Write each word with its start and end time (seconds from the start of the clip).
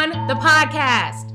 2021, 0.00 0.26
the 0.28 0.34
podcast. 0.34 1.30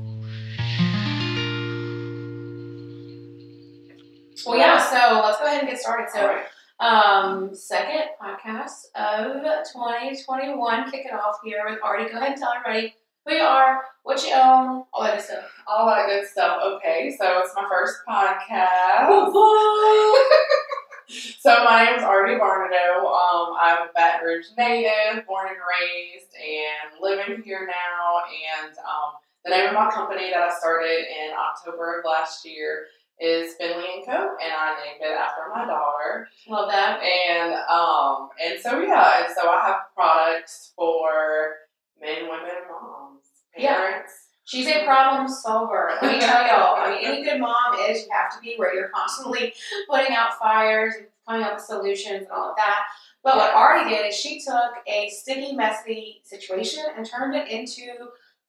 Well, 4.44 4.58
yeah, 4.58 4.82
so 4.82 5.20
let's 5.24 5.38
go 5.38 5.46
ahead 5.46 5.60
and 5.60 5.68
get 5.68 5.78
started. 5.78 6.08
So, 6.12 6.84
um, 6.84 7.54
second 7.54 8.10
podcast 8.20 8.86
of 8.96 9.42
2021, 9.72 10.90
kick 10.90 11.06
it 11.06 11.12
off 11.12 11.36
here 11.44 11.64
with 11.68 11.78
Artie. 11.82 12.10
Go 12.10 12.18
ahead 12.18 12.32
and 12.32 12.40
tell 12.40 12.52
everybody 12.52 12.94
who 13.24 13.34
you 13.34 13.42
are, 13.42 13.82
what 14.02 14.24
you 14.26 14.32
own, 14.34 14.84
all 14.92 15.02
that 15.02 15.16
good 15.16 15.24
stuff. 15.24 15.44
All 15.68 15.86
that 15.86 16.06
good 16.06 16.26
stuff. 16.26 16.60
Okay, 16.62 17.14
so 17.18 17.38
it's 17.38 17.52
my 17.54 17.66
first 17.70 17.98
podcast. 18.08 19.32
so 21.08 21.64
my 21.64 21.84
name 21.84 21.96
is 21.96 22.02
Artie 22.02 22.34
Barnado. 22.34 22.98
Um, 23.04 23.54
I'm 23.58 23.88
a 23.88 23.90
Baton 23.94 24.26
Rouge 24.26 24.46
native, 24.58 25.26
born 25.26 25.48
and 25.48 25.56
raised, 25.56 26.32
and 26.34 27.00
living 27.00 27.42
here 27.42 27.66
now. 27.66 28.22
And 28.60 28.76
um, 28.78 29.14
the 29.44 29.50
name 29.50 29.68
of 29.68 29.74
my 29.74 29.90
company 29.90 30.30
that 30.30 30.40
I 30.40 30.58
started 30.58 31.04
in 31.08 31.32
October 31.38 32.00
of 32.00 32.04
last 32.04 32.44
year 32.44 32.86
is 33.20 33.54
Finley 33.54 33.84
and 33.96 34.04
Co. 34.04 34.12
And 34.12 34.52
I 34.52 34.76
named 34.84 35.00
it 35.00 35.16
after 35.16 35.42
my 35.54 35.64
daughter. 35.64 36.28
Love 36.48 36.70
that. 36.70 37.00
And 37.02 37.54
um, 37.70 38.30
and 38.44 38.60
so 38.60 38.80
yeah, 38.80 39.24
and 39.24 39.34
so 39.34 39.48
I 39.48 39.66
have 39.66 39.76
products 39.94 40.72
for 40.76 41.54
men, 42.00 42.24
women, 42.24 42.66
moms, 42.68 43.24
Yeah. 43.56 44.02
She's 44.46 44.68
a 44.68 44.84
problem 44.84 45.28
solver. 45.28 45.90
Let 46.00 46.12
me 46.12 46.20
tell 46.20 46.46
y'all. 46.46 46.76
I 46.76 46.90
mean, 46.90 47.04
any 47.04 47.24
good 47.24 47.40
mom 47.40 47.74
is 47.88 48.04
you 48.04 48.08
have 48.12 48.32
to 48.32 48.40
be 48.40 48.54
where 48.56 48.74
you're 48.74 48.90
constantly 48.90 49.52
putting 49.90 50.14
out 50.14 50.38
fires 50.38 50.94
and 50.96 51.06
coming 51.28 51.44
up 51.44 51.54
with 51.54 51.64
solutions 51.64 52.22
and 52.22 52.30
all 52.30 52.50
of 52.50 52.56
that. 52.56 52.84
But 53.24 53.36
what 53.36 53.52
Artie 53.52 53.90
did 53.90 54.06
is 54.06 54.14
she 54.14 54.40
took 54.40 54.72
a 54.86 55.08
sticky, 55.10 55.54
messy 55.54 56.22
situation 56.22 56.84
and 56.96 57.04
turned 57.04 57.34
it 57.34 57.48
into 57.48 57.92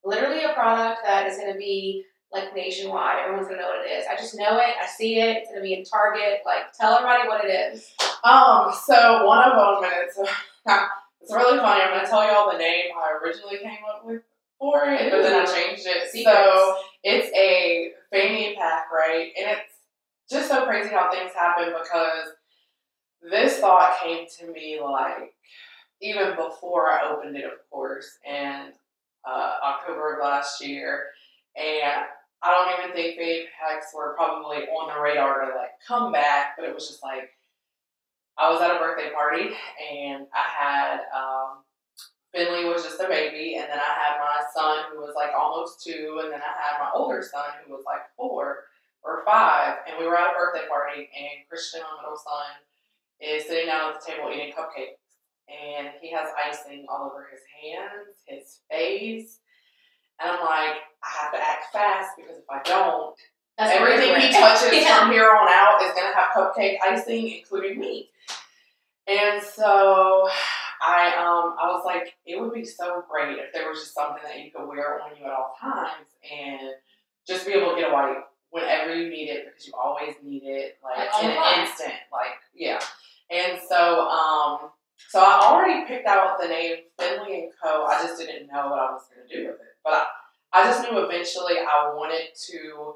literally 0.06 0.44
a 0.44 0.54
product 0.54 1.02
that 1.04 1.28
is 1.28 1.38
going 1.38 1.52
to 1.52 1.58
be 1.58 2.06
like 2.32 2.54
nationwide. 2.56 3.18
Everyone's 3.24 3.48
going 3.48 3.58
to 3.58 3.64
know 3.64 3.70
what 3.72 3.84
it 3.84 3.90
is. 3.90 4.06
I 4.08 4.16
just 4.16 4.36
know 4.36 4.58
it. 4.58 4.76
I 4.80 4.86
see 4.86 5.20
it. 5.20 5.38
It's 5.38 5.50
going 5.50 5.62
to 5.62 5.64
be 5.64 5.74
in 5.74 5.84
Target. 5.84 6.42
Like, 6.46 6.74
tell 6.78 6.94
everybody 6.94 7.28
what 7.28 7.44
it 7.44 7.50
is. 7.50 7.90
Um, 8.24 8.72
so 8.86 9.26
one 9.26 9.50
of 9.50 9.56
them, 9.56 9.84
and 9.84 9.94
it's 10.06 10.18
it's 11.22 11.34
really 11.34 11.58
funny. 11.58 11.82
I'm 11.82 11.96
gonna 11.96 12.08
tell 12.08 12.26
you 12.26 12.32
all 12.32 12.52
the 12.52 12.58
name 12.58 12.92
I 12.96 13.18
originally 13.24 13.58
came 13.60 13.80
up 13.90 14.06
with 14.06 14.22
for 14.60 14.86
it, 14.86 15.12
but 15.12 15.22
then 15.22 15.42
I 15.42 15.46
changed 15.46 15.86
it. 15.86 16.10
Secrets. 16.12 16.38
So 16.38 16.76
it's 17.04 17.30
a 17.36 17.92
fanny 18.12 18.56
pack, 18.56 18.92
right? 18.92 19.32
And 19.38 19.58
it's 19.58 19.74
just 20.30 20.50
so 20.50 20.66
crazy 20.66 20.90
how 20.90 21.12
things 21.12 21.32
happen 21.34 21.74
because 21.78 22.30
this 23.22 23.60
thought 23.60 23.98
came 24.04 24.26
to 24.40 24.52
me 24.52 24.80
like 24.82 25.34
even 26.02 26.36
before 26.36 26.92
I 26.92 27.10
opened 27.10 27.36
it, 27.36 27.46
of 27.46 27.70
course, 27.72 28.20
in 28.26 28.72
uh, 29.28 29.54
October 29.64 30.16
of 30.16 30.24
last 30.24 30.64
year, 30.64 31.06
and 31.56 32.04
I 32.44 32.52
don't 32.52 32.80
even 32.80 32.96
think 32.96 33.18
fanny 33.18 33.46
packs 33.60 33.88
were 33.96 34.14
probably 34.16 34.58
on 34.58 34.94
the 34.94 35.02
radar 35.02 35.46
to 35.46 35.56
like 35.56 35.72
come 35.86 36.12
back, 36.12 36.56
but 36.58 36.68
it 36.68 36.74
was 36.74 36.88
just 36.88 37.04
like 37.04 37.32
I 38.38 38.52
was 38.52 38.62
at 38.62 38.76
a 38.76 38.80
birthday 38.80 39.12
party 39.12 39.50
and 39.92 40.28
I 40.34 40.46
had 40.60 41.00
um, 41.16 41.64
Finley 42.34 42.66
was 42.66 42.84
just 42.84 43.00
a 43.00 43.08
baby, 43.08 43.56
and 43.56 43.70
then 43.70 43.80
I 43.80 43.94
had 43.98 44.20
my 44.20 44.42
son 44.54 44.86
who 44.92 45.00
was 45.02 45.14
like 45.16 45.32
almost 45.38 45.84
two, 45.84 46.20
and 46.24 46.32
then 46.32 46.42
I 46.42 46.54
had 46.62 46.80
my 46.80 46.92
older 46.94 47.22
son 47.24 47.46
who 47.66 47.74
was 47.74 47.84
like 47.86 48.02
four 48.16 48.66
or 49.04 49.24
five, 49.26 49.78
and 49.88 49.98
we 49.98 50.06
were 50.06 50.18
at 50.18 50.32
a 50.32 50.38
birthday 50.38 50.68
party, 50.68 51.10
and 51.16 51.48
Christian, 51.50 51.82
my 51.82 52.02
middle 52.02 52.18
son, 52.18 52.60
is 53.22 53.46
sitting 53.48 53.68
down 53.68 53.94
at 53.94 54.00
the 54.02 54.12
table 54.12 54.30
eating 54.32 54.54
cupcakes, 54.54 55.00
and 55.48 55.90
he 56.02 56.12
has 56.12 56.28
icing 56.46 56.86
all 56.90 57.08
over 57.08 57.28
his 57.32 57.42
hands, 57.64 58.18
his 58.26 58.60
face, 58.70 59.40
and 60.20 60.32
I'm 60.32 60.42
like, 60.42 60.78
I 61.04 61.10
have 61.22 61.32
to 61.32 61.40
act 61.40 61.72
fast 61.72 62.10
because 62.18 62.38
if 62.38 62.50
I 62.50 62.62
don't, 62.64 63.16
That's 63.58 63.72
Everything 63.72 64.16
he 64.20 64.32
touches. 64.32 64.70
Yeah. 64.74 65.00
from 65.00 65.12
here 65.12 65.30
on 65.32 65.48
out 65.50 65.82
is 65.84 65.94
gonna 65.94 66.14
have 66.14 66.34
cupcake 66.36 66.78
icing, 66.84 67.38
including 67.38 67.80
me. 67.80 68.10
And 69.08 69.42
so 69.42 70.28
I 70.82 71.08
um 71.16 71.56
I 71.60 71.68
was 71.72 71.84
like, 71.86 72.14
it 72.26 72.40
would 72.40 72.54
be 72.54 72.66
so 72.66 73.04
great 73.10 73.38
if 73.38 73.54
there 73.54 73.70
was 73.70 73.80
just 73.80 73.94
something 73.94 74.24
that 74.24 74.40
you 74.40 74.52
could 74.52 74.68
wear 74.68 75.02
on 75.02 75.12
you 75.18 75.26
at 75.26 75.32
all 75.32 75.56
times 75.60 76.08
and 76.24 76.72
just 77.28 77.46
be 77.46 77.54
able 77.54 77.72
to 77.72 77.82
get 77.82 77.90
a 77.90 77.94
wipe 77.94 78.26
whenever 78.50 78.96
you 78.96 79.10
need 79.10 79.30
it 79.30 79.46
because 79.46 79.68
you 79.68 79.74
always 79.74 80.16
need 80.24 80.44
it 80.44 80.78
like 80.84 81.10
in 81.24 81.32
an 81.32 81.60
instant. 81.60 81.94
Like 82.12 82.38
yeah. 82.54 82.80
And 83.30 83.60
so 83.68 84.08
um 84.08 84.72
so 85.10 85.20
I 85.20 85.40
already 85.44 85.86
picked 85.88 86.08
out 86.08 86.40
the 86.40 86.48
name 86.48 86.78
Finley 87.00 87.44
and 87.44 87.52
Co. 87.62 87.86
I 87.86 88.02
just 88.04 88.20
didn't 88.20 88.48
know 88.48 88.70
what 88.70 88.80
I 88.80 88.92
was 88.92 89.04
gonna 89.10 89.28
do 89.28 89.48
with 89.48 89.60
it. 89.62 89.78
But 89.84 89.94
I, 89.94 90.06
I 90.54 90.64
just 90.66 90.84
knew 90.84 90.98
eventually 91.00 91.56
I 91.60 91.94
wanted 91.94 92.30
to 92.52 92.96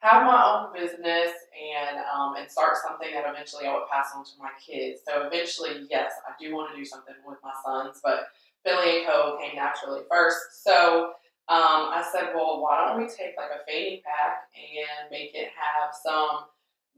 have 0.00 0.24
my 0.24 0.38
own 0.38 0.72
business 0.72 1.32
and 1.58 1.98
um, 2.14 2.36
and 2.36 2.50
start 2.50 2.76
something 2.86 3.12
that 3.12 3.24
eventually 3.28 3.66
I 3.66 3.74
would 3.74 3.88
pass 3.90 4.12
on 4.14 4.24
to 4.24 4.30
my 4.38 4.50
kids. 4.64 5.00
So 5.06 5.26
eventually, 5.26 5.86
yes, 5.90 6.12
I 6.26 6.32
do 6.40 6.54
want 6.54 6.70
to 6.70 6.76
do 6.76 6.84
something 6.84 7.14
with 7.26 7.38
my 7.42 7.52
sons, 7.64 8.00
but 8.02 8.28
Finley 8.64 8.98
and 8.98 9.06
Co. 9.06 9.38
came 9.40 9.56
naturally 9.56 10.02
first. 10.10 10.62
So 10.62 11.14
um, 11.48 11.88
I 11.96 12.06
said, 12.12 12.32
well, 12.34 12.60
why 12.60 12.86
don't 12.86 13.00
we 13.00 13.08
take 13.08 13.34
like 13.36 13.50
a 13.50 13.64
fanny 13.66 14.02
pack 14.04 14.52
and 14.52 15.10
make 15.10 15.34
it 15.34 15.48
have 15.56 15.90
some 15.94 16.44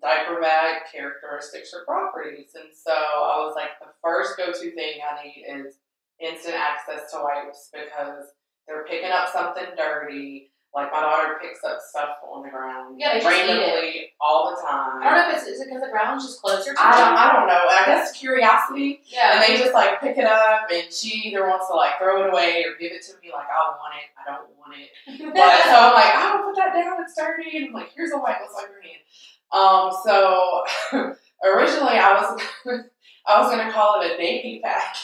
diaper 0.02 0.40
bag 0.40 0.82
characteristics 0.90 1.72
or 1.72 1.84
properties? 1.84 2.50
And 2.54 2.68
so 2.74 2.92
I 2.92 3.38
was 3.46 3.54
like, 3.54 3.78
the 3.80 3.94
first 4.02 4.36
go-to 4.36 4.74
thing 4.74 4.98
I 5.00 5.22
need 5.22 5.44
is 5.46 5.78
instant 6.20 6.56
access 6.56 7.12
to 7.12 7.22
wipes 7.22 7.70
because 7.72 8.34
they're 8.66 8.84
picking 8.84 9.10
up 9.10 9.28
something 9.32 9.66
dirty. 9.76 10.49
Like 10.72 10.92
my 10.92 11.00
daughter 11.00 11.34
picks 11.42 11.64
up 11.64 11.78
stuff 11.82 12.22
on 12.22 12.44
the 12.44 12.48
ground 12.48 12.94
Yeah, 12.96 13.14
they 13.14 13.20
just 13.20 13.26
eat 13.34 13.42
it. 13.42 13.58
randomly 13.58 14.12
all 14.20 14.54
the 14.54 14.62
time. 14.62 15.02
I 15.02 15.10
don't 15.10 15.14
know 15.18 15.34
if 15.34 15.42
it's 15.42 15.46
is 15.48 15.60
it 15.60 15.66
because 15.66 15.82
the 15.82 15.90
ground's 15.90 16.24
just 16.24 16.40
closer 16.40 16.72
to 16.72 16.78
I 16.80 16.94
don't. 16.94 17.18
I 17.18 17.32
don't 17.32 17.48
know. 17.48 17.64
I 17.66 17.82
guess 17.86 18.12
curiosity. 18.12 19.00
Yeah. 19.06 19.34
And 19.34 19.42
they 19.42 19.58
just 19.58 19.74
like 19.74 20.00
pick 20.00 20.16
it 20.16 20.26
up, 20.26 20.70
and 20.72 20.92
she 20.92 21.26
either 21.26 21.42
wants 21.48 21.66
to 21.68 21.74
like 21.74 21.98
throw 21.98 22.22
it 22.24 22.30
away 22.32 22.62
or 22.64 22.78
give 22.78 22.92
it 22.92 23.02
to 23.06 23.12
me. 23.20 23.32
Like 23.34 23.48
I 23.50 23.74
want 23.74 23.94
it, 23.98 24.08
I 24.14 24.30
don't 24.30 24.46
want 24.58 24.74
it. 24.78 24.90
But 25.34 25.64
so 25.64 25.74
I'm 25.74 25.94
like, 25.94 26.14
I 26.14 26.32
don't 26.38 26.44
put 26.46 26.56
that 26.62 26.72
down. 26.72 27.02
It's 27.02 27.14
dirty. 27.18 27.56
And 27.56 27.66
I'm 27.68 27.72
like, 27.72 27.90
here's 27.94 28.12
a 28.12 28.18
white, 28.18 28.36
Let's 28.40 28.54
wipe 28.54 28.70
your 28.70 28.82
hand. 28.86 29.02
Um. 29.50 29.90
So 30.06 30.62
originally 31.42 31.98
I 31.98 32.14
was 32.14 32.40
I 33.26 33.40
was 33.40 33.50
gonna 33.50 33.72
call 33.72 34.00
it 34.02 34.12
a 34.12 34.16
Danny 34.16 34.60
pack. 34.62 34.94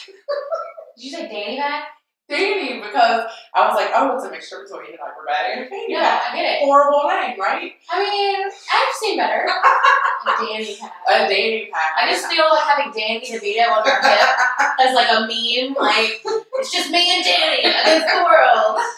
Did 0.95 1.03
you 1.03 1.11
say 1.11 1.27
Danny 1.27 1.57
back? 1.57 1.89
Danny 2.29 2.81
because 2.81 3.23
I 3.55 3.67
was 3.67 3.75
like, 3.75 3.89
oh, 3.95 4.15
it's 4.15 4.25
a 4.25 4.31
mixture 4.31 4.59
between 4.63 4.93
a 4.93 4.97
diaper 4.97 5.23
bag 5.25 5.57
and 5.57 5.65
a 5.65 5.69
fanny 5.69 5.85
Yeah. 5.95 6.19
I 6.27 6.35
get 6.35 6.43
it. 6.43 6.59
Horrible 6.65 7.07
name, 7.07 7.39
right? 7.39 7.71
I 7.89 7.95
mean, 8.03 8.47
I've 8.51 8.93
seen 8.99 9.17
better. 9.17 9.47
A 10.27 10.31
Danny 10.43 10.75
pack. 10.75 10.91
A 11.07 11.29
Danny 11.29 11.69
pack. 11.71 11.95
I 11.95 12.11
just 12.11 12.27
feel 12.27 12.43
like 12.51 12.67
having 12.67 12.91
Danny 12.91 13.21
DeVito 13.23 13.71
on 13.71 13.87
her 13.87 14.01
hip 14.03 14.27
as 14.83 14.93
like 14.93 15.07
a 15.07 15.21
meme. 15.23 15.71
Like 15.79 16.19
it's 16.59 16.71
just 16.71 16.91
me 16.91 17.15
and 17.15 17.23
Danny 17.23 17.59
against 17.63 18.07
the 18.07 18.23
world. 18.23 18.81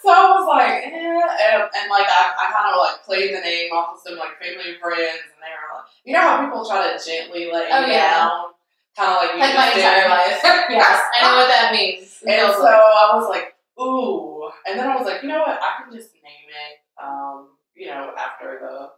So 0.00 0.08
I 0.08 0.24
was 0.32 0.46
like, 0.48 0.88
eh, 0.88 0.88
and, 0.88 1.60
and 1.68 1.86
like 1.92 2.08
I, 2.08 2.32
I 2.32 2.44
kind 2.48 2.72
of 2.72 2.80
like 2.80 3.04
played 3.04 3.36
the 3.36 3.40
name 3.44 3.68
off 3.76 3.92
of 3.92 4.00
some 4.00 4.16
like 4.16 4.38
family 4.40 4.72
and 4.72 4.80
friends, 4.80 5.28
and 5.28 5.36
they 5.42 5.52
were 5.52 5.68
like, 5.76 5.84
you 6.06 6.14
know 6.16 6.22
how 6.24 6.40
people 6.40 6.64
try 6.64 6.88
to 6.88 6.96
gently 6.96 7.50
let 7.52 7.68
you 7.68 7.74
Oh, 7.76 7.84
yeah. 7.84 8.24
down, 8.24 8.56
kind 8.96 9.10
of 9.12 9.16
like 9.20 9.32
you 9.36 9.40
Like 9.42 9.52
my 9.52 9.68
entire 9.76 10.08
life. 10.08 10.40
Yes, 10.72 10.96
I 11.12 11.16
know 11.20 11.36
what 11.44 11.50
that 11.52 11.68
means. 11.76 12.05
And 12.22 12.52
so 12.52 12.66
I 12.66 13.10
was 13.14 13.28
like, 13.28 13.54
ooh, 13.80 14.50
and 14.66 14.78
then 14.78 14.88
I 14.88 14.96
was 14.96 15.06
like, 15.06 15.22
you 15.22 15.28
know 15.28 15.40
what, 15.40 15.60
I 15.60 15.82
can 15.82 15.92
just 15.92 16.12
name 16.14 16.48
it, 16.48 17.02
um, 17.02 17.50
you 17.74 17.86
know, 17.86 18.12
after 18.18 18.58
the 18.60 18.88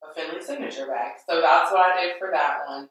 a 0.00 0.14
Finley 0.14 0.42
signature 0.42 0.86
bag. 0.86 1.14
So 1.28 1.40
that's 1.40 1.72
what 1.72 1.80
I 1.80 2.00
did 2.00 2.18
for 2.18 2.30
that 2.32 2.60
one. 2.68 2.88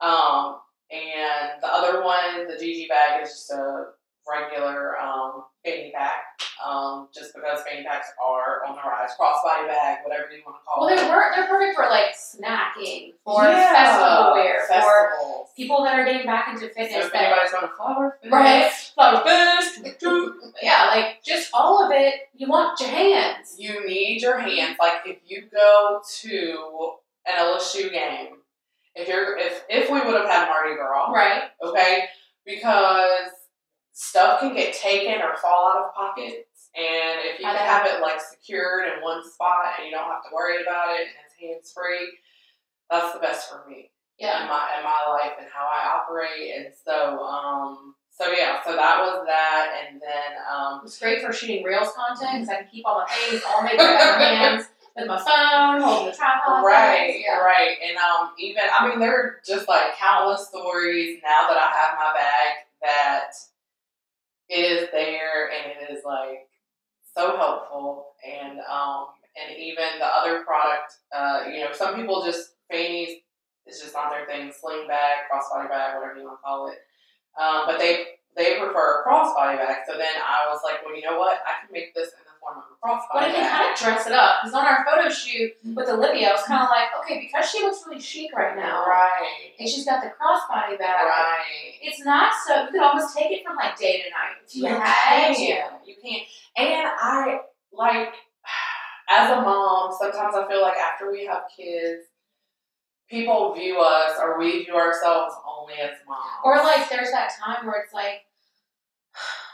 Um, 0.00 0.60
and 0.90 1.62
the 1.62 1.72
other 1.72 2.02
one, 2.04 2.46
the 2.48 2.58
Gigi 2.58 2.86
bag, 2.88 3.22
is 3.22 3.30
just 3.30 3.50
a 3.50 3.84
regular 4.28 4.98
um, 4.98 5.44
fanny 5.64 5.92
pack. 5.94 6.22
Um, 6.64 7.08
just 7.14 7.34
because 7.34 7.62
fanny 7.62 7.84
packs 7.84 8.08
are 8.22 8.66
on 8.68 8.76
the 8.76 8.82
rise, 8.82 9.10
crossbody 9.18 9.66
bag, 9.66 9.98
whatever 10.04 10.30
you 10.30 10.42
want 10.44 10.58
to 10.58 10.64
call 10.66 10.84
well, 10.84 10.92
it. 10.92 10.96
they're 10.98 11.32
they're 11.34 11.48
perfect 11.48 11.74
for 11.74 11.84
like 11.88 12.12
snacking, 12.14 13.12
for 13.24 13.44
Yeah, 13.44 13.72
festival 13.72 14.32
wear, 14.34 14.66
for 14.68 15.46
people 15.56 15.82
that 15.84 15.98
are 15.98 16.04
getting 16.04 16.26
back 16.26 16.48
into 16.48 16.68
So 16.68 16.74
fitness. 16.74 17.06
if 17.06 17.12
that, 17.12 17.22
anybody's 17.22 17.50
going 17.52 17.66
to 17.66 17.74
flower, 17.76 18.18
Fest, 18.22 18.32
right? 18.32 18.70
Flower 18.94 19.24
Fest. 19.24 19.80
yeah, 20.62 20.90
like 20.94 21.22
just 21.24 21.48
all 21.54 21.82
of 21.84 21.90
it. 21.92 22.14
You 22.34 22.48
want 22.48 22.78
your 22.78 22.90
hands. 22.90 23.56
you 23.58 23.86
need 23.86 24.20
your 24.20 24.38
hands. 24.38 24.76
Like 24.78 25.00
if 25.06 25.16
you 25.26 25.44
go 25.50 26.02
to 26.20 26.90
an 27.26 27.34
LSU 27.38 27.90
game, 27.90 28.36
if 28.94 29.08
you're 29.08 29.38
if 29.38 29.64
if 29.70 29.88
we 29.90 29.98
would 30.00 30.14
have 30.14 30.28
had 30.28 30.46
Mardi 30.46 30.74
Gras, 30.74 31.10
Right. 31.10 31.44
okay, 31.62 32.04
because 32.44 33.30
stuff 34.00 34.40
can 34.40 34.54
get 34.54 34.72
taken 34.74 35.20
or 35.20 35.36
fall 35.36 35.68
out 35.70 35.84
of 35.84 35.94
pockets, 35.94 36.70
and 36.74 37.20
if 37.28 37.38
you 37.38 37.44
can 37.44 37.54
have 37.56 37.86
it 37.86 38.00
like 38.00 38.18
secured 38.20 38.86
in 38.86 39.02
one 39.02 39.20
spot 39.28 39.76
and 39.78 39.86
you 39.86 39.92
don't 39.92 40.08
have 40.08 40.22
to 40.24 40.30
worry 40.34 40.62
about 40.62 40.88
it 40.96 41.04
and 41.04 41.16
it's 41.26 41.36
hands 41.38 41.72
free, 41.76 42.08
that's 42.90 43.12
the 43.12 43.20
best 43.20 43.50
for 43.50 43.68
me 43.68 43.90
Yeah. 44.18 44.42
in 44.42 44.48
my 44.48 44.64
in 44.78 44.84
my 44.84 45.04
life 45.12 45.36
and 45.38 45.48
how 45.52 45.68
I 45.68 46.00
operate. 46.00 46.48
And 46.56 46.72
so, 46.72 47.20
um, 47.20 47.94
so 48.10 48.32
yeah, 48.32 48.62
so 48.64 48.74
that 48.74 49.00
was 49.04 49.26
that, 49.26 49.84
and 49.84 50.00
then 50.00 50.30
um, 50.50 50.80
It's 50.84 50.98
great 50.98 51.20
for 51.22 51.32
shooting 51.32 51.62
reels 51.62 51.92
content 51.92 52.40
because 52.40 52.48
I 52.48 52.56
can 52.62 52.68
keep 52.72 52.86
all 52.86 53.04
my 53.04 53.06
things 53.28 53.42
all 53.46 53.62
made 53.62 53.76
with 53.76 53.86
my 53.86 54.32
hands 54.40 54.64
with 54.96 55.08
my 55.08 55.18
phone, 55.18 55.82
holding 55.82 56.10
the 56.10 56.16
tripod. 56.16 56.64
right, 56.64 57.20
Yeah. 57.20 57.36
right, 57.38 57.76
and 57.86 57.96
um, 57.98 58.30
even 58.38 58.62
I 58.72 58.88
mean, 58.88 58.98
there 58.98 59.14
are 59.14 59.40
just 59.46 59.68
like 59.68 59.94
countless 59.98 60.48
stories 60.48 61.20
now 61.22 61.48
that 61.48 61.56
I 61.58 61.68
have 61.68 61.98
my 62.00 62.12
bag 62.16 62.48
that 62.82 63.32
it 64.50 64.60
is 64.60 64.88
there 64.90 65.50
and 65.50 65.72
it 65.72 65.92
is 65.94 66.02
like 66.04 66.50
so 67.14 67.36
helpful, 67.36 68.06
and 68.26 68.58
um, 68.70 69.06
and 69.38 69.56
even 69.56 69.98
the 69.98 70.06
other 70.06 70.42
product, 70.44 70.92
uh, 71.14 71.44
you 71.50 71.60
know, 71.60 71.72
some 71.72 71.94
people 71.94 72.24
just 72.24 72.54
fannies 72.70 73.22
is 73.66 73.80
just 73.80 73.94
not 73.94 74.10
their 74.10 74.26
thing, 74.26 74.52
sling 74.52 74.86
bag, 74.88 75.30
crossbody 75.30 75.68
bag, 75.68 75.96
whatever 75.96 76.18
you 76.18 76.24
want 76.24 76.38
to 76.38 76.42
call 76.42 76.68
it, 76.68 76.78
um, 77.40 77.62
but 77.66 77.78
they 77.78 78.18
they 78.36 78.58
prefer 78.58 79.02
a 79.02 79.08
crossbody 79.08 79.56
bag. 79.56 79.78
So 79.86 79.96
then 79.96 80.14
I 80.18 80.50
was 80.50 80.60
like, 80.64 80.84
well, 80.84 80.94
you 80.94 81.02
know 81.02 81.18
what, 81.18 81.38
I 81.46 81.64
can 81.64 81.72
make 81.72 81.94
this 81.94 82.08
in 82.08 82.29
form 82.40 82.58
of 82.58 82.64
a 82.72 82.74
crossbody 82.80 83.12
But 83.12 83.30
if 83.30 83.36
you 83.36 83.42
kind 83.42 83.72
of 83.72 83.78
dress 83.78 84.06
it 84.06 84.12
up, 84.12 84.40
because 84.42 84.54
on 84.54 84.66
our 84.66 84.84
photo 84.84 85.08
shoot 85.08 85.52
with 85.62 85.86
mm-hmm. 85.86 86.00
Olivia, 86.00 86.28
I 86.28 86.32
was 86.32 86.42
kind 86.42 86.62
of 86.62 86.70
like, 86.70 86.88
okay, 87.04 87.20
because 87.20 87.50
she 87.50 87.62
looks 87.62 87.84
really 87.86 88.00
chic 88.00 88.32
right 88.34 88.56
now, 88.56 88.84
Right. 88.86 89.52
and 89.58 89.68
she's 89.68 89.84
got 89.84 90.02
the 90.02 90.08
crossbody 90.10 90.78
bag. 90.78 91.06
Right. 91.06 91.76
It's 91.82 92.04
not 92.04 92.32
so. 92.46 92.64
You 92.64 92.70
could 92.72 92.82
almost 92.82 93.16
take 93.16 93.30
it 93.30 93.44
from 93.44 93.56
like 93.56 93.78
day 93.78 94.02
to 94.02 94.10
night. 94.10 94.40
If 94.46 94.56
you 94.56 94.62
You 94.66 94.74
had 94.74 95.34
to. 95.34 95.36
can. 95.36 95.70
You 95.86 95.94
can. 96.02 96.20
And 96.56 96.88
I 96.98 97.40
like 97.72 98.14
as 99.10 99.30
a 99.30 99.40
mom, 99.42 99.92
sometimes 99.98 100.34
I 100.34 100.46
feel 100.48 100.62
like 100.62 100.76
after 100.76 101.10
we 101.10 101.26
have 101.26 101.42
kids, 101.54 102.06
people 103.10 103.52
view 103.54 103.80
us 103.80 104.16
or 104.20 104.38
we 104.38 104.64
view 104.64 104.76
ourselves 104.76 105.34
only 105.46 105.74
as 105.74 105.90
moms. 106.06 106.40
Or 106.44 106.56
like 106.56 106.88
there's 106.88 107.10
that 107.10 107.32
time 107.38 107.66
where 107.66 107.82
it's 107.82 107.92
like 107.92 108.22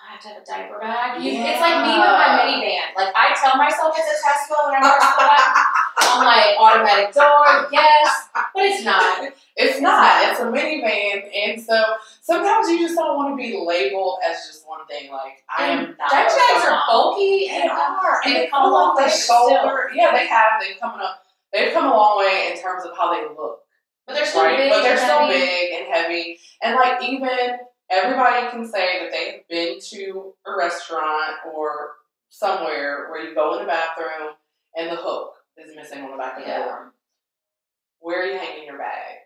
I 0.06 0.12
have 0.12 0.20
to 0.22 0.28
have 0.28 0.42
a 0.42 0.44
diaper 0.46 0.78
bag. 0.78 1.20
You, 1.22 1.32
Yeah. 1.32 1.50
It's 1.50 1.60
like 1.60 1.82
me 1.82 1.98
with 1.98 2.14
my 2.14 2.38
minivan. 2.38 2.94
Like 2.94 3.10
I 3.16 3.34
tell 3.34 3.58
myself 3.58 3.92
it's 3.98 4.06
a 4.06 4.16
Tesla 4.22 4.70
whenever 4.70 4.86
I 4.86 5.02
pull 5.18 5.26
up. 5.26 5.66
I'm 5.98 6.24
like 6.24 6.54
automatic 6.56 7.12
door, 7.12 7.66
yes, 7.72 8.28
but 8.54 8.62
it's 8.62 8.84
not. 8.84 9.32
It's 9.56 9.80
not. 9.80 10.30
It's 10.30 10.38
a 10.40 10.44
minivan, 10.44 11.26
and 11.34 11.60
so 11.60 11.74
sometimes 12.22 12.68
you 12.68 12.78
just 12.78 12.94
don't 12.94 13.16
want 13.16 13.32
to 13.32 13.36
be 13.36 13.58
labeled 13.58 14.18
as 14.22 14.46
just 14.46 14.66
one 14.68 14.86
thing. 14.86 15.10
Like 15.10 15.42
I 15.50 15.66
am 15.66 15.96
not. 15.98 16.10
Diaper 16.10 16.36
bags 16.36 16.66
are 16.70 16.82
bulky 16.86 17.48
They 17.48 17.60
and 17.62 17.70
are, 17.70 18.20
and 18.24 18.36
they 18.36 18.46
come 18.46 18.62
come 18.62 18.70
a 18.70 18.74
long 18.74 18.96
off 18.96 19.04
the 19.04 19.10
shoulder. 19.10 19.90
Yeah, 19.94 20.12
they 20.12 20.26
have. 20.28 20.60
They've 20.60 20.78
come 20.80 21.00
up. 21.00 21.24
They've 21.52 21.72
come 21.72 21.86
a 21.86 21.96
long 21.96 22.18
way 22.20 22.52
in 22.52 22.62
terms 22.62 22.84
of 22.84 22.96
how 22.96 23.12
they 23.12 23.26
look. 23.26 23.60
but 24.06 24.14
they're 24.14 24.26
still 24.26 24.44
right? 24.44 24.56
big. 24.56 24.70
But 24.70 24.82
they're 24.82 24.98
still 24.98 25.26
heavy. 25.26 25.40
big 25.40 25.72
and 25.72 25.86
heavy. 25.92 26.38
And 26.62 26.76
like 26.76 27.02
even 27.02 27.58
everybody 27.90 28.50
can 28.50 28.66
say 28.66 29.00
that 29.00 29.10
they've 29.12 29.46
been 29.48 29.78
to 29.90 30.34
a 30.46 30.56
restaurant 30.56 31.34
or 31.54 31.92
somewhere 32.28 33.08
where 33.10 33.22
you 33.26 33.34
go 33.34 33.54
in 33.54 33.60
the 33.60 33.66
bathroom 33.66 34.34
and 34.76 34.90
the 34.90 34.96
hook 34.96 35.34
is 35.56 35.74
missing 35.74 36.02
on 36.02 36.10
the 36.10 36.16
back 36.16 36.38
of 36.38 36.44
the 36.44 36.50
Yeah. 36.50 36.58
door. 36.64 36.92
Where 38.00 38.22
are 38.22 38.26
you 38.26 38.38
hanging 38.38 38.66
your 38.66 38.78
bag? 38.78 39.18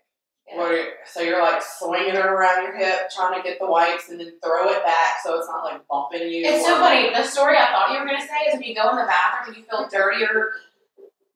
Yeah. 0.47 0.57
Where, 0.57 0.93
so 1.05 1.21
you're 1.21 1.41
like 1.41 1.61
swinging 1.61 2.15
it 2.15 2.25
around 2.25 2.63
your 2.63 2.75
hip, 2.75 3.09
trying 3.09 3.41
to 3.41 3.47
get 3.47 3.59
the 3.59 3.67
wipes, 3.67 4.09
and 4.09 4.19
then 4.19 4.33
throw 4.43 4.69
it 4.69 4.83
back 4.83 5.19
so 5.23 5.37
it's 5.37 5.47
not 5.47 5.63
like 5.63 5.87
bumping 5.87 6.21
you. 6.29 6.45
It's 6.45 6.65
so 6.65 6.75
funny. 6.77 7.09
The 7.13 7.23
story 7.23 7.57
I 7.57 7.67
thought 7.67 7.91
you 7.91 7.99
were 7.99 8.05
gonna 8.05 8.21
say 8.21 8.47
is 8.47 8.53
when 8.53 8.63
you 8.63 8.75
go 8.75 8.89
in 8.89 8.95
the 8.97 9.05
bathroom 9.05 9.55
and 9.55 9.57
you 9.57 9.69
feel 9.69 9.87
dirtier 9.87 10.51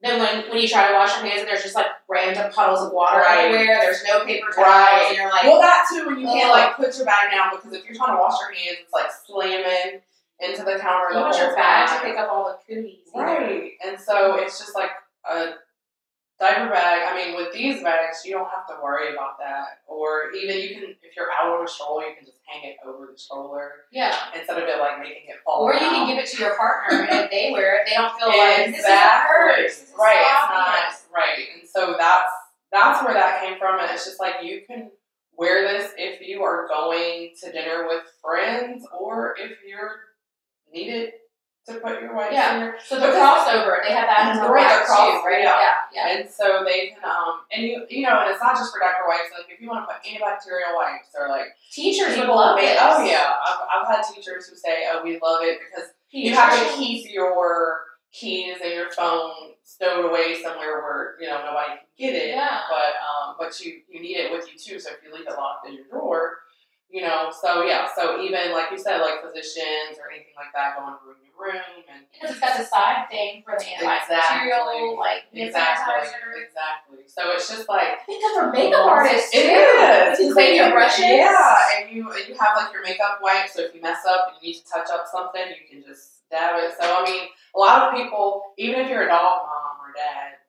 than 0.05 0.19
when, 0.19 0.49
when 0.49 0.61
you 0.61 0.67
try 0.69 0.87
to 0.87 0.93
wash 0.93 1.17
your 1.17 1.25
hands 1.25 1.41
and 1.41 1.47
there's 1.49 1.63
just 1.63 1.75
like 1.75 1.87
random 2.07 2.51
puddles 2.51 2.85
of 2.85 2.93
water 2.93 3.17
Right. 3.19 3.45
everywhere. 3.51 3.79
There's 3.81 4.03
no 4.07 4.23
paper 4.23 4.47
towels, 4.53 4.67
Right. 4.67 5.05
and 5.09 5.17
you're 5.17 5.29
like, 5.29 5.43
Well, 5.43 5.59
that 5.61 5.85
too, 5.91 6.05
when 6.05 6.19
you 6.19 6.27
can't 6.27 6.51
like 6.51 6.75
put 6.77 6.95
your 6.95 7.05
bag 7.05 7.31
down 7.31 7.49
because 7.55 7.73
if 7.73 7.85
you're 7.85 7.95
trying 7.95 8.15
to 8.15 8.21
wash 8.21 8.39
your 8.39 8.51
hands, 8.53 8.77
it's 8.83 8.93
like 8.93 9.09
slamming 9.25 10.01
into 10.39 10.63
the 10.63 10.77
counter 10.79 11.07
you 11.09 11.15
the 11.15 11.21
want 11.21 11.35
whole 11.35 11.45
your 11.47 11.55
bag 11.55 11.89
to 11.89 12.05
pick 12.05 12.17
up 12.17 12.29
all 12.31 12.45
the 12.45 12.73
cooties. 12.73 12.99
either. 13.15 13.25
Right. 13.25 13.71
And 13.85 13.99
so 13.99 14.35
it's 14.35 14.59
just 14.59 14.75
like 14.75 14.91
diaper 16.45 16.69
bag. 16.69 17.01
I 17.09 17.15
mean, 17.15 17.35
with 17.35 17.53
these 17.53 17.81
bags, 17.81 18.21
you 18.25 18.31
don't 18.31 18.49
have 18.49 18.67
to 18.67 18.75
worry 18.83 19.13
about 19.13 19.37
that. 19.39 19.81
Or 19.87 20.31
even 20.31 20.57
you 20.61 20.69
can, 20.75 20.83
if 21.01 21.15
you're 21.15 21.31
out 21.31 21.57
on 21.57 21.65
a 21.65 21.67
stroller, 21.67 22.03
you 22.05 22.15
can 22.15 22.25
just 22.25 22.39
hang 22.45 22.69
it 22.69 22.77
over 22.85 23.09
the 23.11 23.17
stroller 23.17 23.71
Yeah. 23.91 24.15
instead 24.37 24.57
of 24.61 24.67
it 24.67 24.79
like 24.79 24.99
making 24.99 25.29
it 25.29 25.37
fall 25.43 25.63
Or 25.63 25.73
you 25.73 25.79
can 25.79 26.07
give 26.07 26.17
it 26.17 26.27
to 26.31 26.37
your 26.41 26.55
partner, 26.55 27.01
and 27.01 27.25
if 27.25 27.31
they 27.31 27.51
wear 27.51 27.77
it, 27.81 27.87
they 27.87 27.95
don't 27.95 28.17
feel 28.19 28.27
like 28.27 28.67
this 28.67 28.79
is 28.79 28.85
hers. 28.85 29.79
This 29.79 29.93
right. 29.97 30.23
sloppy." 30.47 30.87
It's 30.87 31.05
not 31.11 31.17
right. 31.17 31.45
And 31.59 31.69
so 31.69 31.95
that's 31.97 32.31
that's 32.71 33.03
where 33.03 33.13
that 33.13 33.41
came 33.41 33.57
from. 33.57 33.79
And 33.79 33.89
it's 33.91 34.05
just 34.05 34.19
like 34.19 34.35
you 34.43 34.61
can 34.67 34.91
wear 35.37 35.61
this 35.67 35.91
if 35.97 36.21
you 36.25 36.43
are 36.43 36.67
going 36.67 37.31
to 37.41 37.51
dinner 37.51 37.87
with 37.87 38.03
friends 38.21 38.85
or 38.97 39.35
if 39.37 39.57
you're 39.67 39.99
needed 40.73 41.13
to 41.67 41.73
put 41.79 42.01
your 42.01 42.13
wipes 42.13 42.33
Yeah. 42.33 42.55
in 42.55 42.61
your 42.61 42.75
So 42.83 42.99
the 42.99 43.07
crossover, 43.07 43.81
they 43.83 43.91
have 43.93 44.07
that 44.07 44.35
in 44.35 44.43
the 44.43 44.49
Right, 44.49 44.85
cross- 44.85 45.21
too, 45.21 45.27
right? 45.27 45.41
yeah. 45.41 45.59
yeah, 45.59 45.73
yeah. 45.91 46.07
And 46.17 46.29
so 46.29 46.63
they 46.63 46.89
can, 46.89 47.03
um, 47.03 47.41
and 47.51 47.63
you, 47.63 47.85
you 47.89 48.03
know, 48.05 48.19
and 48.21 48.29
it's 48.29 48.41
not 48.41 48.55
just 48.55 48.71
for 48.71 48.79
diaper 48.79 49.07
wipes. 49.07 49.31
Like 49.35 49.49
if 49.51 49.59
you 49.59 49.67
want 49.69 49.87
to 49.89 49.93
put 49.95 50.03
antibacterial 50.03 50.75
wipes 50.75 51.09
or 51.17 51.27
like 51.29 51.55
Teachers 51.71 52.17
would 52.17 52.27
love 52.27 52.59
this. 52.59 52.77
Oh 52.79 53.03
yeah, 53.03 53.33
I've, 53.45 53.59
I've 53.81 53.87
had 53.95 54.03
teachers 54.13 54.47
who 54.47 54.55
say, 54.55 54.85
"Oh, 54.91 55.03
we 55.03 55.19
love 55.21 55.41
it 55.43 55.59
because 55.59 55.89
you 56.11 56.33
have 56.33 56.53
to 56.53 56.77
keep 56.77 57.11
your 57.11 57.81
keys 58.13 58.57
and 58.63 58.71
your 58.73 58.89
phone 58.91 59.31
stowed 59.65 60.05
away 60.05 60.41
somewhere 60.41 60.81
where 60.81 61.15
you 61.19 61.27
know 61.27 61.43
nobody 61.43 61.71
can 61.71 61.79
get 61.97 62.13
it. 62.15 62.29
Yeah. 62.29 62.61
But 62.69 62.93
um, 63.01 63.35
but 63.37 63.59
you 63.59 63.81
you 63.89 63.99
need 64.01 64.15
it 64.17 64.31
with 64.31 64.47
you 64.51 64.57
too. 64.57 64.79
So 64.79 64.91
if 64.91 64.97
you 65.03 65.13
leave 65.13 65.27
it 65.27 65.33
locked 65.35 65.67
in 65.67 65.73
your 65.73 65.83
drawer, 65.91 66.37
you 66.95 67.01
know. 67.01 67.27
So 67.27 67.67
yeah. 67.67 67.87
So 67.93 68.23
even 68.23 68.55
like 68.55 68.71
you 68.71 68.79
said, 68.79 69.03
like 69.03 69.19
physicians 69.19 69.99
or 69.99 70.07
anything 70.07 70.31
like 70.39 70.55
that, 70.55 70.79
going 70.79 70.95
room 71.03 71.19
to 71.19 71.31
room 71.35 71.83
and 71.91 72.07
Because 72.07 72.31
it's 72.31 72.39
got 72.39 72.55
the 72.55 72.63
side 72.63 73.11
thing 73.11 73.43
for 73.43 73.59
the 73.59 73.67
antibacterial, 73.67 74.95
like 74.95 75.27
hand 75.27 75.51
exactly, 75.51 76.07
exactly. 76.39 77.03
So 77.05 77.35
it's 77.35 77.51
just 77.51 77.67
like. 77.67 77.99
Think 78.07 78.23
good 78.23 78.39
for 78.39 78.51
makeup 78.51 78.87
artists 78.87 79.31
too. 79.31 79.43
It 79.43 80.15
is. 80.15 80.19
You 80.19 80.33
clean 80.33 80.55
your 80.55 80.71
brushes. 80.71 81.03
Yeah, 81.03 81.83
and 81.83 81.91
you 81.91 82.09
and 82.09 82.23
you 82.29 82.35
have 82.39 82.55
like 82.55 82.71
your 82.71 82.81
makeup 82.81 83.19
wipe. 83.21 83.49
So 83.49 83.67
if 83.67 83.75
you 83.75 83.81
mess 83.81 84.07
up 84.07 84.31
and 84.31 84.37
you 84.39 84.53
need 84.55 84.59
to 84.63 84.65
touch 84.71 84.87
up 84.89 85.03
something, 85.11 85.43
you 85.51 85.67
can 85.67 85.83
just 85.83 86.23
dab 86.31 86.55
it. 86.63 86.71
So 86.79 86.87
I 86.87 87.03
mean, 87.03 87.27
a 87.53 87.59
lot 87.59 87.91
of 87.91 87.99
people, 87.99 88.55
even 88.57 88.79
if 88.79 88.89
you're 88.89 89.03
a 89.03 89.11
dog 89.11 89.43
mom 89.43 89.83
or 89.83 89.91
dad, 89.91 90.39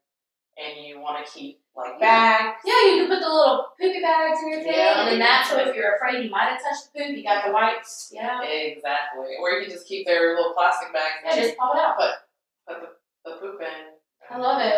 and 0.56 0.86
you 0.86 1.00
want 1.00 1.26
to 1.26 1.26
keep 1.26 1.58
like 1.76 2.00
bags, 2.00 2.56
Yeah, 2.64 2.80
you 2.88 2.96
can 3.04 3.08
put 3.08 3.20
the 3.20 3.28
little 3.28 3.66
poopy 3.78 4.00
bags 4.00 4.38
in 4.42 4.50
your 4.50 4.62
thing, 4.62 4.72
Yeah. 4.74 5.00
and 5.00 5.08
then 5.12 5.18
that's 5.18 5.50
so 5.50 5.58
if 5.60 5.76
you're 5.76 5.94
afraid 5.96 6.24
you 6.24 6.30
might 6.30 6.48
have 6.48 6.62
touched 6.62 6.92
the 6.92 6.98
poop, 7.04 7.16
you 7.16 7.22
got 7.22 7.44
the 7.44 7.52
wipes. 7.52 8.10
Yeah. 8.14 8.42
exactly. 8.42 9.36
Or 9.40 9.50
you 9.52 9.62
can 9.66 9.70
just 9.74 9.86
keep 9.86 10.06
their 10.06 10.34
little 10.36 10.54
plastic 10.54 10.92
bags. 10.92 11.20
Yeah, 11.24 11.36
just 11.36 11.56
pop 11.56 11.74
it 11.76 11.80
out. 11.80 11.96
put 11.98 12.12
the, 13.24 13.30
the 13.30 13.36
poop 13.36 13.60
in. 13.60 13.94
I 14.28 14.38
love 14.38 14.60
it. 14.60 14.74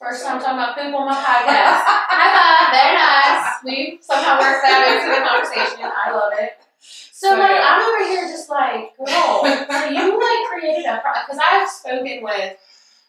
First 0.00 0.20
So- 0.22 0.28
time 0.28 0.38
talking 0.40 0.54
about 0.60 0.76
poop 0.76 0.94
on 0.94 1.06
my 1.08 1.14
podcast. 1.16 1.82
High 2.12 2.30
five, 2.36 2.70
very 2.70 2.94
nice. 2.94 3.58
We 3.64 3.98
somehow 4.02 4.38
worked 4.38 4.62
that 4.62 4.78
into 4.92 5.08
the 5.10 5.26
conversation. 5.26 5.90
I 5.90 6.12
love 6.12 6.32
it. 6.38 6.58
So, 6.80 7.30
So, 7.34 7.38
like, 7.40 7.50
yeah. 7.50 7.66
I'm 7.66 7.82
over 7.82 8.04
here 8.12 8.28
just 8.28 8.50
like, 8.50 8.96
girl. 8.98 9.06
so 9.46 9.88
you 9.88 10.20
like 10.20 10.42
created 10.50 10.84
a 10.86 11.00
because 11.02 11.38
I've 11.40 11.68
spoken 11.68 12.22
with 12.22 12.56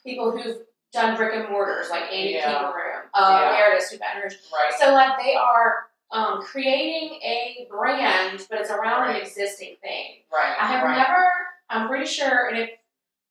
people 0.05 0.31
who've 0.31 0.57
done 0.93 1.17
brick 1.17 1.33
and 1.35 1.49
mortars, 1.49 1.89
like 1.89 2.03
Andy 2.11 2.33
Yeah. 2.33 2.53
Keeper 2.53 2.71
Uh, 3.13 3.39
Yeah. 3.41 3.51
Meredith 3.51 3.87
Soup 3.87 4.01
Energy. 4.15 4.37
Right. 4.51 4.73
So, 4.79 4.91
like, 4.93 5.19
they 5.21 5.35
are 5.35 5.87
um, 6.11 6.41
creating 6.41 7.19
a 7.23 7.67
brand, 7.69 8.45
but 8.49 8.59
it's 8.59 8.69
around 8.69 9.09
an 9.09 9.21
existing 9.21 9.75
thing. 9.81 10.23
Right. 10.31 10.55
I 10.59 10.67
have 10.67 10.83
right. 10.83 10.97
never. 10.97 11.25
I'm 11.69 11.87
pretty 11.87 12.05
sure, 12.05 12.49
and 12.49 12.57
if 12.57 12.69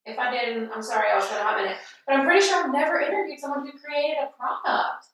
if 0.04 0.18
I 0.18 0.32
didn't, 0.32 0.70
I'm 0.74 0.82
sorry, 0.82 1.06
I 1.12 1.14
was 1.14 1.28
to 1.28 1.34
hop 1.34 1.60
in 1.60 1.68
it. 1.70 1.76
But 2.06 2.16
I'm 2.16 2.24
pretty 2.26 2.44
sure 2.44 2.64
I've 2.64 2.72
never 2.72 3.00
interviewed 3.00 3.38
someone 3.38 3.64
who 3.64 3.78
created 3.78 4.16
a 4.18 4.36
product. 4.36 5.06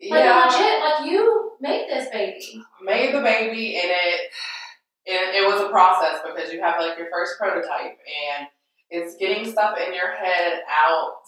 Like 0.00 0.22
yeah. 0.22 0.44
legit, 0.46 0.80
like 0.80 1.10
you 1.10 1.52
made 1.60 1.86
this 1.88 2.08
baby. 2.10 2.62
made 2.80 3.12
the 3.12 3.20
baby 3.20 3.80
and 3.80 3.90
it 3.90 4.20
and 5.08 5.34
it 5.34 5.44
was 5.44 5.60
a 5.60 5.70
process 5.70 6.20
because 6.24 6.52
you 6.52 6.60
have 6.60 6.78
like 6.78 6.96
your 6.96 7.08
first 7.10 7.36
prototype 7.36 7.98
and 8.06 8.46
it's 8.90 9.16
getting 9.16 9.50
stuff 9.50 9.76
in 9.76 9.92
your 9.92 10.14
head 10.14 10.60
out 10.70 11.26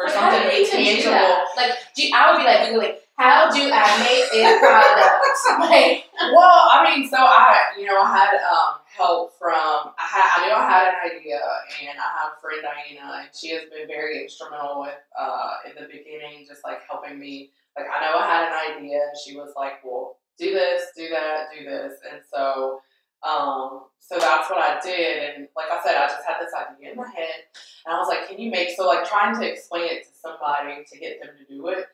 for 0.00 0.08
Like, 0.08 0.16
something 0.16 0.42
do 0.42 0.48
to 0.48 0.56
you 0.56 0.64
even 0.64 0.96
do 0.96 1.02
tangible. 1.04 1.44
Like, 1.56 1.72
do 1.94 2.02
I 2.14 2.20
would 2.32 2.38
be 2.40 2.44
like 2.48 2.60
googling, 2.64 2.96
how 3.20 3.50
do 3.52 3.60
I 3.68 3.88
make 4.00 4.24
a 4.32 4.58
product? 4.64 5.68
like, 5.68 6.08
Well, 6.32 6.60
I 6.72 6.80
mean, 6.88 7.04
so 7.08 7.18
I 7.20 7.76
you 7.78 7.84
know 7.84 8.00
I 8.00 8.08
had 8.08 8.34
um 8.40 8.80
help 8.96 9.36
from 9.38 9.92
I 10.00 10.04
had 10.08 10.24
I 10.24 10.46
knew 10.46 10.54
I 10.56 10.64
had 10.68 10.84
an 10.88 10.98
idea 11.04 11.40
and 11.84 11.98
I 12.00 12.08
have 12.16 12.32
a 12.36 12.40
friend 12.40 12.62
Diana 12.64 13.20
and 13.20 13.28
she 13.36 13.50
has 13.50 13.62
been 13.68 13.86
very 13.86 14.22
instrumental 14.24 14.80
with 14.82 14.96
uh 15.18 15.56
in 15.68 15.76
the 15.76 15.88
beginning 15.88 16.44
just 16.48 16.64
like 16.64 16.80
helping 16.88 17.18
me 17.18 17.50
like 17.76 17.86
I 17.86 18.00
know 18.04 18.18
I 18.18 18.26
had 18.26 18.48
an 18.48 18.76
idea 18.76 18.98
and 18.98 19.16
she 19.16 19.36
was 19.36 19.52
like 19.56 19.84
well 19.84 20.16
do 20.38 20.52
this 20.52 20.84
do 20.96 21.08
that 21.10 21.48
do 21.56 21.64
this 21.64 21.94
and 22.10 22.20
so 22.32 22.80
um 23.28 23.82
so 23.98 24.18
that's 24.18 24.48
what 24.50 24.58
I 24.58 24.80
did 24.82 25.34
and 25.36 25.48
like 25.56 25.70
I 25.70 25.82
said 25.84 25.96
I 25.96 26.06
just 26.06 26.26
had 26.26 26.40
this 26.40 26.52
idea 26.54 26.92
in 26.92 26.96
my 26.96 27.08
head 27.08 27.44
and 27.86 27.94
I 27.94 27.98
was 27.98 28.08
like 28.08 28.28
can 28.28 28.38
you 28.38 28.50
make 28.50 28.70
so 28.76 28.86
like 28.86 29.08
trying 29.08 29.38
to 29.38 29.46
explain 29.46 29.84
it 29.84 30.04
to 30.04 30.10
somebody 30.20 30.84
to 30.90 30.98
get 30.98 31.20
them 31.20 31.30
to 31.38 31.54
do 31.54 31.68
it 31.68 31.86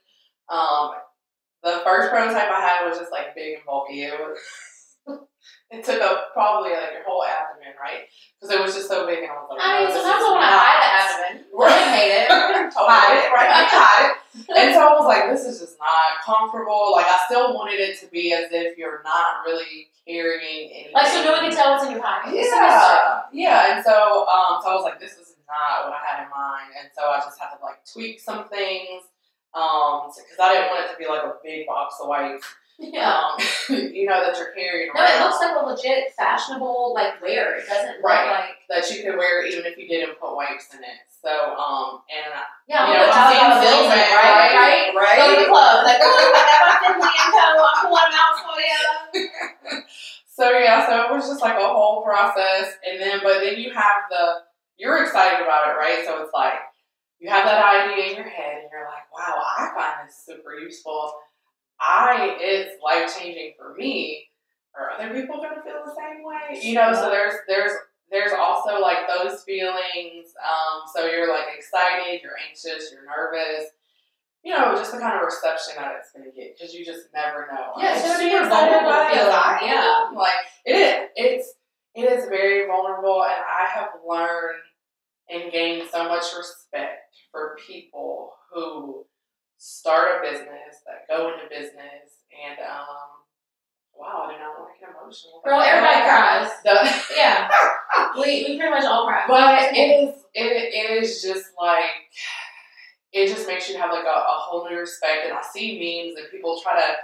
um 0.49 0.93
the 1.67 1.83
first 1.85 2.11
prototype 2.11 2.47
I 2.49 2.61
had 2.63 2.89
was 2.89 2.99
just 2.99 3.11
like 3.11 3.35
big 3.35 3.55
and 3.59 3.65
bulky. 3.67 4.05
It 4.05 4.15
was 4.15 4.39
it 5.71 5.85
took 5.85 6.01
up 6.01 6.31
probably 6.33 6.71
like 6.71 6.95
your 6.95 7.03
whole 7.03 7.25
abdomen, 7.25 7.75
right? 7.81 8.07
Because 8.39 8.55
it 8.55 8.63
was 8.63 8.75
just 8.75 8.87
so 8.89 9.07
big, 9.07 9.19
and 9.27 9.31
I 9.31 9.35
was 9.35 9.51
like, 9.51 9.59
I 9.59 9.83
mean, 9.83 9.91
this 9.91 9.99
sometimes 9.99 10.23
I 10.23 10.31
want 10.31 10.47
to 10.47 10.51
not- 10.51 10.63
hide 10.63 10.79
the 10.79 10.91
abdomen. 10.95 11.35
Really 11.51 11.87
hate 11.91 12.13
it. 12.23 12.29
Hide 12.77 13.19
it, 13.19 13.31
right? 13.35 13.51
I 13.51 13.63
hide 13.73 14.11
it. 14.11 14.16
And 14.37 14.75
so 14.75 14.81
I 14.81 14.93
was 14.95 15.07
like, 15.07 15.31
this 15.31 15.45
is 15.47 15.61
just 15.61 15.79
not 15.79 16.21
comfortable. 16.25 16.93
Like 16.93 17.07
I 17.07 17.21
still 17.27 17.55
wanted 17.55 17.81
it 17.81 17.99
to 18.01 18.07
be 18.09 18.33
as 18.33 18.47
if 18.53 18.77
you're 18.77 19.03
not 19.03 19.45
really 19.45 19.89
carrying 20.07 20.71
anything. 20.71 20.93
Like, 20.93 21.09
so 21.09 21.25
no 21.25 21.33
one 21.33 21.41
can 21.41 21.53
tell 21.53 21.73
what's 21.73 21.85
in 21.85 21.93
your 21.93 22.03
pocket. 22.03 22.33
It's 22.35 22.53
a 22.53 22.61
mystery. 22.61 22.71
Yeah, 22.71 23.23
yeah. 23.33 23.77
And 23.77 23.85
so, 23.85 24.27
um, 24.29 24.63
so 24.63 24.71
I 24.71 24.75
was 24.75 24.85
like, 24.85 25.01
this 25.01 25.13
is 25.19 25.35
not 25.49 25.87
what 25.87 25.95
I 25.95 26.03
had 26.07 26.25
in 26.25 26.31
mind. 26.31 26.71
And 26.79 26.89
so 26.97 27.11
I 27.11 27.19
just 27.19 27.39
had 27.41 27.51
to 27.57 27.63
like 27.65 27.83
tweak 27.91 28.21
some 28.21 28.49
things, 28.49 29.03
um, 29.55 30.11
because 30.15 30.39
I 30.39 30.53
didn't 30.53 30.71
want 30.71 30.87
it 30.87 30.93
to 30.93 30.99
be 30.99 31.07
like 31.09 31.23
a 31.23 31.35
big 31.43 31.67
box 31.67 31.97
of 32.03 32.09
wipes, 32.09 32.47
Yeah. 32.79 33.09
um, 33.09 33.41
you 33.71 34.05
know, 34.07 34.21
that 34.21 34.37
you're 34.37 34.53
carrying 34.53 34.91
No, 34.95 35.01
around 35.01 35.17
it 35.17 35.25
looks 35.25 35.41
like 35.41 35.57
a 35.57 35.65
legit 35.65 36.13
fashionable 36.17 36.93
like 36.95 37.21
wear. 37.23 37.57
It 37.59 37.67
doesn't 37.67 37.97
look 37.97 38.05
Right. 38.05 38.31
like 38.31 38.57
that 38.69 38.91
you 38.91 39.03
could 39.03 39.17
wear 39.17 39.45
even 39.47 39.65
if 39.65 39.79
you 39.79 39.89
didn't 39.89 40.21
put 40.21 40.37
wipes 40.37 40.69
in 40.75 40.81
it. 40.85 41.01
So, 41.09 41.33
um, 41.33 42.03
and 42.13 42.29
I, 42.37 42.45
yeah, 42.69 42.87
you 42.87 42.95
know, 42.95 43.09
I'm 43.11 43.33
seeing 43.33 43.51
in, 43.51 43.63
Silver, 43.65 43.97
right? 43.97 44.53
Right? 44.55 44.93
right? 44.95 45.17
Go 45.19 45.35
to 45.35 45.41
the 45.41 45.49
club, 45.51 45.85
like, 45.85 45.99
oh, 46.03 46.33
I 46.37 46.43
got 46.47 46.61
my 46.69 46.77
Finley 46.87 47.15
and 47.17 47.33
Co. 47.33 47.47
I'm 47.65 47.79
pulling 47.89 48.15
out 48.15 48.35
for 48.45 48.61
you. 48.61 49.83
So 50.37 50.51
yeah, 50.51 50.87
so 50.87 51.01
it 51.01 51.17
was 51.17 51.27
just 51.27 51.41
like 51.41 51.57
a 51.57 51.67
whole 51.67 52.05
process, 52.05 52.75
and 52.87 53.01
then 53.01 53.21
but 53.23 53.41
then 53.41 53.57
you 53.57 53.73
have 53.73 54.05
the 54.11 54.45
you're 54.77 55.03
excited 55.03 55.41
about 55.43 55.69
it, 55.69 55.79
right? 55.81 56.05
So 56.05 56.23
it's 56.23 56.35
like 56.35 56.61
you 57.19 57.31
have 57.31 57.47
that 57.47 57.65
idea 57.65 58.11
in 58.11 58.17
your 58.17 58.29
head, 58.29 58.61
and 58.61 58.69
you're 58.71 58.85
like, 58.85 59.09
wow, 59.17 59.41
I 59.41 59.71
find 59.75 60.07
this 60.07 60.23
super 60.27 60.53
useful. 60.61 61.15
I 61.81 62.37
it's 62.41 62.83
life 62.83 63.15
changing 63.19 63.55
for 63.59 63.75
me. 63.75 64.25
Are 64.75 64.93
other 64.93 65.15
people 65.15 65.37
gonna 65.37 65.63
feel 65.63 65.83
the 65.85 65.95
same 65.95 66.23
way? 66.25 66.61
You 66.61 66.75
know, 66.75 66.93
so 66.93 67.11
there's 67.11 67.35
there's 67.49 67.73
there's 68.11 68.33
also 68.39 68.81
like 68.81 69.09
those 69.09 69.43
feelings. 69.43 70.33
Um, 70.43 70.83
so 70.95 71.07
you're 71.07 71.33
like 71.33 71.47
excited, 71.57 72.21
you're 72.23 72.39
anxious, 72.49 72.93
you're 72.93 73.05
nervous. 73.05 73.71
You 74.45 74.53
know, 74.53 74.77
just 74.77 74.93
the 74.93 74.99
kind 74.99 75.17
of 75.17 75.25
reception 75.25 75.75
that 75.77 75.97
it's 75.99 76.13
gonna 76.13 76.31
get 76.31 76.57
because 76.57 76.75
you 76.75 76.85
just 76.85 77.09
never 77.13 77.49
know. 77.51 77.73
Yeah, 77.79 77.95
it's 77.95 78.07
such 78.07 78.19
super 78.19 78.49
vulnerable 78.49 78.93
feeling, 79.11 79.33
I 79.33 79.59
yeah. 79.63 80.09
am. 80.09 80.15
Like 80.15 80.45
it 80.65 80.75
is. 80.75 81.11
It's 81.17 81.55
it 81.95 82.03
is 82.03 82.29
very 82.29 82.67
vulnerable, 82.67 83.25
and 83.25 83.33
I 83.33 83.67
have 83.69 83.89
learned 84.07 84.61
and 85.29 85.51
gained 85.51 85.89
so 85.91 86.09
much 86.09 86.25
respect 86.37 87.15
for 87.33 87.57
people 87.67 88.33
who 88.53 89.07
start 89.59 90.19
a 90.19 90.31
business, 90.31 90.83
that 90.87 91.07
go 91.09 91.33
into 91.33 91.49
business, 91.49 92.25
and 92.31 92.59
um, 92.61 93.25
wow, 93.97 94.27
I 94.29 94.33
did 94.33 94.41
not 94.41 94.59
want 94.59 94.71
to 94.75 94.81
get 94.81 94.91
emotional. 94.95 95.41
Girl, 95.45 95.61
everybody 95.61 96.01
cries. 96.03 96.51
The- 96.65 97.15
Yeah. 97.17 97.49
We, 98.15 98.45
we 98.49 98.59
pretty 98.59 98.71
much 98.71 98.85
all 98.85 99.07
cry. 99.07 99.25
but 99.27 99.73
it 99.73 99.77
is 99.79 100.15
it, 100.35 100.43
it 100.45 101.03
is 101.03 101.23
just 101.23 101.47
like 101.61 102.11
it 103.13 103.29
just 103.29 103.47
makes 103.47 103.69
you 103.71 103.79
have 103.79 103.91
like 103.91 104.05
a, 104.05 104.09
a 104.09 104.37
whole 104.39 104.69
new 104.69 104.77
respect 104.79 105.25
and 105.27 105.33
I 105.37 105.43
see 105.43 105.79
memes 105.79 106.19
and 106.19 106.31
people 106.31 106.61
try 106.63 106.75
to 106.81 106.95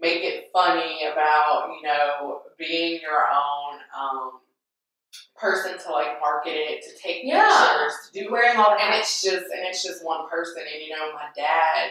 make 0.00 0.24
it 0.24 0.50
funny 0.52 1.00
about, 1.12 1.68
you 1.80 1.86
know, 1.86 2.42
being 2.58 3.00
your 3.00 3.24
own 3.26 3.78
um 3.96 4.40
person 5.42 5.76
to 5.76 5.90
like 5.90 6.20
market 6.20 6.52
it, 6.54 6.82
to 6.84 6.96
take 7.02 7.22
Yeah. 7.24 7.42
pictures, 7.42 8.08
to 8.08 8.20
do 8.24 8.30
wearing 8.32 8.56
all 8.56 8.70
and 8.80 8.94
it's 8.94 9.20
just 9.22 9.44
and 9.46 9.66
it's 9.66 9.82
just 9.82 10.04
one 10.04 10.28
person 10.30 10.62
and 10.72 10.80
you 10.82 10.90
know, 10.96 11.12
my 11.12 11.26
dad, 11.36 11.90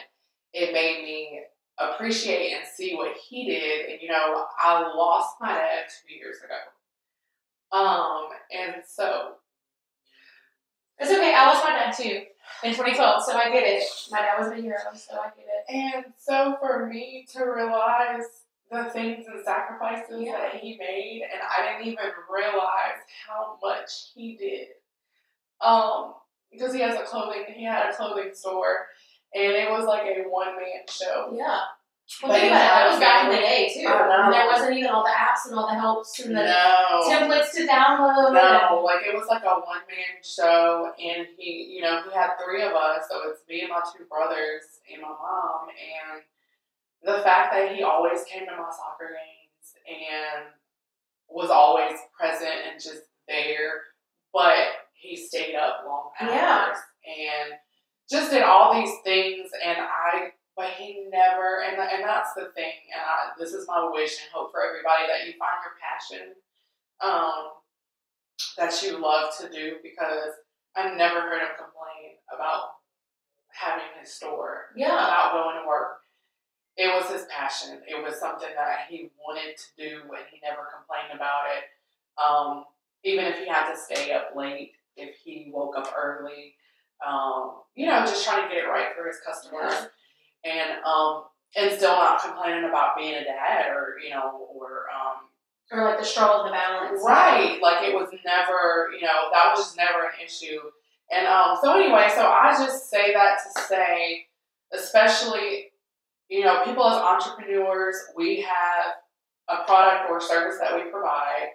it 0.53 0.73
made 0.73 1.03
me 1.03 1.41
appreciate 1.77 2.53
and 2.53 2.65
see 2.65 2.95
what 2.95 3.15
he 3.17 3.45
did 3.45 3.89
and 3.89 4.01
you 4.01 4.07
know, 4.07 4.45
I 4.57 4.81
lost 4.95 5.35
my 5.41 5.49
dad 5.53 5.83
two 6.07 6.15
years 6.15 6.37
ago. 6.37 7.77
Um, 7.77 8.29
and 8.51 8.83
so 8.87 9.33
It's 10.97 11.11
okay. 11.11 11.33
I 11.35 11.45
lost 11.47 11.63
my 11.63 11.71
dad 11.71 11.91
too 11.91 12.23
in 12.63 12.71
2012, 12.71 13.23
so 13.23 13.35
I 13.37 13.49
get 13.51 13.63
it. 13.63 13.83
My 14.11 14.19
dad 14.19 14.37
was 14.39 14.51
a 14.51 14.61
hero, 14.61 14.77
so 14.93 15.19
I 15.19 15.29
get 15.35 15.45
it. 15.47 15.65
and 15.73 16.05
so 16.17 16.57
for 16.61 16.87
me 16.87 17.25
to 17.33 17.43
realize 17.45 18.40
the 18.71 18.85
things 18.85 19.25
and 19.27 19.43
sacrifices 19.43 20.21
Yeah. 20.21 20.37
that 20.37 20.55
he 20.55 20.77
made 20.77 21.23
and 21.31 21.41
I 21.41 21.73
didn't 21.77 21.91
even 21.91 22.05
realize 22.29 22.99
how 23.27 23.57
much 23.61 24.11
he 24.15 24.37
did. 24.37 24.67
Um, 25.59 26.15
because 26.51 26.73
he 26.73 26.79
has 26.81 26.95
a 26.99 27.03
clothing 27.03 27.45
he 27.53 27.63
had 27.65 27.89
a 27.89 27.95
clothing 27.95 28.33
store 28.33 28.87
and 29.33 29.43
it 29.53 29.69
was 29.69 29.85
like 29.85 30.03
a 30.03 30.23
one 30.29 30.55
man 30.55 30.83
show. 30.89 31.33
Yeah. 31.35 31.59
Well, 32.21 32.33
think 32.33 32.51
about 32.51 32.59
it. 32.59 32.67
That 32.67 32.89
was 32.91 32.99
back 32.99 33.23
in 33.25 33.29
the 33.31 33.37
day 33.37 33.71
too. 33.73 33.87
And 33.87 34.33
there 34.33 34.45
wasn't 34.47 34.75
even 34.75 34.89
all 34.91 35.03
the 35.03 35.15
apps 35.15 35.47
and 35.47 35.55
all 35.57 35.67
the 35.67 35.79
helps 35.79 36.19
and 36.19 36.35
the 36.35 36.43
No. 36.43 37.07
templates 37.07 37.51
to 37.53 37.67
download. 37.67 38.33
No, 38.33 38.81
like 38.83 39.05
it 39.05 39.15
was 39.15 39.27
like 39.29 39.43
a 39.43 39.55
one 39.59 39.83
man 39.87 40.19
show, 40.21 40.91
and 40.99 41.27
he, 41.37 41.75
you 41.75 41.81
know, 41.81 42.01
he 42.03 42.11
had 42.13 42.31
three 42.43 42.63
of 42.63 42.73
us, 42.73 43.05
so 43.09 43.29
it's 43.29 43.41
me 43.47 43.61
and 43.61 43.69
my 43.69 43.79
two 43.95 44.03
brothers 44.05 44.81
and 44.91 45.01
my 45.01 45.07
mom, 45.07 45.69
and 45.69 46.23
the 47.03 47.19
fact 47.23 47.53
that 47.53 47.75
he 47.75 47.83
always 47.83 48.23
came 48.25 48.45
to 48.45 48.51
my 48.51 48.69
soccer 48.69 49.09
games 49.09 49.73
and 49.87 50.45
was 51.29 51.49
always 51.49 51.97
present 52.19 52.51
and 52.71 52.81
just 52.81 53.01
there, 53.27 53.81
but 54.33 54.57
he 54.93 55.15
stayed 55.15 55.55
up 55.55 55.83
long 55.85 56.11
hours 56.19 56.29
Yeah. 56.31 56.73
and 57.07 57.53
just 58.09 58.31
did 58.31 58.43
all 58.43 58.73
these 58.73 58.93
things, 59.03 59.49
and 59.63 59.77
I. 59.79 60.31
But 60.57 60.71
he 60.71 61.07
never, 61.09 61.61
and 61.63 61.79
and 61.79 62.03
that's 62.03 62.33
the 62.33 62.51
thing, 62.53 62.73
and 62.93 63.01
I, 63.01 63.31
this 63.39 63.53
is 63.53 63.65
my 63.69 63.89
wish 63.89 64.19
and 64.21 64.29
hope 64.33 64.51
for 64.51 64.61
everybody 64.61 65.07
that 65.07 65.25
you 65.25 65.33
find 65.39 65.63
your 65.63 65.79
passion, 65.79 66.35
um, 66.99 67.51
that 68.57 68.83
you 68.83 68.99
love 69.01 69.31
to 69.39 69.49
do 69.49 69.77
because 69.81 70.33
I 70.75 70.93
never 70.93 71.21
heard 71.21 71.41
him 71.41 71.55
complain 71.57 72.19
about 72.35 72.83
having 73.47 73.85
his 74.01 74.13
store, 74.13 74.65
Yeah. 74.75 74.91
about 74.91 75.31
going 75.33 75.61
to 75.61 75.67
work. 75.67 76.00
It 76.81 76.89
was 76.95 77.11
his 77.13 77.27
passion. 77.29 77.77
It 77.87 78.01
was 78.01 78.19
something 78.19 78.49
that 78.57 78.89
he 78.89 79.11
wanted 79.21 79.53
to 79.55 79.67
do, 79.77 79.91
and 80.17 80.25
he 80.31 80.41
never 80.41 80.65
complained 80.73 81.13
about 81.13 81.43
it. 81.53 81.63
Um, 82.17 82.65
even 83.03 83.25
if 83.25 83.37
he 83.37 83.47
had 83.47 83.69
to 83.71 83.77
stay 83.77 84.11
up 84.13 84.33
late, 84.35 84.71
if 84.97 85.15
he 85.23 85.51
woke 85.53 85.77
up 85.77 85.93
early, 85.95 86.55
um, 87.05 87.61
you 87.75 87.85
know, 87.85 87.99
just 88.01 88.25
trying 88.25 88.41
to 88.43 88.49
get 88.49 88.63
it 88.63 88.67
right 88.67 88.89
for 88.97 89.05
his 89.07 89.19
customers, 89.25 89.89
and 90.43 90.81
um, 90.83 91.25
and 91.55 91.71
still 91.77 91.95
not 91.95 92.21
complaining 92.21 92.65
about 92.69 92.97
being 92.97 93.13
a 93.13 93.23
dad 93.23 93.69
or 93.69 93.99
you 94.03 94.09
know 94.09 94.47
or 94.53 94.85
um, 94.89 95.29
Or 95.71 95.85
like 95.85 95.99
the 95.99 96.05
struggle 96.05 96.41
of 96.41 96.45
the 96.47 96.51
balance. 96.51 97.01
Right. 97.03 97.59
Like 97.61 97.87
it 97.87 97.93
was 97.93 98.09
never, 98.25 98.91
you 98.93 99.05
know, 99.05 99.31
that 99.31 99.53
was 99.55 99.75
never 99.77 100.03
an 100.03 100.19
issue. 100.23 100.59
And 101.11 101.25
um, 101.27 101.57
so 101.61 101.73
anyway, 101.79 102.07
so 102.13 102.25
I 102.27 102.53
just 102.57 102.89
say 102.89 103.13
that 103.13 103.39
to 103.39 103.61
say, 103.61 104.27
especially, 104.73 105.70
you 106.31 106.45
know, 106.45 106.63
people 106.63 106.87
as 106.87 106.95
entrepreneurs, 106.95 107.97
we 108.15 108.39
have 108.39 108.93
a 109.49 109.65
product 109.65 110.09
or 110.09 110.21
service 110.21 110.57
that 110.61 110.73
we 110.73 110.89
provide, 110.89 111.49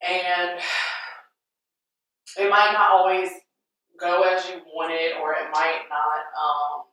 and 0.00 0.58
it 2.38 2.48
might 2.48 2.72
not 2.72 2.90
always 2.92 3.28
go 4.00 4.22
as 4.22 4.48
you 4.48 4.62
want 4.74 4.92
it, 4.92 5.20
or 5.20 5.32
it 5.32 5.50
might 5.52 5.82
not. 5.90 6.24
Um, 6.32 6.84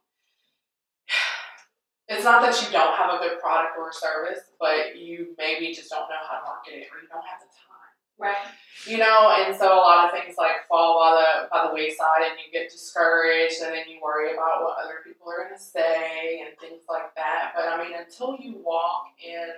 it's 2.09 2.25
not 2.25 2.41
that 2.41 2.61
you 2.61 2.71
don't 2.73 2.93
have 2.97 3.15
a 3.15 3.23
good 3.23 3.39
product 3.39 3.77
or 3.79 3.93
service, 3.93 4.39
but 4.59 4.97
you 4.97 5.33
maybe 5.37 5.73
just 5.73 5.89
don't 5.89 6.09
know 6.09 6.21
how 6.29 6.39
to 6.39 6.43
market 6.43 6.73
it, 6.73 6.87
or 6.91 6.99
you 7.01 7.07
don't 7.07 7.23
have 7.23 7.39
the 7.39 7.47
time 7.55 7.84
Right. 8.17 8.47
you 8.87 8.97
know, 8.97 9.35
and 9.37 9.55
so 9.55 9.73
a 9.73 9.75
lot 9.75 10.05
of 10.05 10.11
things 10.11 10.37
like 10.37 10.67
fall 10.69 10.99
by 10.99 11.21
the 11.21 11.49
by 11.49 11.67
the 11.67 11.73
wayside, 11.73 12.23
and 12.29 12.39
you 12.39 12.51
get 12.51 12.71
discouraged, 12.71 13.61
and 13.61 13.73
then 13.73 13.83
you 13.89 13.99
worry 14.01 14.33
about 14.33 14.63
what 14.63 14.77
other 14.83 15.01
people 15.03 15.27
are 15.29 15.43
going 15.43 15.57
to 15.57 15.61
say 15.61 16.41
and 16.45 16.57
things 16.59 16.83
like 16.89 17.13
that. 17.15 17.51
But 17.55 17.67
I 17.67 17.83
mean, 17.83 17.97
until 17.97 18.37
you 18.39 18.61
walk 18.63 19.07
in 19.23 19.49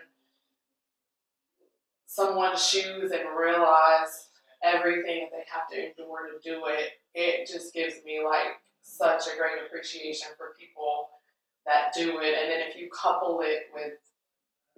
someone's 2.07 2.67
shoes 2.67 3.11
and 3.11 3.37
realize 3.37 4.29
everything 4.63 5.29
that 5.29 5.37
they 5.37 5.45
have 5.51 5.69
to 5.69 5.77
endure 5.77 6.29
to 6.31 6.39
do 6.43 6.65
it, 6.65 6.93
it 7.13 7.47
just 7.47 7.73
gives 7.73 7.95
me 8.03 8.21
like 8.25 8.57
such 8.81 9.27
a 9.27 9.37
great 9.37 9.61
appreciation 9.65 10.29
for 10.37 10.55
people 10.59 11.09
that 11.67 11.93
do 11.93 12.19
it. 12.21 12.35
And 12.41 12.49
then 12.49 12.61
if 12.67 12.75
you 12.75 12.89
couple 12.89 13.41
it 13.43 13.67
with 13.73 13.93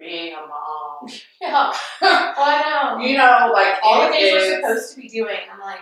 being 0.00 0.32
a 0.32 0.40
mom, 0.46 1.08
Yeah. 1.40 1.72
Oh, 2.02 2.34
I 2.36 2.96
know. 2.98 3.04
you 3.06 3.16
know, 3.16 3.50
like 3.52 3.74
all 3.84 4.06
the 4.06 4.12
things 4.12 4.32
we're 4.32 4.60
supposed 4.60 4.94
to 4.94 5.00
be 5.00 5.08
doing. 5.08 5.36
I'm 5.52 5.60
like, 5.60 5.80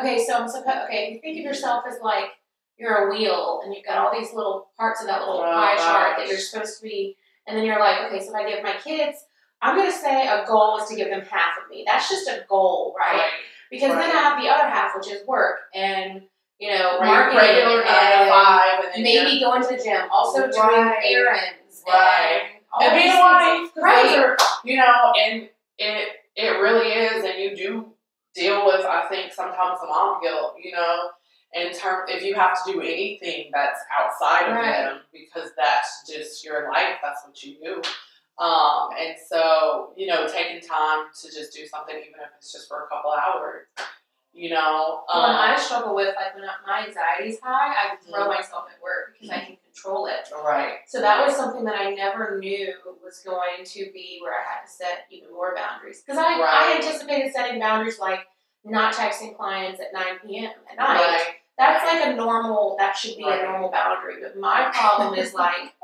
okay, 0.00 0.24
so 0.26 0.34
I'm 0.36 0.48
supposed. 0.48 0.84
Okay, 0.86 1.12
you 1.12 1.20
think 1.20 1.38
of 1.38 1.44
yourself 1.44 1.84
as 1.88 1.98
like 2.02 2.30
you're 2.78 3.08
a 3.08 3.10
wheel, 3.10 3.60
and 3.64 3.74
you've 3.74 3.84
got 3.84 3.98
all 3.98 4.18
these 4.18 4.32
little 4.34 4.68
parts 4.76 5.00
of 5.00 5.06
that 5.06 5.20
little 5.20 5.40
Oh, 5.42 5.52
pie 5.52 5.76
chart 5.76 6.16
that 6.18 6.26
you're 6.26 6.38
supposed 6.38 6.78
to 6.78 6.82
be, 6.82 7.16
and 7.46 7.56
then 7.56 7.64
you're 7.64 7.78
like, 7.78 8.00
okay, 8.10 8.24
so 8.24 8.30
if 8.30 8.34
I 8.34 8.50
give 8.50 8.62
my 8.62 8.74
kids, 8.82 9.24
I'm 9.60 9.76
gonna 9.76 9.92
say 9.92 10.26
a 10.28 10.44
goal 10.46 10.78
is 10.82 10.88
to 10.88 10.96
give 10.96 11.10
them 11.10 11.22
half 11.22 11.58
of 11.62 11.70
me. 11.70 11.84
That's 11.86 12.08
just 12.08 12.28
a 12.28 12.44
goal, 12.48 12.94
right? 12.98 13.28
Because 13.70 13.90
then 13.90 14.10
I 14.10 14.20
have 14.20 14.42
the 14.42 14.48
other 14.48 14.68
half, 14.68 14.92
which 14.96 15.08
is 15.12 15.26
work 15.26 15.58
and 15.74 16.22
you 16.58 16.70
know 16.70 16.98
Right, 17.00 17.06
marketing 17.06 17.38
regular 17.38 17.84
nine 17.84 17.84
to 17.84 17.90
and 17.90 18.30
five, 18.30 18.84
and 18.94 19.02
maybe 19.02 19.40
going 19.40 19.62
to 19.62 19.68
the 19.68 19.82
gym, 19.82 20.08
also 20.10 20.50
doing 20.50 20.92
errands, 21.04 21.82
Right. 21.86 22.57
And 22.80 22.82
all 22.82 22.82
and 22.82 22.94
being 22.96 23.10
a 23.10 23.66
things. 23.66 23.70
Right. 23.76 24.36
you 24.64 24.76
know, 24.76 25.12
and 25.20 25.48
it 25.78 26.08
it 26.36 26.50
really 26.60 26.88
is, 26.92 27.24
and 27.24 27.38
you 27.40 27.56
do 27.56 27.92
deal 28.34 28.64
with, 28.66 28.84
I 28.84 29.06
think, 29.08 29.32
sometimes 29.32 29.80
the 29.80 29.86
mom 29.88 30.20
guilt, 30.22 30.54
you 30.62 30.70
know, 30.72 31.10
in 31.54 31.72
term 31.72 32.04
if 32.08 32.22
you 32.22 32.34
have 32.34 32.62
to 32.64 32.72
do 32.72 32.80
anything 32.80 33.50
that's 33.52 33.80
outside 33.98 34.48
of 34.48 34.54
Right. 34.54 34.70
them 34.84 35.00
because 35.12 35.50
that's 35.56 36.06
just 36.08 36.44
your 36.44 36.70
life, 36.70 36.98
that's 37.02 37.26
what 37.26 37.42
you 37.42 37.56
do. 37.62 37.82
Um, 38.42 38.90
and 38.96 39.16
so, 39.28 39.92
you 39.96 40.06
know, 40.06 40.28
taking 40.28 40.60
time 40.60 41.06
to 41.22 41.26
just 41.28 41.52
do 41.52 41.66
something, 41.66 41.96
even 41.96 42.20
if 42.20 42.28
it's 42.38 42.52
just 42.52 42.68
for 42.68 42.84
a 42.84 42.88
couple 42.88 43.10
hours, 43.10 43.66
you 44.32 44.50
know. 44.50 45.02
Well, 45.12 45.24
and 45.26 45.36
I 45.36 45.54
Um, 45.54 45.60
struggle 45.60 45.94
with 45.96 46.14
like 46.14 46.36
when 46.36 46.44
my 46.64 46.84
anxiety's 46.86 47.40
high, 47.40 47.74
I 47.74 47.96
throw 47.96 48.28
myself 48.28 48.68
at 48.72 48.80
work 48.80 49.14
because 49.14 49.30
I 49.30 49.40
can 49.40 49.56
control 49.82 50.06
it. 50.06 50.28
right, 50.44 50.78
So 50.86 51.00
that 51.00 51.26
was 51.26 51.36
something 51.36 51.64
that 51.64 51.76
I 51.78 51.90
never 51.94 52.38
knew 52.38 52.72
was 53.02 53.22
going 53.24 53.64
to 53.64 53.90
be 53.92 54.18
where 54.22 54.32
I 54.34 54.42
had 54.42 54.64
to 54.66 54.70
set 54.70 55.06
even 55.10 55.32
more 55.32 55.54
boundaries. 55.54 56.02
Because 56.04 56.18
I, 56.18 56.32
I 56.40 56.76
anticipated 56.76 57.32
setting 57.32 57.60
boundaries 57.60 57.98
like 57.98 58.20
not 58.64 58.94
texting 58.94 59.36
clients 59.36 59.80
at 59.80 59.92
9 59.92 60.04
p.m. 60.26 60.50
at 60.70 60.76
night. 60.78 60.86
right, 60.86 61.22
That's 61.58 61.84
like 61.84 62.12
a 62.12 62.16
normal, 62.16 62.76
that 62.78 62.96
should 62.96 63.16
be 63.16 63.24
Right. 63.24 63.40
a 63.40 63.44
normal 63.44 63.70
boundary. 63.70 64.16
But 64.22 64.38
my 64.38 64.70
problem 64.74 65.14
is 65.14 65.32
like 65.34 65.74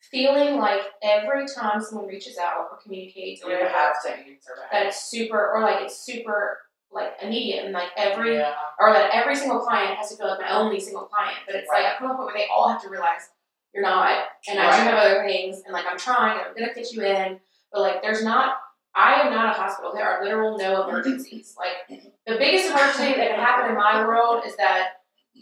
feeling 0.00 0.56
like 0.58 0.80
every 1.02 1.46
time 1.46 1.80
someone 1.80 2.06
reaches 2.08 2.38
out 2.38 2.68
or 2.70 2.78
communicates 2.82 3.42
or 3.42 3.48
you 3.50 3.54
whatever, 3.56 3.70
have 3.74 4.02
to 4.04 4.10
answer 4.10 4.52
that 4.56 4.70
that. 4.72 4.86
it's 4.86 5.04
super, 5.04 5.52
or 5.54 5.60
like 5.62 5.82
it's 5.82 5.98
super 5.98 6.58
like 6.92 7.12
immediate 7.22 7.64
and 7.64 7.72
like 7.72 7.90
every 7.96 8.36
yeah, 8.36 8.52
or 8.78 8.92
that 8.92 9.10
every 9.12 9.36
single 9.36 9.60
client 9.60 9.96
has 9.96 10.10
to 10.10 10.16
feel 10.16 10.28
like 10.28 10.40
my 10.40 10.56
only 10.56 10.80
single 10.80 11.02
client. 11.02 11.38
But 11.46 11.56
it's 11.56 11.68
like 11.68 11.84
I 11.84 11.96
come 11.98 12.10
up 12.10 12.18
with 12.18 12.26
where 12.26 12.36
they 12.36 12.46
all 12.52 12.68
have 12.68 12.82
to 12.82 12.88
realize 12.88 13.28
you're 13.74 13.82
not, 13.82 14.24
and 14.48 14.58
I 14.58 14.76
do 14.76 14.90
have 14.90 15.04
other 15.04 15.24
things, 15.24 15.62
and 15.64 15.72
like 15.72 15.84
I'm 15.88 15.98
trying, 15.98 16.38
and 16.38 16.48
I'm 16.48 16.54
gonna 16.54 16.72
fit 16.72 16.92
you 16.92 17.04
in, 17.04 17.40
but 17.72 17.80
like 17.80 18.02
there's 18.02 18.24
not. 18.24 18.56
I 18.94 19.20
am 19.20 19.32
not 19.32 19.54
a 19.54 19.60
hospital. 19.60 19.92
There 19.94 20.08
are 20.08 20.24
literal 20.24 20.58
no 20.58 20.88
emergencies. 20.88 21.54
Like 21.56 22.00
the 22.26 22.36
biggest 22.36 22.70
emergency 22.70 23.14
that 23.14 23.30
can 23.30 23.38
happen 23.38 23.70
in 23.70 23.76
my 23.76 24.04
world 24.04 24.44
is 24.46 24.56
that 24.56 24.94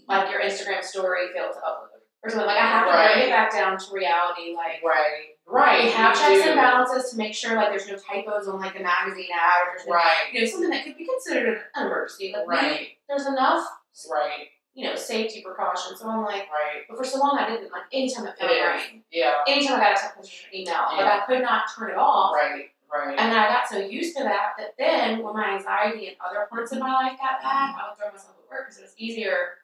like 0.08 0.30
your 0.30 0.42
Instagram 0.42 0.82
story 0.82 1.28
failed 1.34 1.52
to 1.54 1.60
upload 1.60 1.95
or 2.26 2.30
something. 2.30 2.46
Like 2.46 2.58
I 2.58 2.66
have 2.66 2.86
to 2.86 2.92
bring 2.92 3.28
it 3.28 3.30
back 3.30 3.52
down 3.52 3.78
to 3.78 3.86
reality. 3.92 4.54
Like 4.54 4.82
right, 4.84 5.38
right. 5.46 5.84
we 5.84 5.90
have 5.90 6.14
checks 6.18 6.42
do. 6.42 6.50
and 6.50 6.58
balances 6.58 7.10
to 7.10 7.16
make 7.16 7.34
sure 7.34 7.54
like 7.56 7.70
there's 7.70 7.88
no 7.88 7.96
typos 7.96 8.48
on 8.48 8.60
like 8.60 8.74
the 8.74 8.82
magazine 8.82 9.30
ad 9.32 9.68
or 9.68 9.76
there's 9.76 9.86
no, 9.86 9.94
Right, 9.94 10.26
you 10.32 10.40
know 10.40 10.46
something 10.46 10.70
that 10.70 10.84
could 10.84 10.96
be 10.96 11.06
considered 11.06 11.62
an 11.74 11.86
emergency. 11.86 12.34
Like 12.36 12.46
right, 12.46 12.88
there's 13.08 13.26
enough 13.26 13.66
right, 14.10 14.48
you 14.74 14.84
know, 14.86 14.96
safety 14.96 15.42
precautions. 15.42 16.00
So 16.00 16.08
I'm 16.08 16.24
like, 16.24 16.50
right. 16.50 16.82
but 16.88 16.98
for 16.98 17.04
so 17.04 17.18
long 17.18 17.38
I 17.38 17.48
didn't 17.48 17.70
like 17.70 17.84
anytime 17.92 18.26
it 18.26 18.36
felt 18.38 18.50
rang, 18.50 19.02
Yeah, 19.12 19.34
anytime 19.46 19.80
I 19.80 19.84
got 19.84 19.98
a 19.98 20.00
text 20.00 20.16
message 20.18 20.46
or 20.52 20.56
email, 20.56 20.82
like 20.96 21.06
I 21.06 21.22
could 21.26 21.42
not 21.42 21.64
turn 21.76 21.90
it 21.90 21.96
off. 21.96 22.34
right, 22.34 22.70
right. 22.92 23.18
And 23.18 23.32
then 23.32 23.38
I 23.38 23.48
got 23.48 23.68
so 23.68 23.78
used 23.78 24.16
to 24.16 24.24
that 24.24 24.54
that 24.58 24.74
then 24.78 25.22
when 25.22 25.34
my 25.34 25.54
anxiety 25.56 26.08
and 26.08 26.16
other 26.26 26.46
parts 26.50 26.72
of 26.72 26.78
my 26.80 26.92
life 26.92 27.16
got 27.18 27.40
bad, 27.40 27.70
mm-hmm. 27.70 27.80
I 27.80 27.88
would 27.88 27.98
throw 27.98 28.10
myself 28.10 28.34
at 28.42 28.50
work 28.50 28.66
because 28.66 28.78
it 28.78 28.82
was 28.82 28.94
easier 28.98 29.62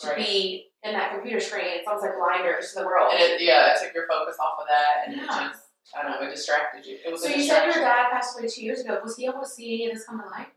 to 0.00 0.08
Right. 0.08 0.16
be 0.16 0.72
in 0.82 0.92
that 0.94 1.12
computer 1.12 1.40
screen. 1.40 1.66
It's 1.66 1.86
almost 1.86 2.04
like 2.06 2.16
blinders 2.16 2.72
to 2.72 2.80
the 2.80 2.86
world. 2.86 3.12
And 3.12 3.22
it, 3.22 3.40
yeah, 3.42 3.74
it 3.74 3.82
took 3.84 3.94
your 3.94 4.06
focus 4.08 4.36
off 4.40 4.58
of 4.60 4.66
that, 4.68 5.04
and 5.06 5.16
Yeah. 5.16 5.24
it 5.24 5.50
just, 5.52 5.68
I 5.94 6.02
don't 6.02 6.12
know, 6.20 6.26
it 6.26 6.30
distracted 6.30 6.86
you. 6.86 6.98
It 7.04 7.10
was 7.12 7.22
so 7.22 7.28
you 7.28 7.42
said 7.42 7.64
your 7.66 7.74
dad 7.84 8.10
passed 8.10 8.38
away 8.38 8.48
two 8.48 8.64
years 8.64 8.80
ago. 8.80 8.98
Was 9.02 9.16
he 9.16 9.26
able 9.26 9.40
to 9.40 9.46
see 9.48 9.74
any 9.74 9.90
of 9.90 9.96
this 9.98 10.06
come 10.06 10.20
to 10.22 10.28
light? 10.28 10.52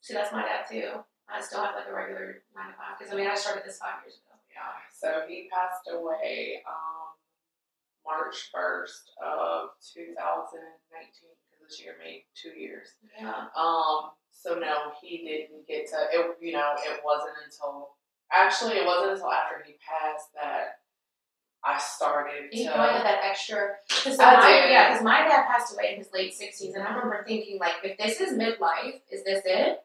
See, 0.00 0.14
that's 0.14 0.32
my 0.32 0.42
dad 0.42 0.66
too. 0.68 1.04
I 1.28 1.40
still 1.40 1.62
have 1.62 1.74
like 1.76 1.86
a 1.88 1.94
regular 1.94 2.42
nine 2.54 2.68
to 2.72 2.74
five 2.76 2.98
because 2.98 3.12
I 3.12 3.16
mean 3.16 3.26
I 3.28 3.34
started 3.34 3.62
this 3.64 3.78
five 3.78 4.02
years 4.04 4.18
ago. 4.18 4.34
Yeah, 4.50 4.74
so 4.92 5.24
he 5.28 5.48
passed 5.48 5.88
away 5.90 6.62
um, 6.68 7.14
March 8.04 8.50
1st 8.54 9.14
of 9.24 9.70
2019, 9.94 10.60
because 11.48 11.60
this 11.64 11.80
year 11.80 11.94
made 12.02 12.24
two 12.34 12.50
years. 12.50 12.88
Yeah. 13.18 13.46
Um, 13.56 14.10
so 14.42 14.58
no, 14.58 14.90
he 15.00 15.18
didn't 15.18 15.66
get 15.68 15.86
to, 15.90 15.96
it, 16.12 16.36
you 16.40 16.52
know, 16.52 16.74
it 16.76 17.00
wasn't 17.04 17.34
until, 17.44 17.90
actually 18.32 18.74
it 18.74 18.86
wasn't 18.86 19.12
until 19.12 19.30
after 19.30 19.62
he 19.64 19.74
passed 19.78 20.32
that 20.34 20.82
I 21.64 21.78
started 21.78 22.50
You 22.50 22.64
to, 22.64 22.70
know, 22.70 22.76
that 22.76 23.20
extra. 23.22 23.76
Cause 23.88 24.18
I 24.18 24.34
my, 24.34 24.50
did. 24.50 24.70
Yeah, 24.70 24.88
because 24.88 25.04
my 25.04 25.18
dad 25.18 25.46
passed 25.46 25.72
away 25.72 25.92
in 25.92 25.98
his 25.98 26.08
late 26.12 26.32
60s, 26.32 26.74
and 26.74 26.82
I 26.82 26.90
remember 26.90 27.24
thinking, 27.26 27.58
like, 27.60 27.74
if 27.84 27.96
this 27.98 28.20
is 28.20 28.36
midlife, 28.36 29.00
is 29.12 29.22
this 29.24 29.42
it? 29.44 29.78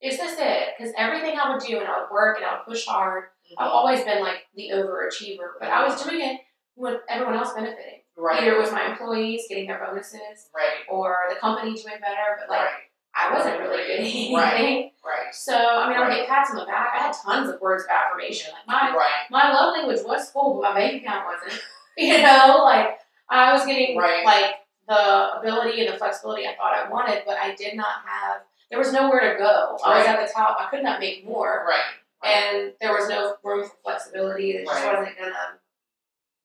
Is 0.00 0.16
this 0.16 0.36
it? 0.38 0.68
Because 0.76 0.94
everything 0.96 1.38
I 1.38 1.52
would 1.52 1.62
do, 1.62 1.78
and 1.78 1.86
I 1.86 2.00
would 2.00 2.10
work, 2.10 2.38
and 2.38 2.46
I 2.46 2.54
would 2.54 2.66
push 2.66 2.86
hard. 2.86 3.24
I've 3.58 3.66
mm-hmm. 3.66 3.76
always 3.76 4.02
been 4.04 4.22
like 4.22 4.46
the 4.56 4.70
overachiever, 4.72 5.60
but 5.60 5.68
I 5.68 5.86
was 5.86 6.02
doing 6.02 6.22
it 6.22 6.40
with 6.76 7.00
everyone 7.08 7.34
else 7.34 7.52
benefiting. 7.52 8.00
right, 8.16 8.42
Either 8.42 8.56
it 8.56 8.60
was 8.60 8.72
my 8.72 8.90
employees 8.90 9.44
getting 9.48 9.66
their 9.66 9.84
bonuses, 9.84 10.48
right, 10.54 10.88
or 10.90 11.16
the 11.28 11.36
company 11.36 11.74
doing 11.74 12.00
better, 12.00 12.40
but 12.40 12.48
like 12.48 12.60
right, 12.60 12.72
I 13.16 13.32
wasn't 13.32 13.60
really 13.60 13.82
good 13.86 14.00
at 14.00 14.00
anything. 14.06 14.90
right, 15.04 15.34
So 15.34 15.54
I 15.54 15.88
mean, 15.88 15.96
I 15.96 16.08
would 16.08 16.14
get 16.16 16.28
pats 16.28 16.50
on 16.50 16.56
the 16.56 16.64
back. 16.64 16.92
I 16.94 16.98
had 16.98 17.12
tons 17.24 17.48
of 17.50 17.60
words 17.60 17.84
of 17.84 17.90
affirmation. 17.90 18.52
Like 18.52 18.66
my 18.66 18.96
right, 18.96 19.24
my 19.30 19.52
love 19.52 19.74
language 19.74 20.00
was 20.04 20.30
full, 20.30 20.60
but 20.60 20.74
my 20.74 20.80
bank 20.80 21.02
account 21.02 21.24
wasn't. 21.26 21.60
you 21.98 22.20
know, 22.22 22.60
like 22.64 22.98
I 23.28 23.52
was 23.52 23.64
getting 23.66 23.96
Right. 23.96 24.24
like 24.24 24.54
the 24.88 25.38
ability 25.38 25.84
and 25.86 25.94
the 25.94 25.98
flexibility 25.98 26.46
I 26.46 26.54
thought 26.56 26.74
I 26.74 26.88
wanted, 26.90 27.22
but 27.26 27.36
I 27.38 27.54
did 27.54 27.74
not 27.76 28.02
have. 28.04 28.42
There 28.70 28.78
was 28.78 28.92
nowhere 28.92 29.32
to 29.32 29.38
go. 29.38 29.78
I 29.84 29.98
was 29.98 30.06
at 30.06 30.26
the 30.26 30.32
top. 30.32 30.56
I 30.60 30.68
could 30.70 30.82
not 30.82 30.98
make 30.98 31.24
more, 31.24 31.64
right, 31.68 31.78
right. 32.22 32.32
and 32.34 32.72
there 32.80 32.92
was 32.92 33.08
no 33.08 33.36
room 33.44 33.64
for 33.68 33.76
flexibility. 33.84 34.50
It 34.52 34.66
just 34.66 34.82
Right. 34.84 34.98
wasn't 34.98 35.18
gonna. 35.18 35.34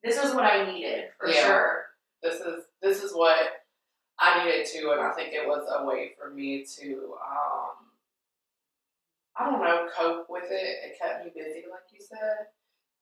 This 0.03 0.21
was 0.21 0.33
what 0.35 0.43
I 0.45 0.71
needed 0.71 1.05
for 1.17 1.27
Yeah. 1.29 1.41
sure. 1.45 1.85
this 2.21 2.35
is 2.41 2.63
this 2.81 3.01
is 3.03 3.13
what 3.15 3.58
I 4.19 4.43
needed 4.43 4.65
to, 4.73 4.91
and 4.91 5.01
I 5.01 5.11
think 5.13 5.33
it 5.33 5.47
was 5.47 5.65
a 5.71 5.85
way 5.85 6.11
for 6.19 6.29
me 6.29 6.65
to, 6.77 7.15
um, 7.25 7.87
I 9.37 9.45
don't 9.45 9.63
know, 9.63 9.87
cope 9.95 10.27
with 10.29 10.51
it. 10.51 10.77
It 10.85 10.99
kept 10.99 11.23
me 11.23 11.31
busy, 11.33 11.63
like 11.71 11.87
you 11.93 11.99
said, 11.99 12.51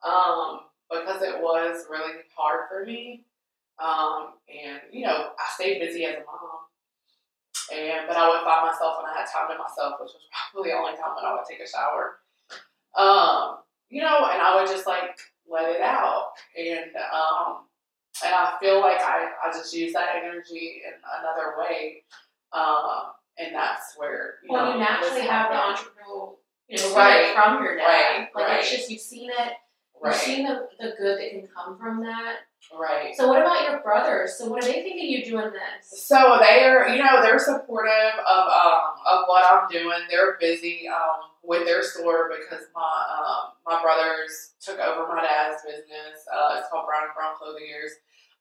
um, 0.07 0.61
because 0.89 1.23
it 1.23 1.41
was 1.41 1.85
really 1.89 2.21
hard 2.35 2.69
for 2.69 2.85
me. 2.85 3.25
Um, 3.79 4.33
and 4.49 4.81
you 4.91 5.05
know, 5.05 5.31
I 5.37 5.45
stayed 5.55 5.79
busy 5.79 6.05
as 6.05 6.15
a 6.15 6.25
mom, 6.25 6.65
and 7.73 8.07
but 8.07 8.17
I 8.17 8.27
would 8.29 8.41
find 8.41 8.65
myself 8.65 8.97
when 8.97 9.09
I 9.09 9.17
had 9.17 9.29
time 9.29 9.49
to 9.49 9.57
myself, 9.57 9.99
which 10.01 10.13
was 10.13 10.25
probably 10.51 10.71
the 10.71 10.77
only 10.77 10.93
time 10.93 11.15
when 11.15 11.25
I 11.25 11.33
would 11.33 11.45
take 11.49 11.61
a 11.61 11.69
shower. 11.69 12.17
Um, 12.97 13.59
you 13.89 14.01
know, 14.01 14.25
and 14.31 14.41
I 14.41 14.55
would 14.55 14.67
just 14.67 14.87
like 14.87 15.17
let 15.49 15.69
it 15.69 15.81
out, 15.81 16.33
and 16.57 16.89
um, 17.13 17.66
and 18.25 18.33
I 18.33 18.53
feel 18.59 18.79
like 18.81 18.99
I, 18.99 19.29
I 19.45 19.51
just 19.51 19.73
use 19.73 19.93
that 19.93 20.09
energy 20.15 20.81
in 20.85 20.93
another 21.19 21.55
way. 21.59 22.03
Um, 22.53 23.11
and 23.37 23.53
that's 23.53 23.93
where 23.97 24.35
you 24.43 24.51
Well, 24.53 24.65
know 24.65 24.73
you 24.73 24.79
naturally 24.79 25.21
have 25.21 25.51
the 25.51 25.57
entrepreneurial, 25.57 26.35
you 26.67 26.77
know, 26.77 26.95
Right. 26.95 27.33
from 27.35 27.63
your 27.63 27.75
dad. 27.77 27.85
Right. 27.85 28.27
Like 28.35 28.47
Right. 28.47 28.59
it's 28.59 28.71
just 28.71 28.89
you've 28.89 29.01
seen 29.01 29.29
it. 29.29 29.53
You've 29.93 30.03
right, 30.03 30.15
seen 30.15 30.45
the, 30.45 30.67
the 30.79 30.93
good 30.97 31.19
that 31.19 31.29
can 31.31 31.47
come 31.47 31.77
from 31.79 32.03
that. 32.03 32.37
right. 32.77 33.15
So 33.15 33.27
what 33.27 33.41
about 33.41 33.69
your 33.69 33.79
brothers? 33.81 34.37
So 34.37 34.47
what 34.47 34.63
are 34.63 34.67
they 34.67 34.81
thinking 34.83 35.09
you 35.09 35.25
doing 35.25 35.51
this? 35.51 36.05
So 36.07 36.37
they 36.39 36.63
are, 36.65 36.87
you 36.89 37.03
know, 37.03 37.21
they're 37.21 37.39
supportive 37.39 38.13
of 38.27 38.47
um 38.47 38.81
of 39.07 39.23
what 39.27 39.43
I'm 39.49 39.67
doing. 39.69 39.99
They're 40.09 40.37
busy 40.39 40.87
um 40.87 41.31
with 41.43 41.65
their 41.65 41.81
store 41.83 42.29
because 42.29 42.65
my 42.75 42.81
um 42.81 43.53
my 43.65 43.81
brothers 43.81 44.53
took 44.61 44.79
over 44.79 45.07
my 45.07 45.21
dad's 45.21 45.63
business. 45.63 46.25
Uh, 46.31 46.57
it's 46.59 46.69
called 46.69 46.85
Brown 46.87 47.03
and 47.05 47.13
Brown 47.15 47.33
Clothiers. 47.37 47.91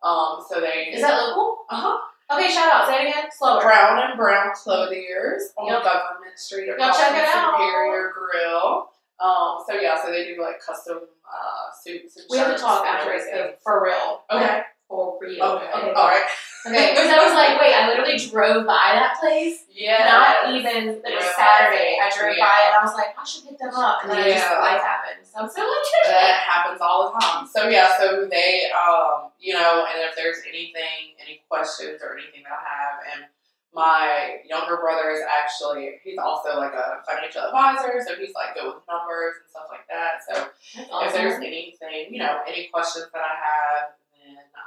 Um, 0.03 0.45
so 0.49 0.61
they 0.61 0.93
Is 0.95 1.03
that 1.03 1.17
local? 1.19 1.65
uh 1.71 1.77
huh 1.81 1.99
Okay, 2.29 2.51
shout 2.51 2.73
out. 2.73 2.89
Say 2.89 3.07
it 3.07 3.09
again. 3.11 3.25
Slower. 3.31 3.61
Brown 3.63 4.03
and 4.03 4.17
Brown 4.19 4.51
Clothiers 4.55 5.53
on 5.57 5.69
Yep. 5.73 5.85
Government 5.85 6.37
Street 6.37 6.69
across 6.69 6.99
check 6.99 7.13
it 7.15 7.29
out. 7.29 7.55
Superior 7.55 8.13
Grill. 8.13 8.89
Um, 9.21 9.59
so 9.67 9.75
yeah, 9.81 10.01
so 10.03 10.11
they 10.11 10.25
do 10.27 10.43
like 10.43 10.61
custom 10.61 10.99
uh, 10.99 11.73
suits 11.83 12.17
and 12.17 12.27
We 12.29 12.39
have 12.39 12.55
to 12.55 12.61
talk 12.61 12.85
after 12.85 13.11
this 13.17 13.27
for 13.63 13.83
real. 13.83 14.23
Okay. 14.31 14.63
For 14.89 15.19
you. 15.27 15.43
Okay. 15.43 15.67
Okay. 15.67 15.93
All 15.99 16.09
right. 16.15 16.23
Okay. 16.63 16.95
Because 16.95 17.11
I 17.11 17.19
was 17.19 17.35
like, 17.35 17.59
wait, 17.61 17.75
I 17.75 17.91
literally 17.91 18.15
drove 18.23 18.67
by 18.67 18.95
that 18.95 19.19
place. 19.19 19.67
Yeah. 19.69 20.07
Not 20.07 20.55
even. 20.55 21.03
It 21.03 21.11
was 21.11 21.27
Yeah. 21.27 21.35
Saturday. 21.35 21.99
I 21.99 22.07
drove 22.07 22.37
Yeah. 22.39 22.47
by 22.47 22.59
and 22.71 22.75
I 22.79 22.83
was 22.87 22.95
like, 22.95 23.11
I 23.19 23.25
should 23.27 23.45
hit 23.51 23.59
them 23.59 23.75
up, 23.75 24.03
and 24.03 24.13
then 24.13 24.19
I 24.23 24.31
just 24.31 24.47
Yeah. 24.47 24.59
life 24.63 24.83
happened. 24.83 25.27
So 25.27 25.41
I'm 25.43 25.49
so 25.51 25.63
interested. 25.63 26.15
That 26.15 26.39
happens 26.47 26.81
all 26.81 27.11
the 27.11 27.19
time. 27.19 27.47
So 27.51 27.69
yeah, 27.69 27.99
so 27.99 28.27
they, 28.31 28.71
um, 28.71 29.33
you 29.41 29.55
know, 29.55 29.87
and 29.91 30.07
if 30.07 30.15
there's 30.15 30.39
anything, 30.47 31.19
any 31.19 31.43
questions 31.51 32.01
or 32.01 32.17
anything 32.17 32.45
that 32.45 32.55
I 32.55 32.63
have, 32.63 32.97
and 33.13 33.27
my 33.75 34.39
younger 34.47 34.77
brother 34.79 35.11
is 35.11 35.21
actually, 35.27 35.99
he's 36.03 36.17
also 36.17 36.57
like 36.59 36.73
a 36.73 37.03
financial 37.05 37.43
advisor, 37.43 38.01
so 38.07 38.15
he's 38.15 38.33
like 38.35 38.55
good 38.55 38.67
with 38.73 38.87
numbers 38.89 39.35
and 39.43 39.51
stuff 39.51 39.67
like 39.69 39.87
that. 39.91 40.23
So 40.23 40.49
That's 40.79 41.11
if 41.11 41.13
there's 41.15 41.43
anything, 41.43 42.15
you 42.15 42.21
know, 42.21 42.41
any 42.47 42.69
questions 42.73 43.11
that 43.13 43.21
I 43.21 43.35
have, 43.35 43.91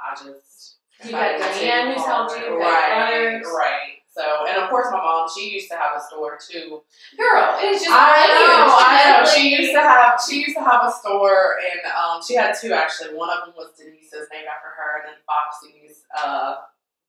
I 0.00 0.14
just 0.14 0.76
You 1.04 1.12
got 1.12 1.38
Diane 1.38 1.92
who's 1.92 2.04
helped 2.04 2.38
you, 2.38 2.58
right, 2.58 3.40
right. 3.44 4.00
So, 4.12 4.44
and 4.46 4.58
of 4.58 4.68
course, 4.68 4.88
my 4.90 4.98
mom, 4.98 5.28
she 5.32 5.54
used 5.54 5.70
to 5.70 5.76
have 5.76 5.96
a 5.96 6.00
store 6.00 6.36
too. 6.36 6.82
Girl, 7.16 7.56
it 7.62 7.70
is 7.70 7.82
just 7.82 7.94
I 7.94 8.26
know. 8.26 8.66
I 8.74 9.22
know. 9.22 9.30
She 9.30 9.54
used 9.54 9.72
to 9.72 9.80
have, 9.80 10.20
she 10.20 10.40
used 10.40 10.56
to 10.56 10.64
have 10.64 10.82
a 10.84 10.92
store, 10.92 11.56
and 11.62 11.80
um, 11.94 12.20
she 12.20 12.34
had 12.34 12.52
two 12.58 12.72
actually. 12.72 13.14
One 13.14 13.30
of 13.30 13.46
them 13.46 13.54
was 13.56 13.70
Denise's, 13.78 14.26
named 14.32 14.50
after 14.50 14.68
her, 14.68 15.00
and 15.00 15.14
then 15.14 15.18
Foxy's, 15.24 16.02
uh, 16.12 16.56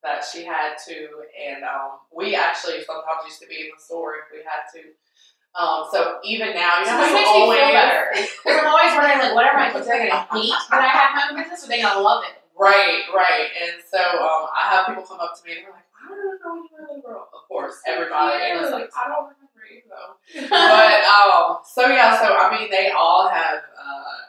that 0.04 0.23
she 0.23 0.45
had 0.45 0.77
too. 0.77 1.10
And 1.36 1.63
um, 1.63 2.06
we 2.15 2.36
actually 2.36 2.84
sometimes 2.86 3.25
used 3.25 3.41
to 3.41 3.47
be 3.47 3.65
in 3.65 3.69
the 3.75 3.82
store 3.82 4.15
if 4.21 4.32
we 4.32 4.45
had 4.45 4.69
to. 4.77 4.93
Um, 5.51 5.84
so 5.91 6.19
even 6.23 6.54
now, 6.54 6.80
you 6.80 6.86
know, 6.86 7.01
makes 7.01 7.12
you 7.12 7.17
me 7.17 7.25
always 7.25 7.60
feel 7.60 7.75
better. 7.75 8.13
I'm 8.45 8.67
always 8.67 8.93
wondering, 8.93 9.19
like, 9.19 9.36
what 9.36 9.45
are 9.45 9.58
my 9.58 9.71
kids 9.73 9.88
are 9.88 9.97
going 9.97 10.10
to 10.10 10.25
hate 10.32 10.54
when 10.69 10.80
I 10.80 10.88
have 10.88 11.12
my 11.12 11.27
own 11.32 11.36
business, 11.41 11.65
or 11.65 11.67
they 11.67 11.82
going 11.82 11.97
to 11.97 12.01
love 12.01 12.23
it? 12.23 12.40
Right, 12.57 13.03
right. 13.15 13.49
And 13.61 13.81
so 13.81 13.99
um, 13.99 14.47
I 14.53 14.69
have 14.69 14.87
people 14.87 15.03
come 15.03 15.19
up 15.19 15.33
to 15.39 15.41
me 15.45 15.57
and 15.57 15.65
they're 15.65 15.73
like, 15.73 15.87
I 15.97 16.09
don't 16.09 16.39
know 16.41 16.61
you 16.61 16.69
really 16.77 17.01
well. 17.03 17.29
Of 17.33 17.47
course, 17.47 17.77
everybody. 17.87 18.41
And 18.43 18.61
it's 18.61 18.71
like, 18.71 18.89
I 18.95 19.07
don't 19.07 19.29
remember 19.33 19.63
you 19.69 19.81
though. 19.89 20.47
but 20.49 21.01
um, 21.15 21.57
so 21.65 21.87
yeah, 21.87 22.19
so 22.19 22.35
I 22.35 22.51
mean, 22.57 22.69
they 22.69 22.91
all 22.91 23.29
have 23.29 23.61
uh, 23.77 24.21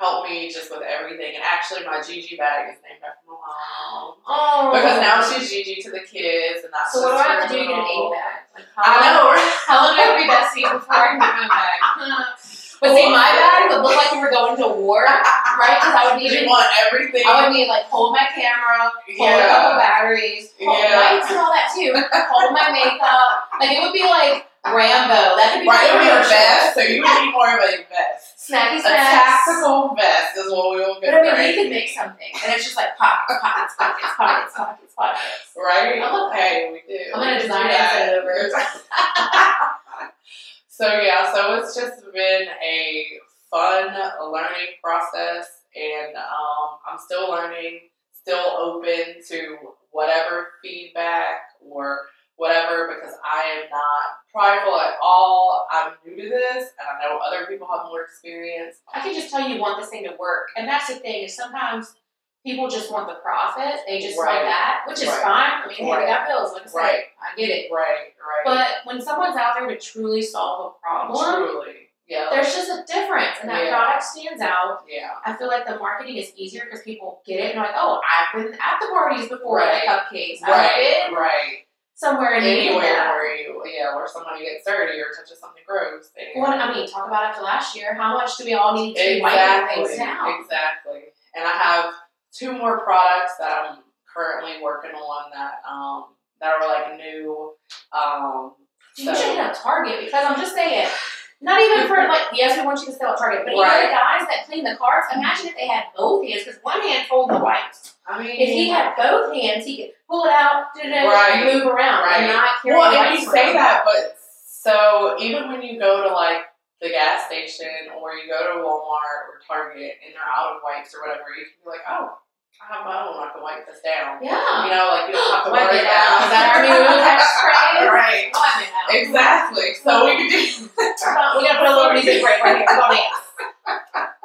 helped 0.00 0.30
me 0.30 0.50
just 0.50 0.70
with 0.70 0.82
everything. 0.82 1.36
And 1.36 1.44
actually, 1.44 1.84
my 1.84 2.00
Gigi 2.00 2.36
bag 2.36 2.72
is 2.72 2.80
named 2.80 3.04
after 3.04 3.28
my 3.28 3.36
mom 3.36 4.16
oh. 4.26 4.72
because 4.72 5.00
now 5.00 5.20
she's 5.22 5.50
Gigi 5.50 5.80
to 5.82 5.90
the 5.90 6.00
kids, 6.00 6.64
and 6.64 6.72
that's 6.72 6.92
So 6.92 7.02
what 7.02 7.12
do 7.12 7.16
I 7.16 7.34
have 7.36 7.48
to 7.48 7.52
do 7.52 7.60
to 7.60 7.68
get 7.68 7.78
an 7.78 7.84
little- 7.84 8.10
baby 8.10 8.20
bag? 8.20 8.40
Like, 8.56 8.66
I 8.76 9.12
know. 9.12 9.36
How 9.68 9.86
long 9.86 9.96
do 9.96 10.00
I 10.00 10.04
have 10.04 10.16
to 10.16 10.24
be 10.24 10.62
besties 10.64 10.72
before 10.72 10.96
I 10.96 11.08
can 11.08 11.18
get 11.20 11.36
my 11.36 11.48
bag? 11.48 12.36
But 12.80 12.96
see, 12.96 13.08
my 13.12 13.28
bag 13.36 13.68
would 13.70 13.82
look 13.84 13.92
like 13.96 14.10
we 14.12 14.18
were 14.24 14.30
going 14.32 14.56
to 14.56 14.68
war, 14.80 15.04
right? 15.04 15.76
Because 15.76 15.94
I 15.94 16.08
would 16.08 16.16
need 16.22 16.32
You 16.32 16.48
want 16.48 16.64
everything. 16.80 17.22
I 17.28 17.44
would 17.44 17.52
need 17.52 17.68
like 17.68 17.84
hold 17.92 18.12
my 18.16 18.24
camera, 18.34 18.88
hold 18.88 19.36
a 19.36 19.44
couple 19.44 19.76
yeah. 19.76 19.84
batteries, 19.84 20.48
hold 20.56 20.80
Yeah. 20.80 20.96
lights 20.96 21.28
and 21.28 21.38
all 21.38 21.52
that 21.52 21.68
too, 21.76 21.92
hold 22.32 22.52
my 22.56 22.72
makeup. 22.72 23.52
Like 23.60 23.76
it 23.76 23.80
would 23.84 23.92
be 23.92 24.04
like 24.08 24.48
Rambo. 24.64 25.36
That 25.36 25.52
could 25.56 25.64
be 25.64 25.68
Right, 25.68 25.88
it 25.88 25.92
would 25.92 26.04
be 26.04 26.08
a 26.08 26.24
vest, 26.24 26.72
so 26.72 26.80
you 26.80 27.00
would 27.04 27.12
need 27.20 27.32
more 27.36 27.48
of 27.52 27.60
a 27.60 27.84
vest. 27.88 28.48
Snacky 28.48 28.76
A 28.76 28.80
snacks. 28.80 29.44
tactical 29.44 29.92
vest 29.94 30.36
is 30.40 30.48
what 30.52 30.70
we 30.72 30.76
will 30.80 31.00
get. 31.00 31.12
But 31.12 31.20
I 31.20 31.36
mean, 31.36 31.36
we 31.36 31.52
could 31.60 31.70
make 31.70 31.88
something, 31.92 32.32
and 32.32 32.48
it's 32.56 32.64
just 32.64 32.76
like 32.76 32.96
pockets, 32.96 33.40
pockets, 33.44 33.74
pockets, 33.76 34.12
pockets, 34.16 34.52
pockets, 34.56 34.92
pockets. 34.96 35.52
Right? 35.56 36.00
I 36.00 36.08
love 36.12 36.32
that. 36.32 36.40
Hey, 36.40 36.72
we 36.72 36.80
do. 36.88 37.00
I'm 37.12 37.20
gonna 37.20 37.40
design 37.40 37.68
do 37.68 37.68
it 37.68 37.76
and 37.76 37.84
that. 37.84 37.92
send 37.92 38.08
it 38.08 38.24
over. 38.24 38.32
so 40.80 40.98
yeah, 41.02 41.30
so 41.30 41.56
it's 41.56 41.74
just 41.74 42.02
been 42.14 42.48
a 42.64 43.06
fun 43.50 43.88
learning 44.32 44.80
process, 44.82 45.46
and 45.76 46.16
um, 46.16 46.78
I'm 46.90 46.98
still 46.98 47.30
learning, 47.30 47.80
still 48.14 48.38
open 48.38 49.22
to 49.28 49.56
whatever 49.90 50.48
feedback 50.62 51.40
or 51.60 51.98
whatever 52.36 52.94
because 52.94 53.14
I 53.22 53.60
am 53.60 53.68
not 53.70 54.24
prideful 54.32 54.74
at 54.80 54.94
all. 55.02 55.66
I'm 55.70 55.92
new 56.06 56.16
to 56.16 56.28
this, 56.30 56.70
and 56.78 56.88
I 56.88 57.04
know 57.04 57.18
other 57.18 57.44
people 57.46 57.68
have 57.70 57.84
more 57.84 58.02
experience. 58.02 58.76
I 58.94 59.00
can 59.00 59.14
just 59.14 59.30
tell 59.30 59.46
you 59.46 59.60
want 59.60 59.78
this 59.78 59.90
thing 59.90 60.04
to 60.04 60.16
work, 60.18 60.48
and 60.56 60.66
that's 60.66 60.88
the 60.88 60.94
thing 60.94 61.24
is 61.24 61.36
sometimes 61.36 61.94
people 62.44 62.68
just 62.68 62.90
want 62.90 63.06
the 63.08 63.14
profit. 63.16 63.80
They 63.86 64.00
just 64.00 64.18
Right. 64.18 64.34
want 64.34 64.44
that, 64.46 64.82
which 64.86 65.02
is 65.02 65.08
Right. 65.08 65.22
fine. 65.22 65.50
I 65.62 65.66
mean, 65.66 65.76
hey, 65.76 65.84
we 65.84 65.90
Right. 65.92 66.06
got 66.06 66.26
bills, 66.26 66.52
like 66.54 66.62
I 66.62 66.66
said, 66.66 66.76
Right. 66.78 67.04
I 67.22 67.36
get 67.36 67.48
it. 67.50 67.70
Right, 67.72 68.14
right. 68.18 68.44
But 68.44 68.68
when 68.84 69.00
someone's 69.00 69.36
out 69.36 69.54
there 69.58 69.66
to 69.68 69.76
truly 69.76 70.22
solve 70.22 70.74
a 70.74 70.78
problem, 70.80 71.22
truly, 71.36 71.90
yeah, 72.06 72.28
there's 72.30 72.54
just 72.54 72.70
a 72.70 72.82
difference, 72.92 73.38
and 73.40 73.50
that 73.50 73.64
Yeah. 73.64 73.70
product 73.76 74.02
stands 74.04 74.40
out. 74.42 74.82
yeah, 74.88 75.10
I 75.24 75.34
feel 75.34 75.48
like 75.48 75.66
the 75.66 75.76
marketing 75.78 76.16
is 76.16 76.32
easier 76.34 76.64
because 76.64 76.82
people 76.82 77.22
get 77.26 77.40
it 77.40 77.54
and 77.54 77.58
they're 77.58 77.66
like, 77.70 77.76
oh, 77.76 78.00
I've 78.08 78.32
been 78.34 78.54
at 78.54 78.80
the 78.80 78.88
parties 78.88 79.28
before, 79.28 79.58
Right. 79.58 79.82
the 79.82 79.86
cupcakes. 79.88 80.42
I've 80.42 80.48
right, 80.48 81.04
been 81.06 81.14
right. 81.14 81.66
somewhere 81.94 82.32
in 82.34 82.42
Anywhere 82.44 82.82
that. 82.94 83.10
where 83.12 83.36
you, 83.36 83.62
yeah, 83.66 83.94
where 83.94 84.06
somebody 84.08 84.44
gets 84.44 84.64
dirty 84.64 84.98
or 84.98 85.12
touches 85.12 85.38
something 85.38 85.62
gross. 85.66 86.10
Well, 86.34 86.50
I 86.50 86.72
mean, 86.72 86.88
talk 86.90 87.06
about 87.06 87.24
after 87.24 87.42
last 87.42 87.76
year. 87.76 87.92
How 87.94 88.14
much 88.14 88.36
do 88.38 88.44
we 88.46 88.54
all 88.54 88.72
need 88.72 88.96
to 88.96 89.16
exactly, 89.18 89.84
things 89.84 89.98
down? 89.98 90.40
exactly. 90.40 91.12
And 91.34 91.46
I 91.46 91.50
have 91.52 91.94
two 92.32 92.52
more 92.56 92.80
products 92.80 93.32
that 93.38 93.50
I'm 93.70 93.78
currently 94.12 94.62
working 94.62 94.90
on 94.92 95.30
that 95.32 95.62
um 95.68 96.04
that 96.40 96.54
are 96.54 96.66
like 96.66 96.96
new. 96.96 97.52
Um, 97.92 98.54
You 98.96 99.04
so- 99.06 99.14
should 99.14 99.30
hit 99.36 99.38
up 99.40 99.54
Target 99.60 100.00
because 100.04 100.24
I'm 100.26 100.36
just 100.40 100.54
saying, 100.54 100.88
not 101.40 101.60
even 101.60 101.86
for 101.86 101.96
like, 101.96 102.26
yes, 102.32 102.58
we 102.58 102.64
want 102.66 102.80
you 102.80 102.86
to 102.86 102.92
sell 102.92 103.12
at 103.12 103.18
Target, 103.18 103.42
but 103.44 103.52
even 103.52 103.62
Right. 103.62 103.82
the 103.86 103.92
guys 103.92 104.26
that 104.28 104.46
clean 104.46 104.64
the 104.64 104.76
carts, 104.76 105.06
imagine 105.14 105.48
if 105.48 105.56
they 105.56 105.66
had 105.66 105.84
both 105.96 106.26
hands 106.26 106.44
because 106.44 106.58
one 106.62 106.80
hand 106.80 107.06
hold 107.08 107.30
the 107.30 107.38
wipes. 107.38 107.94
I 108.06 108.18
mean, 108.18 108.30
If 108.30 108.48
he 108.48 108.68
had 108.68 108.96
both 108.96 109.32
hands, 109.34 109.64
he 109.64 109.76
could 109.76 109.92
pull 110.08 110.24
it 110.24 110.32
out, 110.32 110.66
Right. 110.74 111.52
move 111.52 111.66
around, 111.66 112.02
Right. 112.02 112.20
and 112.22 112.32
not 112.32 112.60
carry 112.62 112.76
Well, 112.76 112.90
and 112.90 113.10
wipes 113.10 113.22
you 113.22 113.30
say 113.30 113.52
that, 113.52 113.84
but 113.84 114.16
so 114.46 115.16
even 115.20 115.48
when 115.50 115.62
you 115.62 115.78
go 115.78 116.02
to 116.02 116.12
like 116.14 116.42
the 116.80 116.88
gas 116.88 117.26
station 117.26 117.92
or 118.00 118.14
you 118.16 118.24
go 118.26 118.40
to 118.40 118.60
Walmart 118.64 119.28
or 119.28 119.40
Target 119.46 120.00
and 120.00 120.16
they're 120.16 120.24
out 120.24 120.56
of 120.56 120.62
wipes 120.64 120.94
or 120.96 121.04
whatever, 121.04 121.28
you 121.36 121.44
can 121.44 121.60
be 121.64 121.68
like, 121.70 121.84
oh, 121.88 122.16
I 122.60 122.76
have 122.76 122.84
my 122.84 122.92
own. 123.04 123.16
I 123.20 123.32
can 123.32 123.42
wipe 123.42 123.64
this 123.68 123.80
down. 123.80 124.20
Yeah. 124.20 124.36
You 124.64 124.70
know, 124.72 124.88
like 124.92 125.08
you 125.08 125.16
don't 125.16 125.32
have 125.32 125.44
to 125.44 125.50
Wipe 125.52 125.68
worry 125.68 125.80
it 125.80 125.88
about 125.88 126.28
that 126.28 126.46
our 126.56 126.60
new 126.60 126.76
catchphrase? 127.04 127.88
right. 127.88 128.28
Wipe 128.32 128.64
it 128.64 128.72
out. 128.72 128.88
Exactly. 128.96 129.68
So 129.80 130.04
we 130.04 130.16
could 130.16 130.28
do. 130.28 130.40
We're 130.76 131.44
gonna 131.44 131.58
put 131.60 131.68
a 131.68 131.76
little 131.76 131.92
music 131.92 132.20
break 132.22 132.40
right 132.44 132.58
here. 132.58 132.66
We're. 132.68 133.00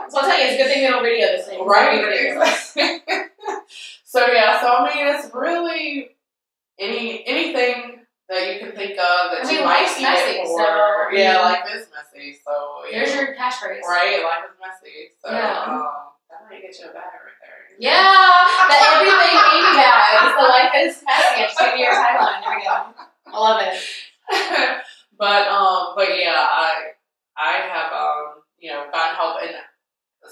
So 0.09 0.19
I'll 0.19 0.27
tell 0.27 0.37
you, 0.39 0.45
it's 0.45 0.55
a 0.55 0.57
good 0.57 0.67
thing 0.71 0.81
we 0.83 0.87
don't 0.87 1.03
video 1.03 1.27
this 1.27 1.47
thing. 1.47 1.65
Right. 1.65 2.03
Exactly. 2.03 2.83
so 4.03 4.27
yeah. 4.27 4.59
So 4.61 4.67
I 4.67 4.93
mean, 4.95 5.15
it's 5.15 5.33
really 5.33 6.09
any 6.79 7.23
anything 7.25 8.04
that 8.29 8.41
you 8.53 8.59
can 8.59 8.71
think 8.75 8.97
of 8.97 9.31
that 9.31 9.45
I 9.45 9.49
you 9.51 9.57
mean, 9.59 9.65
might 9.65 9.89
need 9.97 10.03
messy, 10.03 10.31
it 10.41 10.47
so, 10.47 10.57
for. 10.57 10.65
I 10.65 11.09
yeah, 11.13 11.33
mean, 11.33 11.41
life 11.45 11.65
is 11.75 11.87
messy. 11.93 12.37
So 12.43 12.53
yeah. 12.89 12.99
There's 13.05 13.13
your 13.15 13.35
catchphrase. 13.35 13.81
right. 13.85 14.21
Life 14.23 14.49
is 14.49 14.57
messy. 14.57 15.13
So 15.21 15.31
Yeah. 15.31 15.61
um, 15.69 15.85
that 16.29 16.41
might 16.49 16.61
get 16.61 16.73
you 16.79 16.89
a 16.89 16.93
bag 16.93 17.05
right 17.21 17.37
there. 17.41 17.61
Yeah, 17.77 18.01
the 18.01 18.77
everything 18.95 19.35
baby 19.35 19.77
bag. 19.77 20.35
The 20.37 20.47
life 20.47 20.73
is 20.79 21.03
messy. 21.05 21.43
It's 21.43 21.55
two 21.59 21.77
years 21.77 21.95
tagline. 21.95 22.41
There 22.41 22.55
we 22.57 22.63
go. 22.63 22.93
I 23.27 23.37
love 23.37 23.61
it. 23.61 23.75
but 25.19 25.47
um, 25.47 25.93
but 25.95 26.07
yeah, 26.17 26.33
I 26.39 26.95
I 27.37 27.51
have 27.67 27.91
um, 27.93 28.41
you 28.59 28.71
know, 28.71 28.85
gotten 28.91 29.15
help, 29.15 29.37
and 29.43 29.53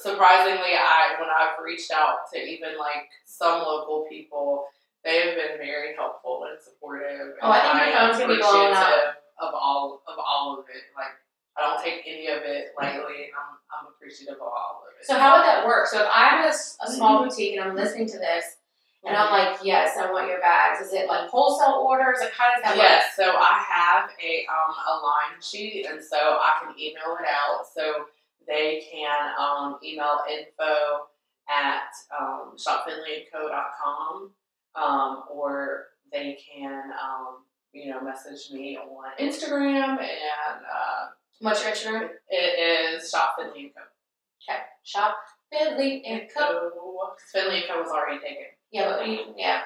surprisingly, 0.01 0.73
I 0.73 1.15
when 1.19 1.29
I've 1.29 1.61
reached 1.63 1.91
out 1.91 2.25
to 2.33 2.39
even 2.39 2.77
like 2.79 3.09
some 3.25 3.59
local 3.61 4.05
people, 4.09 4.65
they 5.03 5.19
have 5.27 5.35
been 5.35 5.57
very 5.59 5.95
helpful 5.95 6.47
and 6.49 6.59
supportive. 6.61 7.35
Oh, 7.41 7.51
I 7.51 7.59
think 7.59 7.73
your 7.75 7.83
and 7.83 8.11
phone's 8.11 8.19
gonna 8.19 8.35
be 8.35 8.39
blowing 8.39 8.73
up. 8.73 9.19
Of 9.41 9.53
all 9.53 10.03
of 10.07 10.15
all 10.19 10.59
of 10.59 10.65
it, 10.69 10.83
like 10.95 11.11
I 11.57 11.61
don't 11.61 11.83
take 11.83 12.05
any 12.07 12.27
of 12.27 12.43
it 12.43 12.71
lightly, 12.79 13.27
and 13.27 13.35
I'm 13.35 13.57
I'm 13.73 13.85
appreciative 13.91 14.35
of 14.35 14.41
all 14.41 14.85
of 14.85 14.93
it. 14.99 15.05
So 15.05 15.17
how 15.17 15.35
would 15.37 15.45
that 15.45 15.65
work? 15.65 15.87
So 15.87 16.01
if 16.01 16.07
I'm 16.13 16.47
a 16.47 16.53
small 16.53 17.23
boutique 17.23 17.57
and 17.57 17.63
I'm 17.63 17.75
listening 17.75 18.07
to 18.07 18.17
this, 18.19 18.45
and 19.03 19.17
I'm 19.17 19.31
like, 19.31 19.59
yes, 19.63 19.97
I 19.97 20.09
want 20.11 20.29
your 20.29 20.39
bags. 20.39 20.85
Is 20.85 20.93
it 20.93 21.09
like 21.09 21.29
wholesale 21.29 21.83
orders? 21.83 22.19
Like 22.21 22.31
how 22.31 22.53
does 22.53 22.63
that 22.63 22.77
work? 22.77 22.85
Yes, 22.87 23.15
so 23.17 23.23
I 23.35 23.65
have 23.67 24.09
a 24.23 24.45
um 24.47 24.71
a 24.71 24.93
line 25.03 25.41
sheet, 25.41 25.87
and 25.89 26.01
so 26.01 26.17
I 26.17 26.61
can 26.63 26.79
email 26.79 27.17
it 27.19 27.27
out. 27.27 27.65
So 27.75 28.05
they 28.47 28.85
can 28.91 29.31
um, 29.39 29.79
email 29.83 30.19
info 30.29 31.07
at 31.49 31.91
um, 32.17 32.55
shopfinleyandco.com 32.55 34.31
um, 34.75 35.23
or 35.31 35.85
they 36.11 36.37
can 36.53 36.81
um, 37.01 37.43
you 37.73 37.91
know 37.91 38.01
message 38.01 38.51
me 38.51 38.77
on 38.77 39.11
Instagram, 39.19 39.99
and 39.99 39.99
uh, 39.99 41.07
What's 41.39 41.63
your 41.63 41.73
Instagram? 41.73 42.09
it 42.29 42.95
is 43.01 43.09
shop 43.09 43.35
Finley 43.37 43.63
and 43.65 43.71
Co. 43.75 43.81
Okay. 44.49 44.61
Shop 44.83 45.15
Finley 45.51 46.03
and 46.05 46.21
Co. 46.35 46.71
Finley 47.31 47.57
and 47.57 47.65
Co 47.67 47.81
was 47.81 47.89
already 47.89 48.19
taken. 48.19 48.45
Yeah, 48.71 48.89
but 48.89 49.07
you, 49.07 49.19
yeah, 49.37 49.61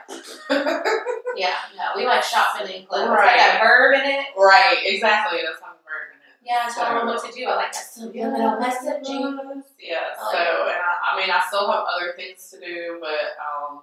yeah. 1.38 1.56
No, 1.78 1.84
we 1.96 2.06
like 2.06 2.24
Shop 2.24 2.58
Finley 2.58 2.78
and 2.80 2.90
Co. 2.90 3.08
Right. 3.08 3.38
that 3.38 3.60
verb 3.62 3.96
in 3.96 4.10
it. 4.10 4.26
right, 4.38 4.78
exactly. 4.84 5.40
That's 5.46 5.62
how 5.62 5.72
the 5.72 5.84
word 5.86 6.12
in 6.12 6.20
it. 6.20 6.36
Yeah, 6.44 6.68
tell 6.74 6.98
them 6.98 7.08
what 7.08 7.24
to 7.24 7.32
do. 7.32 7.46
I 7.46 7.56
like 7.56 7.72
that 7.72 7.86
subliminal 7.86 8.58
messaging. 8.58 9.64
Yeah, 9.80 10.12
so 10.20 10.38
and 10.38 10.82
I, 10.82 11.14
I 11.14 11.20
mean, 11.20 11.30
I 11.30 11.42
still 11.48 11.72
have 11.72 11.86
other 11.88 12.14
things 12.18 12.50
to 12.52 12.60
do, 12.60 12.98
but 13.00 13.38
um, 13.40 13.82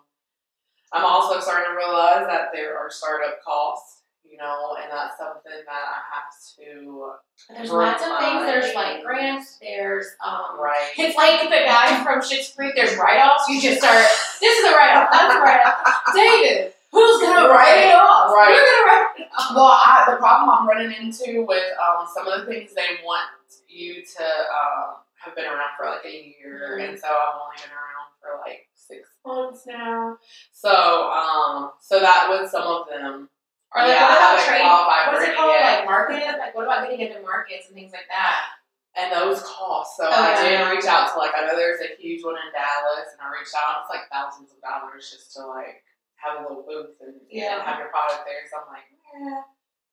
I'm 0.95 1.05
also 1.05 1.41
starting 1.41 1.71
to 1.73 1.77
realize 1.77 2.27
that 2.29 2.51
there 2.55 2.79
are 2.79 2.89
startup 2.89 3.43
costs, 3.45 4.03
you 4.25 4.39
know, 4.39 4.77
and 4.81 4.91
that's 4.91 5.19
something 5.19 5.51
that 5.67 5.67
I 5.67 5.99
have 6.15 6.31
to 6.59 7.13
There's 7.51 7.71
lots 7.71 8.03
of 8.03 8.19
things. 8.23 8.47
There's 8.47 8.75
like 8.75 9.03
grants. 9.03 9.59
There's 9.61 10.07
um. 10.25 10.59
write. 10.59 10.93
It's 10.97 11.17
like 11.17 11.43
the 11.43 11.63
guy 11.67 12.03
from 12.05 12.21
Schitt's 12.23 12.55
Creek. 12.55 12.75
There's 12.77 12.97
write-offs. 12.97 13.49
You 13.49 13.61
just 13.61 13.79
start. 13.83 14.07
This 14.41 14.55
is 14.59 14.65
a 14.65 14.73
write-off. 14.77 15.09
That's 15.11 15.35
a 15.35 15.41
write-off. 15.41 16.15
David, 16.15 16.73
who's 16.93 17.21
gonna 17.21 17.49
write 17.51 17.91
it 17.91 17.95
off? 17.95 18.31
Right. 18.33 18.55
You're 18.55 18.63
gonna 18.65 18.87
write 18.87 19.15
it 19.19 19.29
off. 19.37 19.51
Well, 19.55 19.67
I, 19.75 20.05
the 20.11 20.17
problem 20.17 20.49
I'm 20.51 20.69
running 20.69 20.93
into 20.95 21.43
with 21.45 21.67
um, 21.83 22.07
some 22.15 22.27
of 22.29 22.41
the 22.41 22.47
things 22.47 22.73
they 22.75 23.03
want 23.05 23.27
you 23.69 23.95
to 24.05 24.23
um, 24.25 25.03
have 25.19 25.35
been 25.35 25.47
around 25.47 25.75
for 25.77 25.87
like 25.87 26.05
a 26.05 26.35
year, 26.39 26.79
Mhm. 26.79 26.89
and 26.91 26.99
so 26.99 27.09
I've 27.09 27.35
only 27.43 27.57
been 27.59 27.75
around 27.75 28.04
for 28.25 28.41
like 28.41 28.65
six 28.75 29.09
months 29.27 29.67
now. 29.69 30.17
So, 30.53 30.73
um, 31.13 31.73
so 31.81 32.01
that 32.01 32.27
was 32.33 32.51
some 32.51 32.65
of 32.65 32.89
them 32.89 33.29
Or 33.77 33.83
like, 33.85 33.93
Yeah, 33.93 34.09
what 34.09 34.17
about 34.17 34.39
haven't 34.41 34.49
trade? 34.49 34.63
qualified 34.65 35.13
What 35.13 35.29
it 35.29 35.37
called? 35.37 35.53
yet. 35.53 35.77
Like 35.79 35.85
market? 35.85 36.39
Like, 36.41 36.55
what 36.57 36.65
about 36.65 36.89
getting 36.89 37.05
into 37.07 37.21
markets 37.21 37.67
and 37.69 37.75
things 37.77 37.93
like 37.93 38.09
that? 38.09 38.41
and 38.97 39.11
those 39.11 39.43
cost. 39.43 39.97
So 39.99 40.07
Oh, 40.07 40.15
I 40.15 40.39
did 40.41 40.71
reach 40.71 40.87
out 40.87 41.11
to 41.13 41.19
like 41.19 41.33
I 41.35 41.45
know 41.45 41.57
there's 41.59 41.81
a 41.83 42.01
huge 42.01 42.23
one 42.23 42.37
in 42.39 42.53
Dallas, 42.55 43.11
and 43.11 43.19
I 43.21 43.27
reached 43.37 43.51
out. 43.53 43.83
It's 43.83 43.91
like 43.91 44.07
thousands 44.07 44.55
of 44.55 44.63
dollars 44.63 45.11
just 45.11 45.35
to 45.35 45.45
like 45.51 45.83
have 46.15 46.39
a 46.39 46.43
little 46.47 46.63
booth 46.63 46.95
and, 47.03 47.19
Yeah. 47.29 47.59
and 47.59 47.63
have 47.67 47.81
your 47.81 47.89
product 47.89 48.23
there. 48.25 48.47
So 48.49 48.63
I'm 48.63 48.71
like, 48.73 48.87
yeah, 48.87 49.43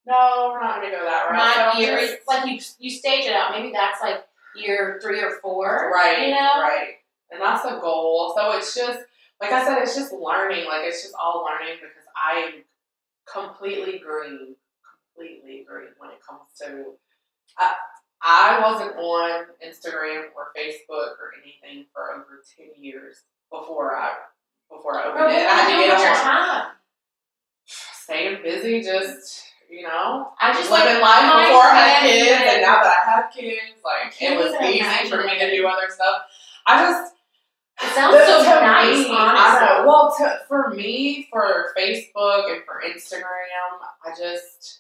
no, 0.06 0.52
we're 0.54 0.62
not 0.62 0.82
gonna 0.86 0.94
go 0.94 1.04
that 1.04 1.32
route. 1.32 1.74
Not 1.74 1.80
year. 1.82 1.98
just- 2.00 2.28
like 2.28 2.46
you 2.46 2.62
you 2.78 2.92
stage 2.96 3.26
it 3.26 3.34
out. 3.34 3.50
Maybe 3.58 3.72
that's 3.74 4.00
like 4.04 4.22
year 4.54 5.00
three 5.02 5.20
or 5.20 5.40
four. 5.42 5.90
right, 5.92 6.28
You 6.28 6.36
know. 6.36 6.62
right, 6.62 7.01
and 7.32 7.42
that's 7.42 7.64
the 7.64 7.80
goal. 7.80 8.34
So 8.36 8.52
it's 8.58 8.76
just 8.76 9.00
like 9.42 9.52
I 9.52 9.66
said, 9.66 9.80
it's 9.82 9.96
just 9.96 10.14
learning. 10.14 10.66
Like 10.68 10.84
it's 10.86 11.02
just 11.02 11.16
all 11.20 11.46
learning 11.46 11.76
because 11.82 12.06
I 12.16 12.40
am 12.40 12.54
completely 13.32 14.00
green, 14.00 14.56
completely 15.16 15.66
green 15.68 15.90
when 15.98 16.12
it 16.12 16.20
comes 16.28 16.50
to. 16.62 16.94
I, 17.58 17.74
I 18.24 18.60
wasn't 18.62 18.96
on 18.98 19.46
Instagram 19.66 20.26
or 20.36 20.52
Facebook 20.56 21.18
or 21.18 21.32
anything 21.42 21.86
for 21.94 22.12
over 22.12 22.44
ten 22.56 22.68
years 22.82 23.24
before 23.50 23.96
I 23.98 24.12
before 24.70 25.00
I 25.00 25.06
opened 25.08 25.26
what 25.26 25.32
it. 25.32 25.46
I 25.48 25.54
had 25.54 25.70
to 25.70 25.88
get 25.88 26.00
your 26.00 26.16
time? 26.16 26.72
Staying 27.66 28.42
busy, 28.44 28.82
just 28.82 29.44
you 29.70 29.84
know, 29.84 30.30
I 30.40 30.52
just 30.54 30.70
living 30.70 30.96
like 30.96 31.02
life 31.02 31.34
my 31.34 31.46
before 31.46 31.64
I 31.64 31.78
had 31.80 32.10
kids, 32.10 32.32
and- 32.32 32.50
and 32.50 32.62
now 32.62 32.84
that 32.84 33.04
I 33.08 33.12
have 33.12 33.32
kids, 33.34 33.80
like 33.86 34.22
it 34.22 34.38
was 34.38 34.54
easy 34.62 35.10
for 35.10 35.24
me 35.24 35.40
to 35.40 35.50
do 35.56 35.66
other 35.68 35.88
stuff. 35.90 36.24
I 36.68 36.84
just 36.92 37.14
It 37.84 37.94
sounds 37.96 38.16
to- 38.18 38.26
so 38.26 38.60
nice, 38.62 38.98
me, 39.08 39.16
honestly. 39.16 39.18
I 39.68 39.78
know. 39.80 39.88
Well, 39.88 40.16
to, 40.20 40.40
for 40.48 40.70
me, 40.70 41.28
for 41.32 41.74
Facebook 41.78 42.52
and 42.54 42.64
for 42.66 42.82
Instagram, 42.86 43.80
I 44.06 44.10
just. 44.18 44.80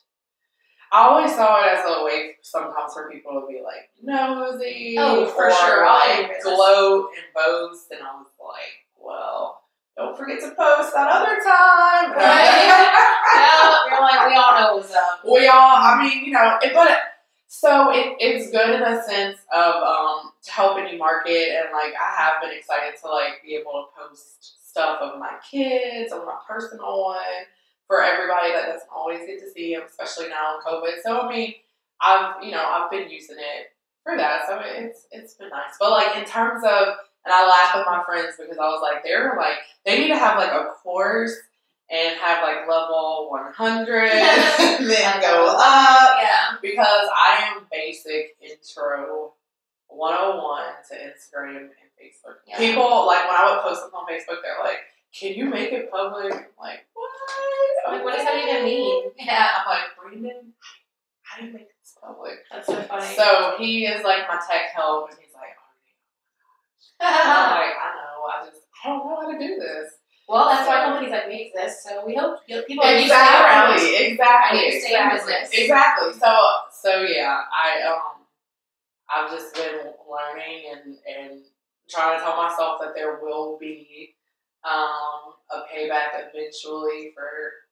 I 0.93 1.03
always 1.07 1.33
saw 1.33 1.61
it 1.63 1.77
as 1.77 1.85
a 1.87 2.03
way 2.03 2.35
sometimes 2.41 2.93
for 2.93 3.09
people 3.09 3.39
to 3.39 3.47
be 3.47 3.61
like 3.63 3.89
nosy, 4.03 4.97
Oh, 4.99 5.25
for 5.27 5.47
or 5.47 5.51
sure. 5.51 5.85
Like 5.85 6.41
gloat 6.43 7.11
and 7.15 7.25
boast, 7.33 7.91
and 7.91 8.01
I 8.01 8.13
was 8.17 8.27
like, 8.41 8.83
well, 8.99 9.61
don't 9.95 10.17
forget 10.17 10.41
to 10.41 10.47
post 10.53 10.93
that 10.93 11.07
other 11.09 11.35
time. 11.39 12.11
yeah, 12.19 13.75
you're 13.89 14.01
like 14.01 14.27
we 14.27 14.35
all 14.35 14.59
know 14.59 14.75
what's 14.75 14.93
up. 14.93 15.21
we 15.23 15.47
all, 15.47 15.77
I 15.77 15.97
mean, 16.03 16.25
you 16.25 16.31
know, 16.33 16.57
it, 16.61 16.73
but 16.73 16.97
so 17.47 17.91
it, 17.93 18.17
it's 18.19 18.51
good 18.51 18.75
in 18.75 18.81
a 18.83 19.01
sense 19.03 19.37
of 19.55 19.75
um, 19.75 20.30
helping 20.47 20.87
you 20.87 20.97
market, 20.97 21.55
and 21.57 21.69
like 21.71 21.93
I 21.93 22.21
have 22.21 22.41
been 22.41 22.57
excited 22.57 22.99
to 23.01 23.09
like 23.09 23.41
be 23.43 23.55
able 23.55 23.71
to 23.73 23.85
post 23.95 24.69
stuff 24.69 24.99
of 25.01 25.19
my 25.19 25.33
kids 25.49 26.13
on 26.13 26.25
my 26.25 26.37
personal 26.47 27.03
one 27.03 27.17
for 27.87 28.01
everybody 28.01 28.53
that 28.53 28.67
doesn't 28.67 28.89
always 28.95 29.19
get 29.19 29.39
to 29.41 29.51
see 29.51 29.73
them, 29.75 29.83
especially 29.87 30.29
now 30.29 30.55
in 30.55 30.61
COVID. 30.61 31.01
So 31.03 31.21
I 31.21 31.29
mean, 31.29 31.53
I've 32.01 32.43
you 32.43 32.51
know 32.51 32.63
I've 32.63 32.89
been 32.91 33.09
using 33.09 33.37
it 33.37 33.73
for 34.03 34.17
that, 34.17 34.47
so 34.47 34.59
it's 34.63 35.07
it's 35.11 35.33
been 35.35 35.49
nice. 35.49 35.75
But 35.79 35.91
like 35.91 36.15
in 36.17 36.25
terms 36.25 36.63
of, 36.63 36.87
and 37.25 37.33
I 37.33 37.47
laugh 37.47 37.75
with 37.75 37.85
my 37.85 38.03
friends 38.05 38.35
because 38.39 38.57
I 38.57 38.67
was 38.67 38.81
like, 38.81 39.03
they're 39.03 39.35
like 39.37 39.57
they 39.85 39.99
need 39.99 40.07
to 40.09 40.17
have 40.17 40.37
like 40.37 40.51
a 40.51 40.71
course 40.83 41.35
and 41.91 42.17
have 42.19 42.41
like 42.41 42.67
level 42.69 43.27
100 43.29 44.09
and 44.09 44.89
then 44.89 45.21
go 45.21 45.45
up 45.59 46.17
Yeah. 46.21 46.55
because 46.61 47.09
I 47.13 47.51
am 47.53 47.65
basic 47.69 48.37
intro 48.41 49.33
101 49.91 50.63
to 50.89 50.95
Instagram 50.95 51.57
and 51.57 51.69
Facebook. 51.99 52.41
Yeah. 52.47 52.57
People 52.57 53.05
like 53.05 53.27
when 53.27 53.35
I 53.35 53.51
would 53.51 53.61
post 53.63 53.81
them 53.83 53.91
on 53.93 54.07
Facebook, 54.07 54.41
they're 54.41 54.63
like, 54.63 54.79
"Can 55.13 55.33
you 55.33 55.45
make 55.45 55.71
it 55.71 55.91
public?" 55.91 56.33
I'm 56.33 56.47
like, 56.59 56.85
"What? 56.93 57.11
Like, 57.91 58.03
what 58.03 58.15
does 58.15 58.25
that 58.25 58.37
even 58.37 58.63
mean? 58.65 59.11
Yeah. 59.17 59.47
I'm 59.59 59.65
like, 59.67 59.89
Brandon, 59.99 60.53
how 61.23 61.41
do 61.41 61.47
you 61.47 61.53
make 61.53 61.67
this 61.79 61.95
public? 62.01 62.39
That's 62.51 62.67
so 62.67 62.81
funny. 62.83 63.15
So 63.15 63.55
he 63.57 63.85
is 63.85 64.03
like 64.03 64.27
my 64.27 64.39
tech 64.49 64.71
help, 64.73 65.09
and 65.09 65.19
he's 65.19 65.33
like, 65.35 65.55
"Oh, 67.01 67.05
I'm 67.05 67.51
like, 67.59 67.75
I 67.75 67.87
know, 67.95 68.23
I 68.25 68.45
just 68.47 68.61
I 68.83 68.89
don't 68.89 69.05
know 69.05 69.15
how 69.21 69.31
to 69.31 69.37
do 69.37 69.55
this. 69.59 69.93
well, 70.27 70.49
that's 70.49 70.67
why 70.67 70.85
companies 70.85 71.11
like 71.11 71.27
me 71.27 71.51
exist. 71.53 71.83
So 71.83 72.05
we 72.05 72.15
hope 72.15 72.39
people 72.47 72.85
you 72.85 73.05
stay 73.05 73.13
around. 73.13 73.73
Exactly, 73.73 74.07
exactly. 74.07 74.59
I 74.59 74.61
need 74.61 74.71
to 74.71 74.79
stay 74.81 74.95
in 74.97 75.09
business. 75.09 75.49
Exactly. 75.53 76.13
So, 76.13 76.31
so 76.81 77.01
yeah, 77.03 77.41
I 77.51 77.81
um, 77.87 78.10
I've 79.15 79.29
just 79.31 79.53
been 79.55 79.91
learning 80.09 80.63
and 80.71 80.95
and 81.07 81.41
trying 81.89 82.17
to 82.17 82.23
tell 82.23 82.37
myself 82.37 82.79
that 82.81 82.95
there 82.95 83.19
will 83.21 83.57
be 83.59 84.15
um 84.63 85.33
a 85.51 85.65
payback 85.67 86.13
eventually 86.29 87.11
for 87.15 87.27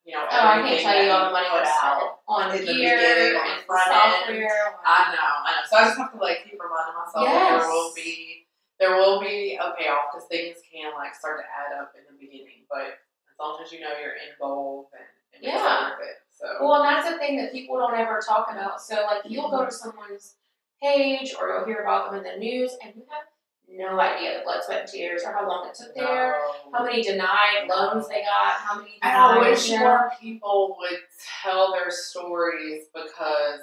you 0.05 0.13
know 0.15 0.25
Oh, 0.25 0.35
I 0.37 0.57
everything 0.59 0.83
can't 0.83 0.95
tell 0.95 1.03
you 1.05 1.11
all 1.11 1.25
the 1.27 1.31
money 1.31 1.47
was 1.53 1.69
out. 1.81 2.19
on 2.27 2.51
in 2.51 2.65
the 2.65 2.73
beginning, 2.73 3.37
on 3.37 3.45
the 3.45 3.53
and 3.53 3.63
front 3.65 3.91
end. 3.93 4.43
I 4.85 5.13
know, 5.13 5.31
I 5.45 5.51
know. 5.53 5.63
So 5.69 5.77
I 5.77 5.83
just 5.85 5.97
have 5.97 6.11
to 6.13 6.17
like 6.19 6.43
keep 6.43 6.59
reminding 6.59 6.95
myself 6.97 7.25
that 7.25 7.59
there 7.59 7.67
will 7.69 7.93
be 7.95 8.45
there 8.79 8.95
will 8.97 9.19
be 9.21 9.59
a 9.61 9.75
payoff 9.77 10.11
because 10.11 10.27
things 10.27 10.57
can 10.71 10.91
like 10.97 11.13
start 11.15 11.39
to 11.39 11.45
add 11.45 11.77
up 11.79 11.93
in 11.95 12.03
the 12.09 12.15
beginning, 12.19 12.65
but 12.69 12.99
as 13.29 13.35
long 13.39 13.59
as 13.63 13.71
you 13.71 13.79
know 13.81 13.91
your 14.01 14.15
end 14.17 14.33
goal, 14.39 14.89
then 14.91 15.03
it 15.33 15.45
makes 15.45 15.53
Yeah. 15.53 15.93
it 15.93 15.99
worth 15.99 16.07
it. 16.09 16.17
So 16.31 16.45
Well, 16.63 16.81
and 16.81 16.85
that's 16.87 17.07
the 17.11 17.17
thing 17.19 17.37
that 17.37 17.51
people 17.51 17.77
don't 17.77 17.93
ever 17.95 18.21
talk 18.25 18.47
about. 18.49 18.81
So, 18.81 18.95
like, 19.05 19.21
you'll 19.25 19.51
go 19.51 19.65
to 19.65 19.71
someone's 19.71 20.35
page 20.81 21.33
or 21.39 21.49
you'll 21.49 21.65
hear 21.65 21.81
about 21.83 22.11
them 22.11 22.23
in 22.23 22.31
the 22.31 22.37
news, 22.37 22.77
and 22.83 22.93
you 22.95 23.03
have 23.09 23.23
no 23.71 23.99
idea 23.99 24.37
the 24.37 24.43
blood, 24.43 24.61
sweat, 24.63 24.81
and 24.81 24.89
tears, 24.89 25.23
or 25.25 25.31
how 25.33 25.47
long 25.47 25.67
it 25.67 25.75
took 25.75 25.93
there, 25.95 26.35
how 26.73 26.83
many 26.83 27.03
denied 27.03 27.67
loans 27.69 28.07
they 28.07 28.21
got, 28.23 28.55
how 28.55 28.77
many 28.79 28.99
And 29.01 29.15
I 29.15 29.37
wish 29.37 29.69
more 29.69 30.11
people 30.19 30.77
would 30.79 30.99
tell 31.43 31.71
their 31.73 31.91
stories 31.91 32.85
because, 32.93 33.61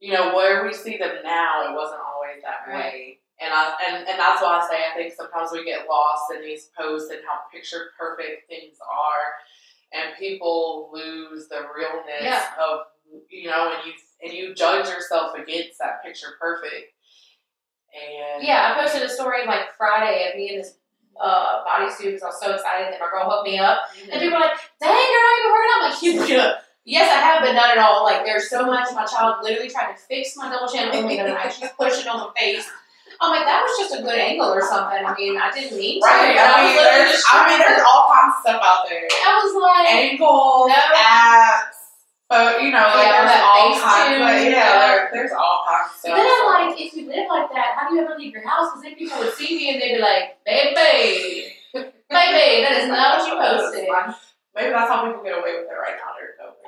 you 0.00 0.12
know, 0.12 0.34
where 0.34 0.64
we 0.64 0.72
see 0.72 0.96
them 0.96 1.16
now, 1.22 1.68
it 1.70 1.74
wasn't 1.74 2.00
always 2.00 2.42
that 2.42 2.70
Right. 2.70 2.92
way. 2.92 3.18
And 3.38 3.52
I 3.52 3.74
and, 3.86 4.08
and 4.08 4.18
that's 4.18 4.40
why 4.40 4.58
I 4.58 4.66
say 4.66 4.76
I 4.90 4.96
think 4.96 5.12
sometimes 5.12 5.50
we 5.52 5.62
get 5.62 5.86
lost 5.88 6.32
in 6.34 6.40
these 6.40 6.70
posts 6.78 7.10
and 7.10 7.20
how 7.28 7.40
picture 7.52 7.90
perfect 7.98 8.48
things 8.48 8.78
are, 8.80 9.34
and 9.92 10.16
people 10.18 10.90
lose 10.92 11.46
the 11.48 11.66
realness 11.76 12.22
Yeah. 12.22 12.42
of 12.58 12.80
you 13.28 13.48
know, 13.50 13.72
and 13.72 13.86
you 13.86 13.92
and 14.22 14.32
you 14.32 14.54
judge 14.54 14.88
yourself 14.88 15.36
against 15.36 15.78
that 15.78 16.02
picture 16.04 16.28
perfect. 16.40 16.92
And 17.94 18.42
Yeah, 18.46 18.74
I 18.76 18.82
posted 18.82 19.02
a 19.02 19.08
story 19.08 19.46
like 19.46 19.74
Friday 19.76 20.28
of 20.30 20.36
me 20.36 20.50
in 20.50 20.58
this 20.58 20.74
uh, 21.20 21.64
bodysuit 21.64 22.04
because 22.12 22.22
I 22.22 22.26
was 22.26 22.40
so 22.40 22.54
excited 22.54 22.92
that 22.92 23.00
my 23.00 23.08
girl 23.10 23.28
hooked 23.30 23.48
me 23.48 23.58
up. 23.58 23.78
And 24.10 24.20
people 24.20 24.36
are 24.36 24.40
like, 24.40 24.58
dang, 24.80 24.90
you're 24.90 25.24
not 25.24 25.38
even 25.40 25.52
working 25.52 25.70
out. 25.72 25.82
I'm 25.82 25.90
like, 25.90 26.02
you. 26.02 26.52
Yes, 26.88 27.10
I 27.10 27.18
have, 27.18 27.42
but 27.42 27.50
not 27.58 27.76
at 27.76 27.82
all. 27.82 28.04
Like, 28.06 28.24
there's 28.24 28.48
so 28.48 28.64
much. 28.64 28.86
My 28.94 29.04
child 29.04 29.42
literally 29.42 29.68
tried 29.68 29.90
to 29.90 29.98
fix 29.98 30.36
my 30.36 30.48
double 30.48 30.70
chin 30.70 30.86
only 30.94 31.16
the 31.16 31.24
night. 31.34 31.50
She's 31.52 31.68
pushing 31.74 32.06
on 32.06 32.30
my 32.30 32.30
face. 32.38 32.62
I'm 33.20 33.34
like, 33.34 33.42
that 33.42 33.58
was 33.66 33.74
just 33.74 33.98
a 33.98 34.04
good 34.06 34.14
angle 34.14 34.46
or 34.54 34.62
something. 34.62 35.02
I 35.02 35.10
mean, 35.18 35.34
I 35.36 35.50
didn't 35.50 35.76
mean 35.76 35.98
to. 35.98 36.06
Right. 36.06 36.38
I 36.38 36.62
mean, 36.62 36.76
literally 36.78 37.10
there's, 37.10 37.24
I 37.26 37.48
mean, 37.50 37.58
there's 37.58 37.82
all 37.82 38.06
kinds 38.06 38.38
of 38.38 38.40
stuff 38.46 38.62
out 38.62 38.86
there. 38.86 39.02
I 39.02 39.34
was 39.42 39.50
like, 39.58 39.90
Ankles, 39.98 40.70
No. 40.70 40.78
abs, 40.94 41.75
but 42.28 42.62
you 42.62 42.70
know, 42.70 42.82
like 42.82 43.06
Yeah, 43.06 43.22
there's 43.22 43.42
all 43.42 43.80
kinds. 43.80 44.14
Of, 44.14 44.20
yeah, 44.20 44.48
yeah. 44.50 44.78
there, 44.86 45.10
there's 45.12 45.32
all 45.32 45.62
kinds 45.68 45.90
of 45.90 45.92
But 45.92 45.98
stuff. 46.00 46.16
then 46.16 46.26
I'm 46.26 46.68
like, 46.70 46.80
if 46.80 46.94
you 46.94 47.06
live 47.06 47.26
like 47.30 47.48
that, 47.52 47.76
how 47.78 47.88
do 47.88 47.94
you 47.96 48.02
ever 48.02 48.18
leave 48.18 48.32
your 48.32 48.46
house? 48.46 48.70
Because 48.72 48.82
then 48.82 48.94
people 48.96 49.18
would 49.18 49.34
see 49.34 49.56
me 49.56 49.70
and 49.72 49.80
they'd 49.82 49.94
be 49.96 50.00
like, 50.00 50.38
baby, 50.44 51.52
baby, 51.74 52.62
that 52.62 52.72
is 52.82 52.88
not 52.88 53.18
what 53.18 53.28
you 53.28 53.34
posted. 53.38 53.88
Maybe 54.56 54.70
that's 54.72 54.88
how 54.90 55.04
people 55.06 55.22
get 55.22 55.36
away 55.36 55.52
with 55.60 55.68
it 55.68 55.76
right 55.76 55.94
now. 56.00 56.12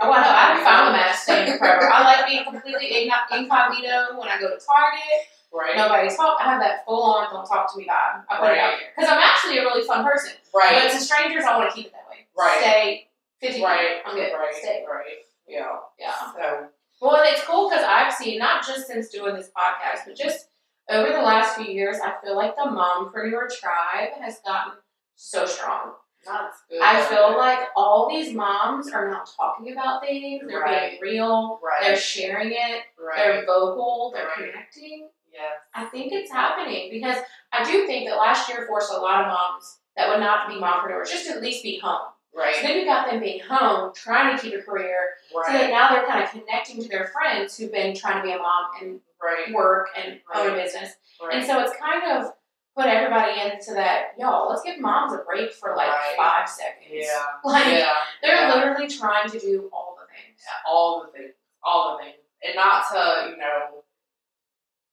Oh, 0.01 0.13
I 0.13 0.23
know. 0.23 0.31
I 0.31 0.41
haven't 0.53 0.65
found 0.65 0.89
a 0.89 0.93
mask 0.93 1.23
staying 1.25 1.59
forever. 1.59 1.91
I 1.91 2.05
like 2.05 2.27
being 2.29 2.45
completely 2.45 3.09
incognito 3.09 4.15
when 4.15 4.29
I 4.29 4.39
go 4.39 4.47
to 4.53 4.61
Target. 4.61 5.27
Right. 5.53 5.75
Nobody 5.77 6.15
talk. 6.15 6.37
I 6.39 6.45
have 6.45 6.61
that 6.61 6.85
full 6.85 7.03
on 7.03 7.33
"don't 7.33 7.47
talk 7.49 7.73
to 7.73 7.79
me" 7.79 7.87
vibe. 7.89 8.23
I 8.29 8.37
put 8.37 8.53
it 8.53 8.59
out 8.59 8.77
Right. 8.77 8.79
there 8.79 8.93
because 8.95 9.11
I'm 9.11 9.19
actually 9.19 9.59
a 9.59 9.63
really 9.63 9.83
fun 9.83 10.05
person. 10.05 10.33
Right. 10.55 10.83
But 10.85 10.93
to 10.93 11.01
strangers, 11.01 11.45
I 11.49 11.57
want 11.57 11.71
to 11.71 11.75
keep 11.75 11.87
it 11.87 11.93
that 11.93 12.05
way. 12.11 12.29
Right. 12.37 12.59
Stay 12.61 13.09
fifty. 13.41 13.65
Right. 13.65 14.05
I'm 14.05 14.15
good. 14.15 14.31
Right. 14.35 14.55
Stay. 14.55 14.85
Right. 14.87 15.25
Yeah. 15.49 15.77
Yeah. 15.99 16.13
So. 16.37 16.69
Well, 17.01 17.17
and 17.17 17.29
it's 17.29 17.45
cool 17.45 17.69
because 17.69 17.85
I've 17.87 18.13
seen 18.13 18.39
not 18.39 18.67
just 18.67 18.87
since 18.87 19.09
doing 19.09 19.35
this 19.37 19.51
podcast, 19.57 20.01
but 20.07 20.17
just 20.17 20.49
over 20.91 21.11
the 21.13 21.23
last 21.23 21.57
few 21.57 21.67
years, 21.73 21.99
I 22.03 22.15
feel 22.23 22.37
like 22.37 22.57
the 22.57 22.63
mompreneur 22.63 23.49
tribe 23.59 24.11
has 24.21 24.41
gotten 24.45 24.73
so 25.15 25.47
strong. 25.47 25.93
That's 26.27 26.57
good. 26.69 26.81
I 26.83 27.05
feel 27.05 27.37
like 27.39 27.69
all 27.77 28.09
these 28.11 28.35
moms 28.35 28.91
are 28.91 29.09
now 29.09 29.23
talking 29.37 29.73
about 29.73 30.03
things. 30.03 30.43
They're 30.47 30.61
Right. 30.61 30.91
being 31.01 31.01
real. 31.15 31.61
Right. 31.63 31.81
They're 31.83 31.97
sharing 31.97 32.51
it. 32.53 32.83
Right. 32.99 33.17
They're 33.17 33.47
vocal. 33.47 34.11
They're 34.13 34.31
connecting. 34.35 35.09
Yes. 35.33 35.53
I 35.75 35.85
think 35.87 36.13
it's 36.13 36.31
happening 36.33 36.91
because 36.91 37.19
I 37.53 37.63
do 37.71 37.87
think 37.87 38.09
that 38.09 38.17
last 38.17 38.49
year 38.49 38.67
forced 38.67 38.93
a 38.93 38.97
lot 38.97 39.21
of 39.23 39.29
moms 39.29 39.79
that 39.97 40.09
would 40.09 40.21
not 40.21 40.49
be 40.49 40.57
mompreneurs 40.57 41.11
just 41.11 41.27
to 41.27 41.35
at 41.35 41.43
least 41.43 41.63
be 41.63 41.79
home. 41.79 42.09
So 42.35 42.63
then 42.63 42.79
you 42.79 42.85
got 42.85 43.11
them 43.11 43.21
being 43.21 43.41
home, 43.41 43.93
trying 43.95 44.37
to 44.37 44.43
keep 44.43 44.55
a 44.55 44.63
career. 44.63 44.97
Right. 45.35 45.47
So 45.47 45.53
that 45.53 45.71
now 45.71 45.91
they're 45.91 46.07
kind 46.07 46.23
of 46.23 46.31
connecting 46.31 46.83
to 46.83 46.89
their 46.89 47.09
friends 47.09 47.57
who've 47.57 47.73
been 47.73 47.97
trying 47.97 48.17
to 48.21 48.23
be 48.23 48.33
a 48.33 48.39
mom 48.39 48.67
and 48.81 49.01
Right. 49.21 49.53
work 49.53 49.89
and 49.97 50.21
own 50.35 50.47
a 50.47 50.51
Right. 50.51 50.63
business. 50.65 50.95
And 51.33 51.45
so 51.45 51.59
it's 51.61 51.75
kind 51.77 52.05
of 52.13 52.33
put 52.77 52.87
everybody 52.87 53.41
into 53.41 53.75
that, 53.75 54.13
y'all, 54.17 54.49
let's 54.49 54.63
give 54.63 54.79
moms 54.79 55.13
a 55.13 55.19
break 55.19 55.53
for 55.53 55.75
like 55.75 55.89
Right. 55.89 56.15
five 56.17 56.49
seconds. 56.49 56.87
Yeah. 56.91 57.25
Like 57.45 57.67
Yeah. 57.67 57.95
they're 58.23 58.37
yeah. 58.37 58.55
literally 58.55 58.87
trying 58.89 59.29
to 59.31 59.39
do 59.41 59.69
all 59.73 59.99
the 60.01 60.07
things. 60.15 60.41
all 60.65 61.03
the 61.05 61.09
things, 61.19 61.35
all 61.65 61.97
the 61.99 62.05
things, 62.05 62.19
and 62.45 62.55
not 62.55 62.87
to 62.93 63.31
you 63.31 63.37
know, 63.37 63.83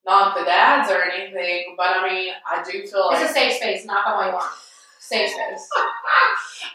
not 0.06 0.36
the 0.38 0.44
dads 0.46 0.90
or 0.92 1.02
anything, 1.04 1.76
but 1.78 1.88
I 1.98 2.10
mean, 2.10 2.34
I 2.50 2.64
do 2.64 2.86
feel 2.88 3.08
like 3.08 3.22
It's 3.22 3.32
a 3.32 3.34
safe 3.34 3.54
space. 3.58 3.86
Knock 3.86 4.06
on 4.08 4.18
my 4.18 4.34
want. 4.34 4.52
Safe 5.00 5.30
space. 5.30 5.70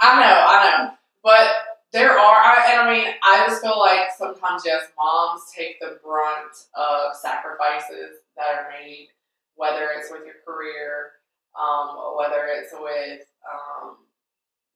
I 0.01 0.21
know, 0.21 0.47
I 0.49 0.79
know, 0.85 0.93
but 1.23 1.49
there 1.93 2.13
are, 2.13 2.37
I, 2.37 2.69
and 2.71 2.89
I 2.89 2.93
mean, 2.93 3.15
I 3.23 3.47
just 3.47 3.63
feel 3.63 3.79
like 3.79 4.09
sometimes 4.17 4.63
yes, 4.65 4.85
moms 4.97 5.43
take 5.57 5.81
the 5.81 5.99
brunt 6.05 6.55
of 6.75 7.17
sacrifices 7.17 8.19
that 8.37 8.55
are 8.55 8.69
made, 8.71 9.09
whether 9.57 9.89
it's 9.97 10.11
with 10.11 10.23
your 10.25 10.37
career, 10.47 11.13
um, 11.61 12.15
whether 12.17 12.47
it's 12.47 12.73
with, 12.73 13.27
um, 13.53 13.97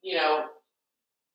you 0.03 0.17
know, 0.17 0.47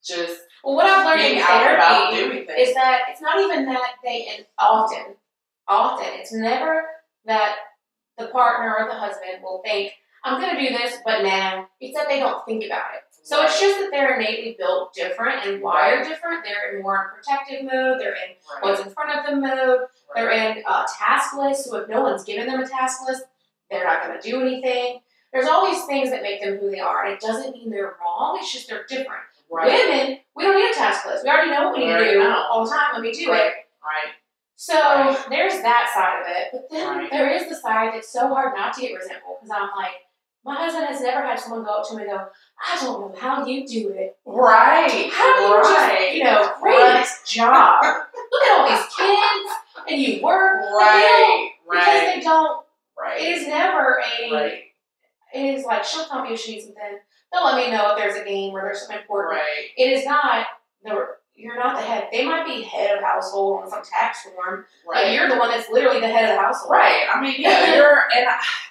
just 0.03 0.41
Well, 0.63 0.75
what 0.75 0.85
I've 0.85 1.05
learned 1.05 1.21
in 1.21 1.39
out 1.39 1.63
and 1.63 1.75
about 1.75 2.13
therapy 2.13 2.51
is 2.53 2.73
that 2.75 3.01
it's 3.09 3.21
not 3.21 3.39
even 3.39 3.65
that 3.65 3.95
they 4.03 4.27
and 4.35 4.45
often, 4.57 5.15
often 5.67 6.07
it's 6.13 6.33
never 6.33 6.83
that 7.25 7.55
the 8.17 8.27
partner 8.27 8.75
or 8.77 8.87
the 8.87 8.95
husband 8.95 9.41
will 9.41 9.61
think 9.65 9.93
I'm 10.23 10.39
going 10.41 10.55
to 10.55 10.61
do 10.61 10.69
this, 10.77 10.97
but 11.05 11.23
nah. 11.23 11.65
It's 11.79 11.97
that 11.97 12.07
they 12.09 12.19
don't 12.19 12.45
think 12.45 12.65
about 12.65 12.93
it. 12.95 13.01
So 13.23 13.43
it's 13.43 13.59
just 13.59 13.79
that 13.79 13.89
they're 13.91 14.19
innately 14.19 14.55
built 14.57 14.93
different 14.93 15.45
and 15.45 15.61
wired 15.61 16.07
different. 16.07 16.43
They're 16.43 16.75
in 16.75 16.81
more 16.81 17.13
protective 17.15 17.63
mode. 17.63 17.99
They're 17.99 18.13
in 18.13 18.31
right, 18.55 18.61
what's 18.61 18.81
in 18.81 18.89
front 18.89 19.17
of 19.17 19.25
them 19.25 19.41
mode. 19.41 19.81
They're 20.15 20.31
in 20.31 20.63
uh, 20.67 20.85
task 20.97 21.35
list. 21.37 21.65
So 21.65 21.77
if 21.77 21.89
no 21.89 22.01
one's 22.01 22.23
given 22.23 22.47
them 22.47 22.59
a 22.59 22.67
task 22.67 22.99
list, 23.07 23.23
they're 23.69 23.83
not 23.83 24.03
going 24.03 24.19
to 24.19 24.27
do 24.29 24.41
anything. 24.41 25.01
There's 25.31 25.47
all 25.47 25.69
these 25.69 25.83
things 25.85 26.09
that 26.09 26.23
make 26.23 26.41
them 26.41 26.57
who 26.57 26.71
they 26.71 26.79
are, 26.79 27.05
and 27.05 27.13
it 27.13 27.19
doesn't 27.19 27.53
mean 27.53 27.69
they're 27.69 27.93
wrong. 28.01 28.37
It's 28.41 28.51
just 28.51 28.67
they're 28.67 28.85
different. 28.89 29.21
right, 29.51 29.67
Women, 29.67 30.17
we 30.35 30.43
don't 30.43 30.55
need 30.55 30.71
a 30.71 30.73
task 30.73 31.05
list. 31.05 31.23
We 31.23 31.29
already 31.29 31.51
know 31.51 31.69
what 31.69 31.77
we 31.77 31.85
need 31.85 31.97
to 31.97 32.11
do 32.13 32.23
all 32.23 32.63
the 32.65 32.71
time 32.71 32.93
when 32.93 33.01
we 33.03 33.11
do 33.11 33.29
right, 33.29 33.41
it. 33.47 33.53
right, 33.83 34.13
So 34.55 34.73
Right. 34.73 35.17
there's 35.29 35.61
that 35.61 35.91
side 35.93 36.21
of 36.21 36.27
it. 36.35 36.47
But 36.51 36.69
then 36.75 36.97
Right. 36.97 37.11
there 37.11 37.29
is 37.29 37.47
the 37.47 37.53
side 37.55 37.93
that's 37.93 38.09
so 38.11 38.27
hard 38.29 38.55
not 38.57 38.73
to 38.73 38.81
get 38.81 38.95
resentful 38.97 39.37
because 39.39 39.55
I'm 39.55 39.69
like, 39.77 39.93
my 40.49 40.55
husband 40.55 40.87
has 40.87 40.99
never 41.01 41.21
had 41.21 41.39
someone 41.39 41.63
go 41.63 41.75
up 41.75 41.87
to 41.87 41.93
him 41.93 41.99
and 41.99 42.09
go, 42.09 42.25
I 42.59 42.83
don't 42.83 43.01
know 43.01 43.15
how 43.19 43.45
you 43.45 43.67
do 43.67 43.89
it. 43.89 44.17
right, 44.25 45.09
How 45.13 45.35
do 45.37 45.41
you 45.43 45.55
right, 45.61 45.97
just, 45.99 46.15
you 46.15 46.23
know, 46.23 46.51
great 46.59 47.05
job. 47.27 47.83
Look 48.31 48.43
at 48.43 48.59
all 48.59 48.69
these 48.69 48.95
kids 48.95 49.53
and 49.87 50.01
you 50.01 50.23
work. 50.23 50.61
They 50.63 50.67
right, 50.75 51.49
Because 51.69 51.85
right, 51.85 52.15
they 52.15 52.21
don't, 52.21 52.65
right, 52.99 53.21
it 53.21 53.37
is 53.37 53.47
never 53.47 53.99
a, 54.23 54.31
right, 54.31 54.53
it 55.35 55.39
is 55.39 55.65
like, 55.65 55.83
she'll 55.83 56.05
tell 56.05 56.23
me 56.23 56.33
if 56.33 56.39
she 56.39 56.53
needs 56.53 56.65
something. 56.65 56.83
They'll 57.31 57.45
let 57.45 57.55
me 57.55 57.69
know 57.71 57.91
if 57.91 57.97
there's 57.99 58.15
a 58.15 58.25
game 58.25 58.55
or 58.55 58.61
there's 58.63 58.79
something 58.81 58.97
important. 58.97 59.35
right, 59.39 59.65
It 59.77 59.91
is 59.91 60.03
not 60.05 60.47
the 60.83 61.09
you're 61.35 61.57
not 61.57 61.77
the 61.77 61.81
head. 61.83 62.09
They 62.11 62.25
might 62.25 62.45
be 62.45 62.63
head 62.63 62.97
of 62.97 63.01
household 63.03 63.61
on 63.63 63.69
some 63.69 63.81
tax 63.81 64.23
form, 64.23 64.65
but 64.85 65.13
you're 65.13 65.29
the 65.29 65.37
one 65.37 65.49
that's 65.49 65.69
literally 65.69 66.01
the 66.01 66.07
head 66.09 66.25
of 66.29 66.35
the 66.35 66.41
household. 66.41 66.71
Right. 66.71 67.05
I 67.09 67.21
mean, 67.21 67.35
yeah, 67.37 67.75
you're 67.77 68.01
and 68.13 68.27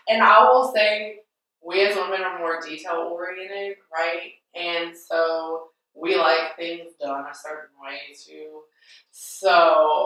and 0.09 0.23
I 0.23 0.43
will 0.51 0.71
say 0.75 1.21
we 1.64 1.85
as 1.87 1.97
women 1.97 2.23
are 2.23 2.38
more 2.38 2.61
detail 2.61 3.09
oriented, 3.12 3.77
right? 3.92 4.33
And 4.55 4.97
so 4.97 5.68
we 5.94 6.16
like 6.16 6.57
things 6.57 6.92
done 7.01 7.25
a 7.31 7.35
certain 7.35 7.75
way 7.83 7.99
too. 8.14 8.62
So 9.11 9.49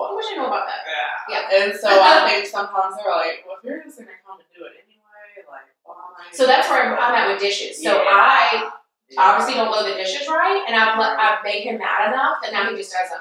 What 0.09 0.15
would 0.17 0.25
you 0.31 0.37
know 0.37 0.47
about 0.47 0.67
that? 0.67 0.81
yeah. 1.29 1.37
yeah. 1.51 1.65
And 1.65 1.79
so 1.79 1.89
I 1.89 2.29
think 2.33 2.47
sometimes 2.47 2.97
they're 2.97 3.13
like, 3.13 3.45
well, 3.47 3.57
if 3.59 3.65
you're 3.65 3.83
just 3.83 3.99
gonna 3.99 4.11
come 4.27 4.39
and 4.39 4.49
do 4.57 4.65
it 4.65 4.73
anyway, 4.87 5.47
like 5.49 5.69
why? 5.85 5.95
So 6.33 6.47
that's 6.47 6.69
where 6.69 6.83
I'm, 6.83 6.99
I'm 6.99 7.15
at 7.15 7.29
with 7.33 7.41
dishes. 7.43 7.83
So 7.83 7.93
Yeah. 7.93 8.09
I 8.09 8.71
obviously 9.19 9.55
don't 9.55 9.71
load 9.71 9.91
the 9.91 9.95
dishes 9.95 10.27
right, 10.29 10.65
and 10.67 10.75
I've 10.75 10.99
I've 10.99 11.45
made 11.45 11.63
him 11.65 11.79
mad 11.79 12.09
enough 12.13 12.39
that 12.43 12.53
now 12.53 12.71
he 12.71 12.77
just 12.77 12.93
does 12.93 13.11
them. 13.11 13.21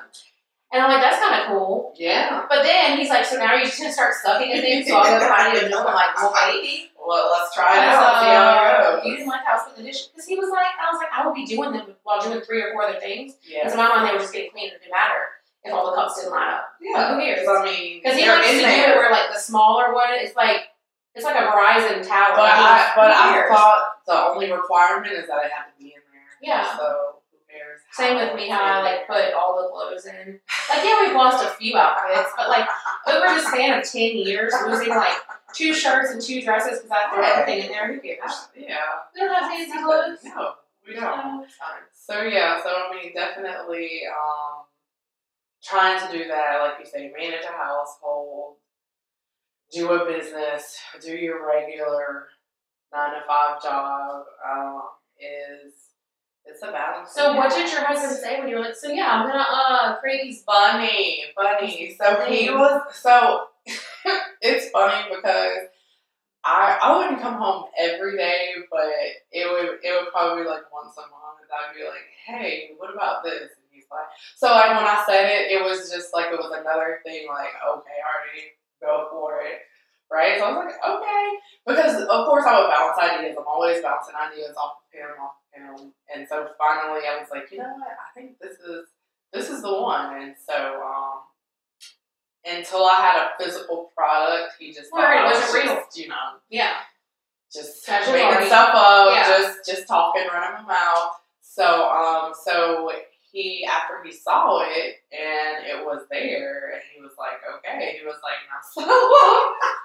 And 0.72 0.82
I'm 0.82 0.90
like, 0.90 1.02
that's 1.02 1.20
kind 1.20 1.36
of 1.42 1.48
cool. 1.52 1.94
Yeah. 1.98 2.46
But 2.48 2.64
then 2.64 2.98
he's 2.98 3.10
like, 3.10 3.26
so 3.26 3.36
now 3.38 3.54
you're 3.56 3.66
just 3.66 3.78
gonna 3.80 3.92
start 3.92 4.14
sucking 4.24 4.52
at 4.54 4.62
things. 4.62 4.88
So 4.88 4.96
I'll 4.96 5.04
go 5.04 5.20
behind 5.20 5.58
you 5.58 5.66
and 5.66 5.76
I'm 5.76 5.84
like, 5.86 6.16
well, 6.16 6.34
maybe. 6.48 6.88
Well, 6.96 7.30
let's 7.34 7.54
try 7.54 7.76
it 7.76 7.90
out. 7.90 8.22
See 8.22 8.30
how 8.30 9.00
Uh, 9.00 9.02
you 9.04 9.18
didn't 9.18 9.28
like 9.28 9.44
how 9.44 9.54
I 9.54 9.56
was 9.58 9.64
putting 9.68 9.84
the 9.84 9.92
dishes 9.92 10.08
because 10.14 10.28
he 10.28 10.36
was 10.38 10.50
like, 10.50 10.72
I 10.80 10.88
was 10.94 11.00
like, 11.02 11.12
I 11.12 11.26
would 11.26 11.36
be 11.36 11.46
doing 11.46 11.74
them 11.74 11.96
while 12.04 12.22
doing 12.22 12.40
three 12.42 12.62
or 12.62 12.72
four 12.72 12.84
other 12.84 13.00
things. 13.00 13.36
Yeah. 13.44 13.66
Because 13.68 13.74
in 13.74 13.80
my 13.84 13.90
mind, 13.90 14.08
they 14.08 14.14
were 14.14 14.20
just 14.24 14.32
getting 14.32 14.52
clean. 14.52 14.68
It 14.72 14.80
didn't 14.80 14.94
matter 14.96 15.28
if 15.66 15.74
all 15.74 15.90
the 15.92 15.96
cups 15.98 16.16
didn't 16.22 16.32
line 16.32 16.54
up. 16.54 16.72
Yeah. 16.80 17.12
Who 17.14 17.20
cares? 17.20 17.44
I 17.48 17.66
mean, 17.66 18.00
Because 18.00 18.16
he 18.18 18.24
likes 18.30 18.48
to 18.48 18.54
do 18.54 18.64
it 18.64 18.96
where 18.96 19.12
like 19.12 19.34
the 19.34 19.40
smaller 19.42 19.94
one, 19.94 20.14
it's 20.14 20.36
like 20.38 20.72
it's 21.16 21.26
like 21.26 21.36
a 21.36 21.52
Verizon 21.52 22.00
tower. 22.08 22.32
But 22.38 22.48
I, 22.48 22.94
but 22.96 23.12
I 23.12 23.44
thought 23.50 23.82
the 24.08 24.16
only 24.32 24.48
requirement 24.54 25.12
is 25.12 25.28
that 25.28 25.44
it 25.44 25.52
had 25.52 25.68
to 25.68 25.76
be 25.78 25.92
in 25.98 26.02
there. 26.16 26.32
Yeah. 26.40 26.78
So? 26.78 27.11
Same 27.92 28.16
with 28.16 28.36
me, 28.36 28.48
how 28.50 28.62
I 28.62 28.82
like 28.82 29.08
put 29.08 29.34
all 29.34 29.62
the 29.62 29.70
clothes 29.70 30.06
in. 30.06 30.40
Like 30.70 30.84
yeah, 30.84 31.06
we've 31.06 31.16
lost 31.16 31.44
a 31.44 31.50
few 31.50 31.78
outfits, 31.78 32.32
but 32.38 32.48
like 32.48 32.68
over 33.08 33.36
the 33.36 33.42
span 33.42 33.80
of 33.80 33.86
ten 33.86 34.18
years, 34.18 34.54
losing 34.66 34.90
like 34.90 35.18
two 35.54 35.74
shirts 35.74 36.12
and 36.12 36.22
two 36.22 36.42
dresses 36.42 36.80
because 36.80 36.92
I 36.92 37.14
threw 37.14 37.24
everything 37.24 37.66
in 37.66 37.72
there. 37.72 37.94
Who 37.94 38.00
cares? 38.00 38.48
Yeah. 38.56 38.78
We 39.14 39.22
don't 39.22 39.34
have 39.34 39.52
fancy 39.52 39.84
clothes. 39.84 40.20
No, 40.24 40.54
we 40.88 40.94
don't. 40.94 41.46
So. 41.50 41.66
So 42.14 42.22
yeah, 42.24 42.62
so 42.64 42.70
I 42.70 42.96
mean, 42.96 43.14
definitely 43.14 44.02
um, 44.08 44.64
trying 45.64 46.00
to 46.06 46.18
do 46.18 46.28
that, 46.28 46.60
like 46.62 46.74
you 46.80 46.86
say, 46.86 47.12
manage 47.18 47.44
a 47.44 47.52
household, 47.52 48.56
do 49.72 49.90
a 49.92 50.06
business, 50.06 50.78
do 51.02 51.12
your 51.12 51.46
regular 51.48 52.28
nine 52.94 53.12
to 53.12 53.22
five 53.28 53.62
job. 53.62 54.24
Um, 54.50 54.82
is 55.22 55.91
it's 56.46 56.62
a 56.64 56.72
balance. 56.72 57.12
So 57.12 57.36
what 57.36 57.50
did 57.50 57.72
your 57.72 57.86
husband 57.86 58.20
say 58.20 58.40
when 58.40 58.50
you 58.50 58.56
were 58.56 58.62
like, 58.62 58.76
so 58.76 58.90
yeah, 58.90 59.10
I'm 59.12 59.28
gonna 59.28 59.46
uh 59.48 60.00
create 60.00 60.24
these 60.24 60.44
bunny, 60.44 61.24
bunny. 61.36 61.96
So 61.98 62.26
he 62.26 62.50
was 62.50 62.96
so. 62.96 63.48
it's 64.42 64.72
funny 64.72 65.16
because 65.16 65.70
I 66.44 66.80
I 66.82 66.98
wouldn't 66.98 67.22
come 67.22 67.36
home 67.36 67.66
every 67.78 68.18
day, 68.18 68.54
but 68.72 68.90
it 69.32 69.50
would 69.50 69.80
it 69.84 69.92
would 69.92 70.12
probably 70.12 70.44
be 70.44 70.50
like 70.50 70.72
once 70.74 70.98
a 70.98 71.02
month. 71.02 71.22
I'd 71.52 71.76
be 71.76 71.84
like, 71.84 72.08
hey, 72.26 72.72
what 72.78 72.94
about 72.94 73.24
this? 73.24 73.52
And 73.52 73.68
he's 73.70 73.86
like, 73.92 74.08
so 74.38 74.48
like 74.48 74.72
when 74.72 74.88
I 74.88 75.04
said 75.06 75.28
it, 75.28 75.52
it 75.52 75.64
was 75.64 75.92
just 75.92 76.14
like 76.14 76.32
it 76.32 76.40
was 76.40 76.52
another 76.56 77.02
thing. 77.06 77.28
Like, 77.28 77.52
okay, 77.60 78.00
already 78.02 78.56
go 78.80 79.08
for 79.12 79.42
it, 79.44 79.68
right? 80.12 80.38
So 80.38 80.46
I 80.46 80.52
was 80.52 80.66
like, 80.68 80.84
okay, 80.84 81.26
because 81.66 82.02
of 82.04 82.26
course 82.28 82.44
I 82.46 82.60
would 82.60 82.70
bounce 82.70 82.98
ideas. 83.00 83.36
I'm 83.40 83.48
always 83.48 83.82
bouncing 83.82 84.16
ideas 84.16 84.56
off 84.58 84.84
of 84.84 84.92
him, 84.92 85.10
off 85.22 85.40
of 85.40 85.80
him, 85.80 85.94
and 86.14 86.28
so 86.28 86.48
finally 86.58 87.08
I 87.08 87.18
was 87.20 87.30
like, 87.32 87.50
you 87.52 87.60
know 87.60 87.74
what? 87.80 87.88
I 87.96 88.12
think 88.14 88.38
this 88.40 88.60
is 88.60 88.88
this 89.34 89.50
is 89.50 89.62
the 89.62 89.72
one. 89.74 90.22
And 90.22 90.36
so 90.38 90.54
um, 90.84 91.22
until 92.46 92.86
I 92.86 93.00
had 93.02 93.16
a 93.22 93.30
physical 93.44 93.90
product, 93.96 94.54
he 94.60 94.74
just 94.74 94.92
Well, 94.92 95.02
thought 95.02 95.16
it 95.16 95.24
was 95.34 95.42
wasn't 95.42 95.64
real. 95.64 95.76
just, 95.76 95.98
you 95.98 96.08
know, 96.10 96.16
Yeah. 96.50 96.74
just 97.54 97.88
making 97.88 98.28
party. 98.32 98.46
stuff 98.48 98.72
up, 98.76 99.14
Yeah. 99.16 99.28
just 99.28 99.66
just 99.66 99.88
talking, 99.88 100.28
running 100.28 100.66
my 100.66 100.74
mouth. 100.74 101.16
So 101.42 101.90
um, 101.90 102.34
so 102.34 102.92
he 103.32 103.66
after 103.66 104.02
he 104.04 104.12
saw 104.12 104.60
it 104.68 104.96
and 105.12 105.66
it 105.66 105.86
was 105.86 106.02
there, 106.12 106.72
and 106.74 106.82
he 106.94 107.02
was 107.02 107.12
like, 107.18 107.40
okay, 107.60 107.98
he 108.00 108.06
was 108.06 108.18
like, 108.24 108.40
now 108.50 108.60
so. 108.74 108.82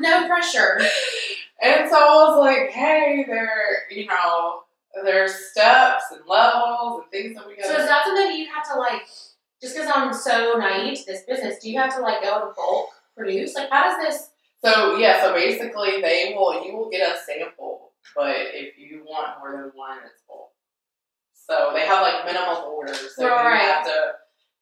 No 0.00 0.26
pressure. 0.26 0.80
And 1.62 1.88
so 1.88 1.96
I 1.96 2.28
was 2.28 2.38
like, 2.38 2.70
hey, 2.70 3.24
there, 3.28 3.88
you 3.90 4.06
know, 4.06 4.62
there's 5.04 5.32
steps 5.34 6.04
and 6.10 6.20
levels 6.26 7.02
and 7.02 7.10
things 7.10 7.36
that 7.36 7.46
we 7.46 7.54
So 7.62 7.68
gotta 7.68 7.82
is 7.82 7.88
that 7.88 8.04
something 8.04 8.26
that 8.26 8.36
you 8.36 8.46
have 8.52 8.68
to 8.72 8.78
like? 8.78 9.02
Just 9.62 9.76
because 9.76 9.90
I'm 9.94 10.12
so 10.12 10.54
naive 10.58 10.98
to 10.98 11.04
this 11.06 11.22
business, 11.22 11.58
do 11.60 11.70
you 11.70 11.78
have 11.78 11.94
to 11.94 12.02
like 12.02 12.22
go 12.22 12.46
and 12.46 12.56
bulk 12.56 12.90
produce? 13.16 13.54
Like, 13.54 13.70
how 13.70 13.84
does 13.84 13.98
this? 14.04 14.30
So 14.64 14.96
yeah, 14.96 15.22
so 15.22 15.32
basically 15.34 16.00
they 16.00 16.34
will 16.36 16.64
you 16.64 16.76
will 16.76 16.90
get 16.90 17.08
a 17.14 17.18
sample, 17.18 17.92
but 18.16 18.34
if 18.36 18.76
you 18.78 19.04
want 19.06 19.38
more 19.38 19.52
than 19.52 19.70
one, 19.74 19.98
it's 20.04 20.22
full. 20.26 20.50
So 21.32 21.70
they 21.74 21.86
have 21.86 22.02
like 22.02 22.24
minimum 22.24 22.64
orders. 22.64 23.14
So 23.16 23.26
Right. 23.28 23.54
you 23.54 23.68
have 23.68 23.84
to, 23.86 24.12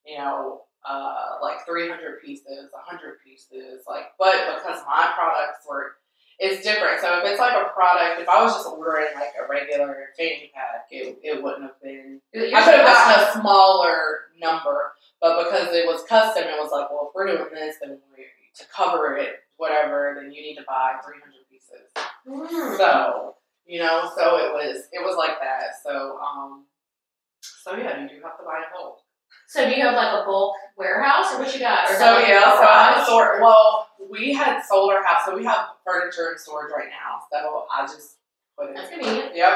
you 0.06 0.18
know, 0.18 0.62
uh, 0.88 1.38
like 1.42 1.64
three 1.66 1.88
hundred 1.88 2.22
pieces, 2.22 2.70
hundred 2.74 3.18
pieces, 3.24 3.84
like. 3.88 4.12
But 4.18 4.56
because 4.56 4.82
my 4.86 5.12
products 5.14 5.66
were, 5.68 5.96
it's 6.38 6.62
different. 6.64 7.00
So 7.00 7.18
if 7.18 7.24
it's 7.24 7.40
like 7.40 7.54
a 7.54 7.70
product, 7.70 8.20
if 8.20 8.28
I 8.28 8.42
was 8.42 8.54
just 8.54 8.66
ordering 8.66 9.14
like 9.14 9.32
a 9.38 9.48
regular 9.48 10.08
fanny 10.16 10.50
pack, 10.54 10.86
it, 10.90 11.18
it 11.22 11.42
wouldn't 11.42 11.62
have 11.62 11.80
been. 11.82 12.20
I 12.34 12.38
could 12.38 12.52
have 12.52 12.86
gotten 12.86 13.28
a 13.28 13.40
smaller 13.40 14.30
number, 14.40 14.92
but 15.20 15.44
because 15.44 15.74
it 15.74 15.86
was 15.86 16.02
custom, 16.08 16.44
it 16.44 16.58
was 16.58 16.72
like, 16.72 16.90
well, 16.90 17.08
if 17.10 17.14
we're 17.14 17.26
doing 17.26 17.54
this, 17.54 17.76
then 17.80 17.98
we 18.16 18.24
to 18.54 18.64
cover 18.74 19.16
it, 19.16 19.40
whatever, 19.56 20.14
then 20.16 20.32
you 20.32 20.42
need 20.42 20.56
to 20.56 20.64
buy 20.66 20.94
three 21.04 21.18
hundred 21.22 21.46
pieces. 21.50 21.88
Mm. 22.26 22.76
So 22.76 23.36
you 23.66 23.78
know, 23.78 24.10
so 24.16 24.36
it 24.36 24.52
was 24.52 24.84
it 24.92 25.02
was 25.02 25.16
like 25.16 25.38
that. 25.40 25.74
So 25.84 26.18
um, 26.18 26.64
so 27.40 27.76
yeah, 27.76 28.02
you 28.02 28.08
do 28.08 28.14
have 28.22 28.36
to 28.38 28.44
buy 28.44 28.62
a 28.68 28.74
bulk. 28.74 29.00
So 29.50 29.68
do 29.68 29.74
you 29.74 29.82
have 29.82 29.96
like 29.96 30.22
a 30.22 30.24
bulk 30.24 30.54
warehouse, 30.76 31.34
or 31.34 31.40
what 31.40 31.52
you 31.52 31.58
got? 31.58 31.90
Or 31.90 31.94
So 31.98 32.04
like, 32.14 32.28
yeah, 32.28 32.54
so 32.54 32.62
I 32.62 32.82
have 32.84 32.94
garage? 32.94 33.02
a 33.02 33.10
sort. 33.10 33.40
Well, 33.42 33.88
we 34.08 34.32
had 34.32 34.62
sold 34.62 34.92
our 34.92 35.02
house, 35.04 35.22
so 35.26 35.36
we 35.36 35.44
have 35.44 35.70
furniture 35.84 36.30
in 36.30 36.38
storage 36.38 36.70
right 36.70 36.86
now. 36.88 37.18
So 37.32 37.66
I 37.66 37.82
just 37.82 38.18
put 38.56 38.70
it. 38.70 38.76
That's 38.76 38.90
convenient. 38.90 39.34
Yep. 39.34 39.54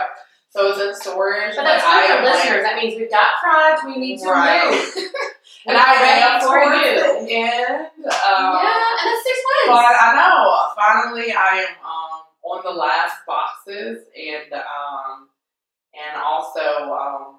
So 0.51 0.70
it's 0.70 0.80
in 0.80 0.95
storage. 0.97 1.55
But 1.55 1.62
that's 1.62 1.84
not 1.84 2.07
for 2.11 2.14
like, 2.14 2.24
listeners. 2.34 2.62
That 2.64 2.74
means 2.82 2.99
we've 2.99 3.11
got 3.11 3.38
products 3.40 3.84
we 3.86 3.97
need 3.99 4.18
to 4.18 4.26
Right. 4.30 4.66
move. 4.70 4.82
and 5.66 5.76
I 5.78 5.95
ready 6.03 6.22
am 6.26 6.40
for 6.42 6.59
you. 6.59 7.26
the 7.26 7.32
end. 7.32 7.86
Um, 7.86 8.42
yeah, 8.59 8.99
and 8.99 8.99
that's 8.99 9.22
six 9.22 9.38
But 9.66 9.72
months. 9.78 9.95
I 10.03 10.11
know. 10.18 10.74
Finally, 10.74 11.32
I 11.32 11.66
am 11.70 11.74
um, 11.86 12.20
on 12.42 12.62
the 12.64 12.70
last 12.70 13.14
boxes, 13.26 14.07
and 14.18 14.53
um, 14.55 15.28
and 15.95 16.20
also 16.20 16.90
um, 16.92 17.38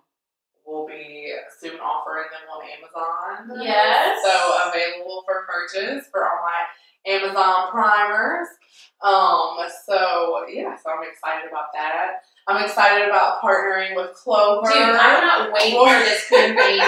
we'll 0.66 0.88
be 0.88 1.34
soon 1.60 1.80
offering 1.80 2.26
them 2.32 2.50
on 2.52 2.64
Amazon. 2.66 3.64
Yes. 3.64 4.22
So 4.24 4.70
available 4.70 5.24
for 5.26 5.46
purchase 5.48 6.08
for 6.12 6.26
all 6.26 6.42
my 6.44 7.12
Amazon 7.12 7.72
primers. 7.72 8.48
Um. 9.02 9.58
So 9.86 10.46
yeah. 10.50 10.76
So 10.78 10.90
I'm 10.92 11.08
excited 11.10 11.50
about 11.50 11.74
that. 11.74 12.22
I'm 12.48 12.64
excited 12.64 13.08
about 13.08 13.42
partnering 13.42 13.96
with 13.96 14.16
Clover. 14.16 14.68
Dude, 14.68 14.78
I 14.78 15.20
cannot 15.20 15.54
wait 15.54 15.74
for 15.74 15.90
this 16.00 16.30
campaign 16.30 16.82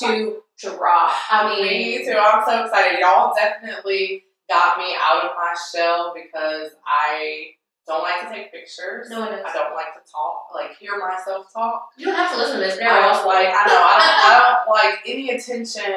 to 0.00 0.42
drop. 0.58 1.12
I 1.30 1.54
mean, 1.54 1.98
Me 1.98 2.04
too. 2.04 2.18
I'm 2.18 2.44
so 2.44 2.64
excited. 2.64 2.98
Y'all 2.98 3.32
definitely 3.34 4.24
got 4.48 4.78
me 4.78 4.94
out 5.00 5.24
of 5.24 5.30
my 5.36 5.54
shell 5.72 6.12
because 6.14 6.72
I 6.86 7.50
don't 7.86 8.02
like 8.02 8.22
to 8.22 8.34
take 8.34 8.52
pictures. 8.52 9.10
No 9.10 9.20
one 9.20 9.30
does. 9.32 9.44
I 9.46 9.52
don't 9.52 9.74
like 9.74 9.92
to 9.94 10.10
talk, 10.10 10.48
like 10.54 10.76
hear 10.78 10.98
myself 10.98 11.52
talk. 11.52 11.90
you 11.96 12.06
don't 12.06 12.14
have 12.16 12.30
to 12.32 12.38
listen 12.38 12.54
to 12.56 12.60
this. 12.64 12.78
I 12.80 13.12
don't 13.12 13.26
like. 13.26 13.48
I 13.48 13.64
know. 13.66 13.82
I 13.84 13.96
don't, 13.98 14.18
I 14.24 14.54
don't 14.64 14.74
like 14.74 15.00
any 15.06 15.30
attention 15.30 15.92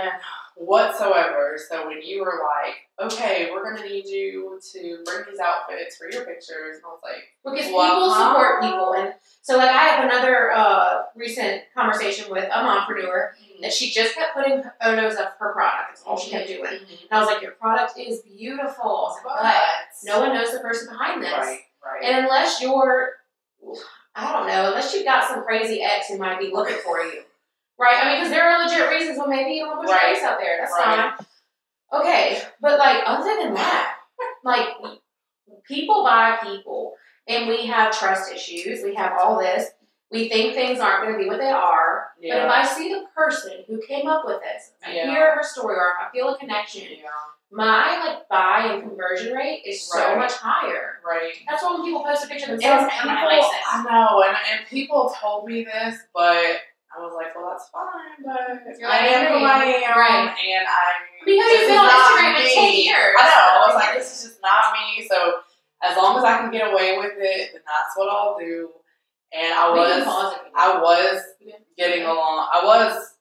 whatsoever. 0.55 1.57
So 1.69 1.87
when 1.87 2.01
you 2.01 2.21
were 2.23 2.41
like, 2.45 3.11
"Okay, 3.13 3.49
we're 3.51 3.63
gonna 3.63 3.87
need 3.87 4.05
you 4.07 4.59
to 4.73 5.03
bring 5.05 5.25
these 5.29 5.39
outfits 5.39 5.97
for 5.97 6.09
your 6.11 6.25
pictures," 6.25 6.77
and 6.77 6.83
I 6.85 6.89
was 6.89 6.99
like, 7.03 7.23
because 7.45 7.71
Wow. 7.71 7.93
people 7.93 8.13
support 8.13 8.61
people, 8.61 8.93
and 8.95 9.13
so 9.41 9.57
like 9.57 9.69
I 9.69 9.83
have 9.83 10.03
another 10.05 10.51
uh, 10.51 11.03
recent 11.15 11.63
conversation 11.75 12.29
with 12.31 12.45
a 12.45 12.57
mompreneur 12.57 13.29
that 13.61 13.71
she 13.73 13.91
just 13.91 14.15
kept 14.15 14.35
putting 14.35 14.63
photos 14.83 15.13
of 15.15 15.27
her 15.39 15.53
product. 15.53 15.89
That's 15.89 16.03
all 16.03 16.17
she 16.17 16.31
kept 16.31 16.47
doing. 16.47 16.65
And 16.65 17.11
I 17.11 17.19
was 17.19 17.27
like, 17.27 17.41
"Your 17.41 17.51
product 17.51 17.97
is 17.97 18.21
beautiful," 18.21 19.15
like, 19.25 19.43
but 19.43 19.55
no 20.03 20.19
one 20.19 20.33
knows 20.33 20.51
the 20.51 20.59
person 20.59 20.89
behind 20.89 21.21
this. 21.23 21.31
Right. 21.31 21.59
Right. 21.87 22.03
And 22.03 22.25
unless 22.25 22.61
you're, 22.61 23.11
I 24.15 24.33
don't 24.33 24.47
know, 24.47 24.67
unless 24.67 24.93
you've 24.93 25.05
got 25.05 25.27
some 25.29 25.43
crazy 25.43 25.81
ex 25.81 26.07
who 26.09 26.17
might 26.17 26.39
be 26.39 26.51
looking 26.51 26.77
for 26.83 26.99
you, 26.99 27.21
right? 27.79 27.97
I 28.03 28.09
mean, 28.09 28.17
because 28.19 28.31
there 28.31 28.49
are 28.49 28.65
legit 28.65 28.89
reasons 28.89 29.17
why 29.17 29.27
maybe 29.27 29.51
you 29.51 29.65
don't 29.65 29.77
put 29.77 29.87
your 29.87 29.95
Right. 29.95 30.15
face 30.15 30.23
out 30.23 30.37
there. 30.39 30.57
That's 30.59 30.73
Right. 30.73 31.13
fine. 31.15 32.01
Okay, 32.01 32.41
but 32.59 32.77
like 32.79 33.01
other 33.05 33.41
than 33.41 33.53
that, 33.53 33.95
like 34.43 34.67
people 35.65 36.03
buy 36.03 36.37
people, 36.43 36.95
and 37.27 37.47
we 37.47 37.65
have 37.67 37.97
trust 37.97 38.31
issues. 38.33 38.83
We 38.83 38.93
have 38.95 39.13
all 39.17 39.39
this. 39.39 39.69
We 40.11 40.29
think 40.29 40.53
things 40.55 40.79
aren't 40.79 41.03
going 41.03 41.17
to 41.17 41.23
be 41.23 41.29
what 41.29 41.39
they 41.39 41.49
are. 41.51 42.11
But 42.21 42.27
if. 42.27 42.49
I 42.49 42.65
see 42.65 42.93
the 42.93 43.05
person 43.13 43.63
who 43.67 43.81
came 43.85 44.07
up 44.07 44.23
with 44.25 44.39
this, 44.41 44.71
I 44.85 44.93
Yeah. 44.93 45.11
hear 45.11 45.35
her 45.35 45.43
story, 45.43 45.75
or 45.75 45.95
if 45.99 46.07
I 46.07 46.11
feel 46.11 46.29
a 46.29 46.37
connection, 46.37 46.83
yeah. 46.89 47.09
my 47.51 47.99
like 48.05 48.29
buy 48.29 48.69
and 48.71 48.83
conversion 48.83 49.33
rate 49.33 49.63
is 49.65 49.81
so 49.91 49.99
Right. 49.99 50.17
much 50.17 50.31
higher. 50.33 50.99
Right. 51.05 51.33
That's 51.49 51.61
why 51.61 51.73
when 51.73 51.83
people 51.83 52.03
post 52.05 52.23
a 52.23 52.27
picture 52.27 52.45
of 52.45 52.51
And 52.51 52.61
themselves, 52.61 52.93
people, 52.93 53.09
everybody 53.11 53.35
likes 53.35 53.47
it. 53.47 53.61
I 53.67 53.83
know, 53.83 54.23
and, 54.23 54.37
and 54.51 54.67
people 54.67 55.13
told 55.19 55.45
me 55.45 55.65
this, 55.65 55.99
but 56.13 56.61
I 56.97 56.99
was 57.03 57.11
like, 57.13 57.35
well, 57.35 57.49
that's 57.51 57.67
fine, 57.69 58.23
but 58.23 58.79
You're 58.79 58.87
I 58.89 58.99
like, 58.99 59.11
am 59.11 59.39
who 59.39 59.45
I 59.45 59.63
am, 59.65 59.97
right. 59.99 60.35
and 60.39 60.67
I 60.67 60.83
Because 61.25 61.51
you've 61.51 61.67
been 61.67 61.77
on 61.77 61.85
not 61.85 62.17
Instagram 62.17 62.35
for 62.37 62.43
me. 62.43 62.55
10 62.55 62.73
years. 62.95 63.15
I 63.19 63.23
know. 63.27 63.43
I 63.59 63.63
was 63.67 63.75
like, 63.75 63.97
this 63.97 64.07
is 64.23 64.29
just 64.29 64.41
not 64.41 64.71
me. 64.71 65.05
So 65.07 65.39
as 65.83 65.97
long 65.97 66.17
as 66.17 66.23
I 66.23 66.37
can 66.37 66.49
get 66.49 66.71
away 66.71 66.97
with 66.97 67.13
it, 67.19 67.51
then 67.51 67.61
that's 67.67 67.95
what 67.97 68.07
I'll 68.09 68.37
do. 68.39 68.71
And 69.33 69.53
I 69.53 69.69
was. 69.69 70.03
I 70.55 70.79
was 70.81 71.21
getting 71.77 72.03
along. 72.03 72.47
I 72.51 72.61
was, 72.63 73.15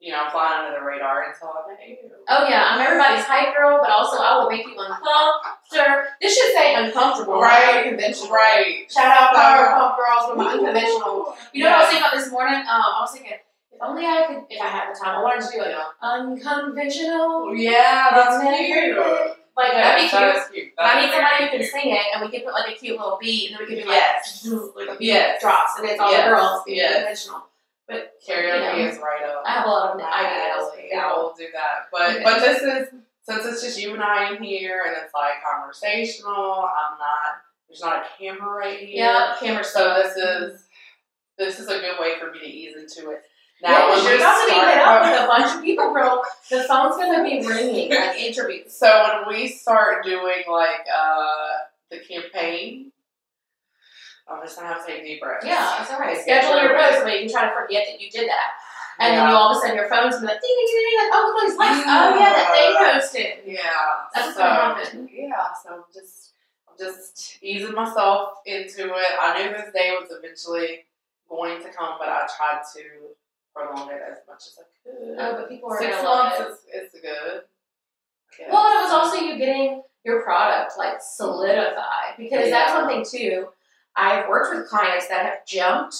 you 0.00 0.10
know, 0.12 0.24
flying 0.32 0.66
under 0.66 0.78
the 0.80 0.84
radar 0.84 1.24
until 1.30 1.48
I 1.48 1.70
met 1.70 1.86
you. 1.86 1.96
Oh 2.28 2.48
yeah, 2.48 2.70
I'm 2.70 2.80
everybody's 2.80 3.24
hype 3.24 3.54
girl, 3.54 3.78
but 3.80 3.90
also 3.90 4.16
I 4.18 4.38
will 4.38 4.48
make 4.50 4.66
you 4.66 4.74
uncomfortable. 4.76 6.08
This 6.20 6.36
should 6.36 6.54
say 6.54 6.74
uncomfortable, 6.74 7.40
Right. 7.40 7.84
unconventional. 7.84 8.30
Right. 8.32 8.90
Shout 8.90 9.06
out 9.06 9.34
Powerpuff 9.34 9.96
Girls 9.96 10.36
my 10.36 10.52
unconventional. 10.52 11.36
You 11.52 11.64
know 11.64 11.70
what 11.70 11.76
I 11.76 11.80
was 11.80 11.88
thinking 11.88 12.02
about 12.08 12.14
this 12.16 12.30
morning? 12.32 12.60
Um, 12.60 12.66
I 12.68 12.98
was 13.00 13.12
thinking, 13.12 13.32
if 13.32 13.78
only 13.82 14.04
I 14.06 14.24
could, 14.26 14.44
if 14.48 14.60
I 14.60 14.66
had 14.66 14.94
the 14.94 14.98
time, 14.98 15.18
I 15.18 15.22
wanted 15.22 15.46
to 15.46 15.52
do 15.52 15.62
it. 15.62 15.74
Unconventional. 16.02 17.54
Yeah, 17.54 18.08
that's 18.12 18.42
Never 18.42 19.36
Like 19.60 19.72
that'd 19.72 20.00
be 20.02 20.08
cute. 20.08 20.20
That 20.20 20.52
cute. 20.52 20.72
But 20.76 20.84
I 20.86 20.94
That 20.94 21.00
need 21.04 21.12
somebody 21.12 21.44
who 21.44 21.50
can 21.58 21.66
sing 21.70 21.90
it, 21.94 22.06
and 22.14 22.24
we 22.24 22.28
can 22.32 22.40
put 22.44 22.52
like 22.54 22.68
a 22.74 22.78
cute 22.78 22.96
little 22.98 23.18
beat, 23.20 23.50
and 23.50 23.60
then 23.60 23.68
we 23.68 23.74
can 23.76 23.84
do 23.84 23.90
Yes. 23.92 24.46
like, 24.48 24.88
like 24.88 24.96
a 24.96 24.98
beat 24.98 25.06
Yes. 25.06 25.40
drops, 25.42 25.78
and 25.78 25.88
it's 25.88 26.00
all 26.00 26.10
Yes. 26.10 26.24
the 26.24 26.30
girls 26.34 26.62
being 26.64 26.78
Yes. 26.78 26.96
conventional. 26.96 27.46
Karaoke 27.90 28.76
you 28.76 28.84
know. 28.84 28.88
is 28.90 28.98
right 28.98 29.22
up. 29.24 29.42
I 29.44 29.50
have 29.50 29.66
a 29.66 29.68
lot 29.68 29.90
of 29.90 30.00
my 30.00 30.04
ideas. 30.06 30.68
alley. 30.72 30.88
you 30.92 30.98
I 30.98 31.12
will 31.12 31.34
do 31.36 31.48
that. 31.52 31.88
But 31.90 32.22
but 32.22 32.38
this 32.40 32.62
is 32.62 32.88
since 33.22 33.44
it's 33.44 33.62
just 33.62 33.78
you 33.80 33.94
and 33.94 34.02
I 34.02 34.32
in 34.34 34.42
here 34.42 34.84
and 34.86 34.96
it's 34.96 35.12
like 35.12 35.42
conversational. 35.42 36.62
I'm 36.64 36.98
not. 36.98 37.42
There's 37.68 37.80
not 37.80 38.04
a 38.04 38.04
camera 38.18 38.48
right 38.48 38.78
here. 38.78 39.04
Yeah, 39.04 39.34
camera 39.40 39.64
So 39.64 39.94
this 39.94 40.16
is 40.16 40.64
this 41.36 41.58
is 41.58 41.68
a 41.68 41.80
good 41.80 41.98
way 41.98 42.18
for 42.20 42.30
me 42.30 42.38
to 42.38 42.46
ease 42.46 42.76
into 42.76 43.10
it. 43.10 43.24
Yeah, 43.62 43.70
Now 43.72 43.90
when 43.90 44.02
you're 44.04 44.12
we 44.14 44.18
about 44.20 44.40
to 44.40 44.46
be 44.46 44.52
start, 44.52 44.72
hit 44.72 44.82
up 44.86 45.02
with 45.02 45.20
a 45.20 45.26
bunch 45.26 45.56
of 45.56 45.62
people, 45.62 45.92
girl. 45.92 46.22
The 46.50 46.64
phone's 46.64 46.96
gonna 46.96 47.22
be 47.22 47.46
ringing 47.46 47.90
like 47.90 48.16
interviews. 48.16 48.72
so 48.74 48.88
when 49.26 49.34
we 49.36 49.48
start 49.48 50.04
doing 50.04 50.44
like 50.50 50.86
uh 50.92 51.68
the 51.90 51.98
campaign, 51.98 52.92
I'm 54.30 54.40
just 54.42 54.56
gonna 54.56 54.68
have 54.68 54.86
to 54.86 54.92
take 54.92 55.02
deep 55.04 55.20
breaths. 55.20 55.44
Yeah, 55.44 55.82
it's 55.82 55.90
all 55.90 55.98
right. 56.00 56.16
Schedule 56.16 56.62
your 56.62 56.72
it. 56.74 56.80
post 56.80 57.02
so 57.02 57.08
you 57.08 57.20
can 57.20 57.30
try 57.30 57.48
to 57.48 57.54
forget 57.54 57.86
that 57.90 58.00
you 58.00 58.10
did 58.10 58.28
that, 58.30 58.50
and 58.98 59.12
Yeah. 59.14 59.20
then 59.20 59.30
you 59.30 59.36
all 59.36 59.50
of 59.50 59.56
a 59.56 59.60
sudden 59.60 59.76
your 59.76 59.88
phone's 59.88 60.14
gonna 60.14 60.26
be 60.26 60.32
like 60.32 60.40
ding 60.40 60.56
ding 60.56 60.66
ding 60.66 60.86
ding. 60.88 60.98
Like, 61.04 61.12
oh 61.12 61.34
look, 61.34 61.50
these 61.50 61.58
likes. 61.58 61.84
Oh 61.86 62.18
yeah, 62.18 62.32
that 62.32 62.48
they 62.54 62.92
posted. 62.92 63.32
Yeah. 63.44 63.60
That's 64.14 64.34
so, 64.36 64.40
gonna 64.40 64.74
happen. 64.80 65.08
Yeah, 65.12 65.46
so 65.62 65.74
I'm 65.74 65.84
just 65.92 66.32
I'm 66.68 66.78
just 66.78 67.38
easing 67.42 67.74
myself 67.74 68.38
into 68.46 68.86
it. 68.94 69.12
I 69.20 69.42
knew 69.42 69.52
this 69.52 69.72
day 69.74 69.92
was 70.00 70.08
eventually 70.10 70.86
going 71.28 71.60
to 71.62 71.68
come, 71.72 71.96
but 71.98 72.08
I 72.08 72.26
tried 72.36 72.62
to 72.76 72.82
prolong 73.54 73.90
it 73.90 74.00
as 74.10 74.18
much 74.28 74.42
as 74.46 74.58
I 74.58 74.64
could. 74.84 75.16
Oh, 75.18 75.32
but 75.36 75.48
people 75.48 75.70
are 75.70 75.78
Six 75.78 76.02
months 76.02 76.40
it. 76.40 76.48
is, 76.76 76.92
is 76.94 77.00
good. 77.00 77.42
I. 78.38 78.52
Well, 78.52 78.66
it 78.80 78.84
was 78.84 78.92
also 78.92 79.24
you 79.24 79.36
getting 79.38 79.82
your 80.04 80.22
product 80.22 80.72
like 80.78 81.00
solidified 81.02 82.16
because 82.18 82.50
that's 82.50 82.72
one 82.74 82.86
thing 82.88 83.04
too. 83.04 83.48
I've 83.96 84.28
worked 84.28 84.54
with 84.56 84.68
clients 84.68 85.08
that 85.08 85.26
have 85.26 85.44
jumped 85.46 85.96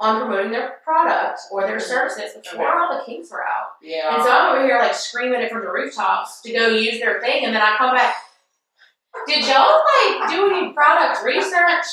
on 0.00 0.20
promoting 0.20 0.52
their 0.52 0.76
product 0.84 1.40
or 1.50 1.62
their 1.66 1.80
services 1.80 2.32
before 2.40 2.60
Okay. 2.68 2.78
all 2.78 2.96
the 2.96 3.04
kinks 3.04 3.30
were 3.32 3.44
out. 3.44 3.70
yeah. 3.82 4.14
And 4.14 4.22
so 4.22 4.30
I'm 4.30 4.54
over 4.56 4.64
here 4.64 4.78
like 4.78 4.94
screaming 4.94 5.40
it 5.42 5.50
from 5.50 5.62
the 5.64 5.70
rooftops 5.72 6.40
to 6.42 6.52
go 6.52 6.68
use 6.68 7.00
their 7.00 7.20
thing, 7.20 7.44
and 7.44 7.54
then 7.54 7.60
I 7.62 7.74
come 7.76 7.94
back. 7.94 8.14
Did 9.26 9.46
y'all 9.46 9.80
like 10.20 10.30
do 10.30 10.50
any 10.54 10.72
product 10.72 11.24
research? 11.24 11.86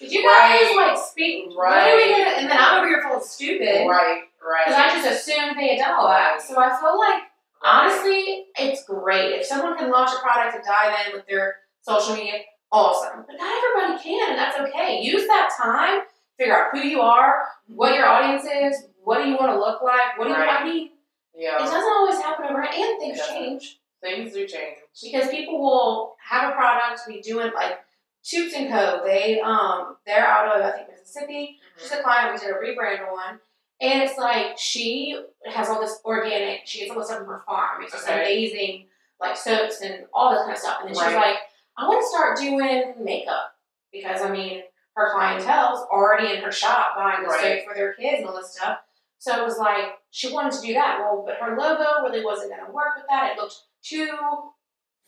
Did 0.00 0.12
you 0.12 0.22
guys 0.22 0.60
Right. 0.60 0.88
like 0.88 0.98
speak? 0.98 1.46
What 1.54 1.72
are 1.72 1.96
we 1.96 2.02
Right. 2.02 2.24
gonna? 2.24 2.36
And 2.36 2.50
then 2.50 2.58
I'm 2.58 2.78
over 2.78 2.88
here 2.88 3.02
full 3.02 3.16
of 3.18 3.22
stupid 3.22 3.86
right, 3.86 4.22
right. 4.42 4.64
because 4.66 4.80
I 4.80 4.88
just 4.90 5.08
assumed 5.28 5.56
they 5.56 5.76
had 5.76 5.84
done 5.84 5.94
all 5.98 6.08
that. 6.08 6.40
So 6.42 6.58
I 6.58 6.76
feel 6.80 6.98
like 6.98 7.22
honestly, 7.62 8.46
it's 8.58 8.84
great 8.84 9.32
if 9.40 9.46
someone 9.46 9.76
can 9.76 9.90
launch 9.90 10.10
a 10.16 10.20
product 10.20 10.56
and 10.56 10.64
dive 10.64 11.06
in 11.06 11.12
with 11.14 11.26
their 11.26 11.56
social 11.82 12.16
media. 12.16 12.40
Awesome, 12.72 13.24
but 13.26 13.36
not 13.38 13.54
everybody 13.64 14.02
can, 14.02 14.30
and 14.30 14.38
that's 14.38 14.58
okay. 14.58 15.00
Use 15.00 15.28
that 15.28 15.50
time, 15.56 16.00
figure 16.36 16.56
out 16.56 16.70
who 16.72 16.80
you 16.80 17.00
are, 17.00 17.44
what 17.68 17.94
your 17.94 18.06
audience 18.06 18.44
is, 18.44 18.88
what 19.04 19.22
do 19.22 19.28
you 19.30 19.36
want 19.36 19.52
to 19.52 19.58
look 19.58 19.80
like, 19.80 20.18
what 20.18 20.24
do 20.24 20.30
you? 20.30 20.36
Right. 20.36 20.60
I 20.60 20.64
mean, 20.64 20.86
it 20.86 20.90
yeah. 21.36 21.56
It 21.56 21.66
doesn't 21.66 21.80
always 21.92 22.18
happen 22.20 22.46
overnight, 22.46 22.74
and 22.74 22.98
things 22.98 23.20
change 23.28 23.78
Things 24.00 24.32
do 24.34 24.46
change. 24.46 24.76
Because 25.02 25.28
people 25.30 25.60
will 25.60 26.16
have 26.20 26.52
a 26.52 26.54
product 26.54 27.00
be 27.06 27.20
doing 27.20 27.52
like 27.54 27.80
Toots 28.22 28.54
and 28.54 28.70
Co. 28.70 29.02
They 29.04 29.40
um 29.40 29.96
they're 30.06 30.26
out 30.26 30.56
of 30.58 30.64
I 30.64 30.70
think 30.72 30.88
Mississippi. 30.90 31.58
She's 31.78 31.92
a 31.92 32.02
client. 32.02 32.32
We 32.32 32.38
did 32.40 32.50
a 32.54 32.58
rebrand 32.58 33.00
on, 33.06 33.38
and 33.80 34.02
it's 34.02 34.16
like 34.18 34.56
she 34.58 35.20
has 35.52 35.68
all 35.68 35.80
this 35.80 36.00
organic. 36.04 36.60
She 36.64 36.80
gets 36.80 36.92
all 36.92 36.98
this 36.98 37.08
stuff 37.08 37.18
from 37.18 37.28
her 37.28 37.42
farm. 37.46 37.82
It's 37.82 37.92
just 37.92 38.08
Okay. 38.08 38.22
amazing, 38.22 38.86
like 39.20 39.36
soaps 39.36 39.80
and 39.82 40.06
all 40.14 40.30
this 40.30 40.40
kind 40.42 40.52
of 40.52 40.58
stuff. 40.58 40.78
And 40.80 40.88
then 40.88 40.94
she's 40.94 41.14
like, 41.14 41.36
I 41.76 41.86
want 41.88 42.00
to 42.00 42.08
start 42.08 42.38
doing 42.38 42.94
makeup 43.04 43.56
because 43.92 44.22
I 44.22 44.30
mean 44.30 44.62
her 44.96 45.12
clientele's 45.12 45.80
already 45.90 46.32
in 46.34 46.40
her 46.42 46.52
shop 46.52 46.94
buying 46.96 47.24
the 47.24 47.28
Right. 47.28 47.58
soap 47.62 47.68
for 47.68 47.74
their 47.74 47.94
kids 47.94 48.18
and 48.20 48.26
all 48.28 48.36
this 48.36 48.52
stuff. 48.54 48.78
So 49.18 49.38
it 49.38 49.44
was 49.44 49.58
like 49.58 49.98
she 50.10 50.32
wanted 50.32 50.52
to 50.52 50.66
do 50.66 50.72
that. 50.74 50.98
Well, 51.00 51.24
but 51.26 51.36
her 51.38 51.56
logo 51.56 52.02
really 52.08 52.24
wasn't 52.24 52.52
going 52.54 52.64
to 52.64 52.72
work 52.72 52.94
with 52.96 53.06
that. 53.10 53.32
It 53.32 53.40
looked 53.40 53.56
too 53.82 54.08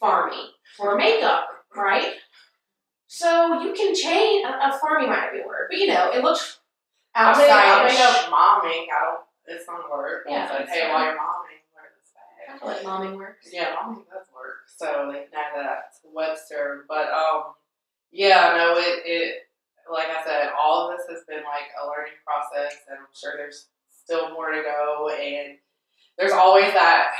farmy 0.02 0.48
for 0.76 0.96
makeup, 0.96 1.48
right? 1.74 2.14
So 3.06 3.60
you 3.62 3.72
can 3.72 3.94
change. 3.94 4.44
A, 4.44 4.48
a 4.50 4.80
farmy 4.82 5.08
might 5.08 5.30
be 5.32 5.40
a 5.40 5.46
word, 5.46 5.68
but 5.70 5.78
you 5.78 5.86
know, 5.86 6.10
it 6.12 6.22
I 7.14 7.24
I 7.24 7.30
outside. 7.30 7.88
mean, 7.88 8.00
uh, 8.02 8.36
momming. 8.36 8.84
I 8.92 9.04
don't. 9.04 9.20
It's 9.46 9.66
not 9.66 9.80
a 9.86 9.90
word. 9.90 10.24
Yeah, 10.28 10.48
it's 10.60 10.70
hey, 10.70 10.80
fine. 10.82 10.90
while 10.92 11.04
you're 11.04 11.14
momming, 11.14 11.62
wear 11.72 11.88
this 11.96 12.12
bag. 12.12 12.44
I 12.50 12.58
feel 12.58 12.68
like 12.68 12.82
momming 12.84 13.16
works. 13.16 13.48
Yeah, 13.52 13.76
momming 13.76 14.04
does 14.10 14.26
work. 14.34 14.66
So 14.66 15.10
they 15.12 15.20
can 15.20 15.32
add 15.32 15.56
that 15.56 15.94
to 16.02 16.08
Webster. 16.12 16.84
But 16.88 17.08
um, 17.08 17.54
yeah, 18.12 18.54
no, 18.56 18.76
it 18.76 19.02
it 19.06 19.34
like 19.90 20.08
I 20.08 20.22
said, 20.24 20.50
all 20.58 20.90
of 20.90 20.98
this 20.98 21.06
has 21.08 21.24
been 21.28 21.44
like 21.44 21.70
a 21.80 21.86
learning 21.86 22.18
process, 22.26 22.74
and 22.90 22.98
I'm 22.98 23.06
sure 23.14 23.34
there's 23.36 23.68
still 23.88 24.32
more 24.32 24.50
to 24.50 24.62
go. 24.62 25.08
And 25.10 25.58
there's 26.18 26.32
always 26.32 26.72
that 26.72 27.12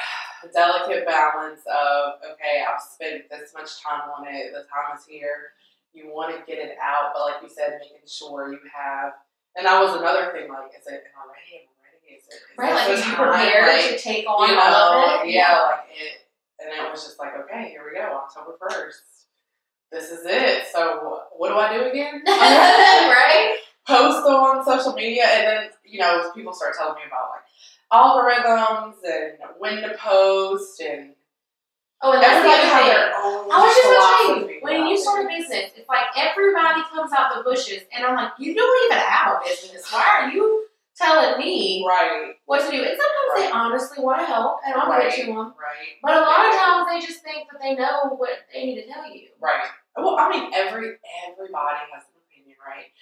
delicate 0.53 1.07
balance 1.07 1.61
of 1.67 2.21
okay, 2.33 2.63
I've 2.63 2.81
spent 2.81 3.29
this 3.31 3.53
much 3.55 3.83
time 3.83 4.09
on 4.11 4.27
it, 4.29 4.53
the 4.53 4.65
time 4.69 4.97
is 4.97 5.05
here. 5.07 5.57
You 5.93 6.13
want 6.13 6.35
to 6.37 6.45
get 6.45 6.59
it 6.61 6.77
out, 6.83 7.13
but 7.15 7.23
like 7.25 7.43
you 7.43 7.49
said, 7.49 7.81
making 7.81 8.05
sure 8.07 8.53
you 8.53 8.61
have. 8.69 9.15
And 9.57 9.65
that 9.65 9.81
was 9.81 9.97
another 9.97 10.33
thing. 10.33 10.49
Like, 10.53 10.69
is 10.77 10.85
oh, 10.85 10.93
it 10.95 11.05
am 11.09 11.25
I 11.25 11.33
ready? 11.33 11.65
Am 11.65 11.73
I 11.73 11.89
ready? 11.89 12.21
Is 12.21 12.29
it 12.29 12.37
is 12.37 12.59
Right, 12.59 12.75
like 12.75 12.89
are 12.93 12.97
you 13.01 13.17
prepared 13.17 13.69
Like, 13.69 13.97
to 13.97 13.99
take 13.99 14.27
on 14.29 14.49
you 14.51 14.59
all 14.61 15.01
know, 15.01 15.21
of 15.21 15.27
it? 15.27 15.33
yeah, 15.33 15.63
like 15.73 15.89
it. 15.97 16.29
And 16.61 16.69
it 16.69 16.91
was 16.91 17.05
just 17.05 17.19
like, 17.19 17.33
okay, 17.45 17.71
here 17.71 17.83
we 17.85 17.97
go, 17.97 18.05
October 18.25 18.57
first. 18.61 19.03
This 19.91 20.11
is 20.11 20.27
it. 20.27 20.65
So 20.73 21.23
what 21.37 21.49
do 21.49 21.57
I 21.57 21.73
do 21.73 21.85
again? 21.89 22.21
right? 22.27 23.57
post 23.87 24.27
on 24.27 24.65
social 24.65 24.93
media, 24.93 25.25
and 25.25 25.47
then 25.47 25.63
you 25.85 26.01
know 26.01 26.31
people 26.35 26.53
start 26.53 26.75
telling 26.77 26.97
me 26.97 27.03
about 27.07 27.31
like 27.31 27.46
algorithms 27.93 28.95
and 29.05 29.39
when 29.59 29.83
to 29.83 29.97
post, 29.99 30.81
and 30.81 31.13
Oh, 32.03 32.13
and 32.13 32.23
that's 32.23 32.45
the 32.45 32.51
everybody 32.53 32.61
other 32.61 32.69
has 32.69 32.85
thing. 32.85 32.93
their 32.93 33.15
own. 33.17 33.51
I 33.51 33.57
was 33.57 33.73
just 33.73 33.89
tell 33.89 33.95
philosophy 34.29 34.55
you, 34.55 34.61
when 34.61 34.87
you 34.87 34.99
start 35.01 35.25
a 35.25 35.29
business, 35.29 35.73
it's 35.77 35.89
like 35.89 36.07
everybody 36.17 36.83
comes 36.93 37.11
out 37.17 37.33
the 37.35 37.43
bushes, 37.43 37.83
and 37.95 38.05
I'm 38.05 38.15
like, 38.15 38.33
you 38.39 38.55
don't 38.55 38.93
even 38.93 38.99
have 39.03 39.37
a 39.37 39.41
business. 39.49 39.91
Why 39.91 40.05
are 40.21 40.29
you 40.31 40.67
telling 40.95 41.39
me 41.39 41.85
right, 41.89 42.35
what 42.45 42.61
to 42.65 42.71
do? 42.71 42.83
And 42.85 42.93
sometimes 43.01 43.31
they 43.41 43.51
honestly 43.51 44.05
want 44.05 44.21
to 44.21 44.27
help, 44.27 44.61
and 44.67 44.75
give 44.77 45.09
it 45.09 45.17
to 45.25 45.27
them. 45.33 45.37
right, 45.57 45.97
But 46.03 46.17
a 46.17 46.21
lot 46.21 46.45
of 46.47 46.53
times 46.61 46.87
they 46.93 47.01
just 47.01 47.23
think 47.25 47.49
that 47.51 47.61
they 47.63 47.75
know 47.75 48.13
what 48.17 48.31
they 48.53 48.65
need 48.67 48.83
to 48.83 48.93
tell 48.93 49.09
you. 49.09 49.29
right. 49.41 49.65
Well, 49.97 50.17
I 50.21 50.29
mean, 50.29 50.53
every 50.53 51.01
everybody 51.33 51.81
has 51.97 52.05
an 52.13 52.21
opinion, 52.29 52.57
right? 52.61 52.93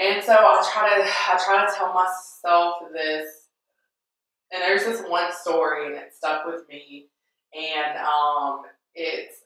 And 0.00 0.24
so 0.24 0.32
I 0.32 0.64
try 0.72 0.96
to 0.96 1.04
I 1.04 1.36
try 1.44 1.66
to 1.66 1.72
tell 1.76 1.92
myself 1.92 2.76
this, 2.92 3.43
and 4.52 4.62
there's 4.62 4.84
this 4.84 5.02
one 5.08 5.32
story, 5.32 5.86
and 5.86 5.94
it 5.96 6.12
stuck 6.14 6.46
with 6.46 6.68
me, 6.68 7.08
and 7.54 7.98
um, 7.98 8.62
it's 8.94 9.36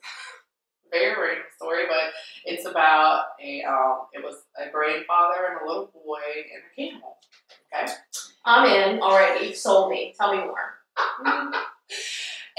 a 0.85 0.89
very 0.91 1.13
random 1.15 1.45
story, 1.55 1.83
but 1.87 2.11
it's 2.45 2.65
about 2.65 3.25
a 3.43 3.63
um, 3.63 4.07
it 4.13 4.23
was 4.23 4.43
a 4.57 4.69
grandfather 4.71 5.47
and 5.51 5.61
a 5.61 5.67
little 5.67 5.91
boy 5.93 6.19
and 6.53 6.63
a 6.63 6.75
camel. 6.75 7.17
Okay, 7.73 7.91
I'm 8.45 8.65
in 8.65 9.01
already. 9.01 9.53
Sold 9.53 9.91
me. 9.91 10.13
Tell 10.17 10.35
me 10.35 10.43
more. 10.43 10.79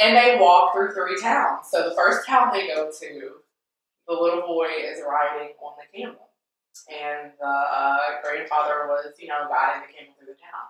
and 0.01 0.17
they 0.17 0.39
walk 0.41 0.73
through 0.73 0.93
three 0.93 1.21
towns. 1.21 1.67
So 1.71 1.89
the 1.89 1.95
first 1.95 2.27
town 2.27 2.51
they 2.53 2.69
go 2.69 2.91
to, 2.91 3.31
the 4.09 4.15
little 4.15 4.43
boy 4.43 4.69
is 4.83 5.01
riding 5.07 5.55
on 5.63 5.75
the 5.79 5.99
camel. 5.99 6.29
And 6.89 7.33
the 7.39 7.47
uh, 7.47 8.23
grandfather 8.23 8.89
was, 8.89 9.13
you 9.19 9.29
know, 9.29 9.47
guiding 9.49 9.87
the 9.87 9.93
camel 9.93 10.15
through 10.19 10.33
the 10.33 10.41
town. 10.41 10.67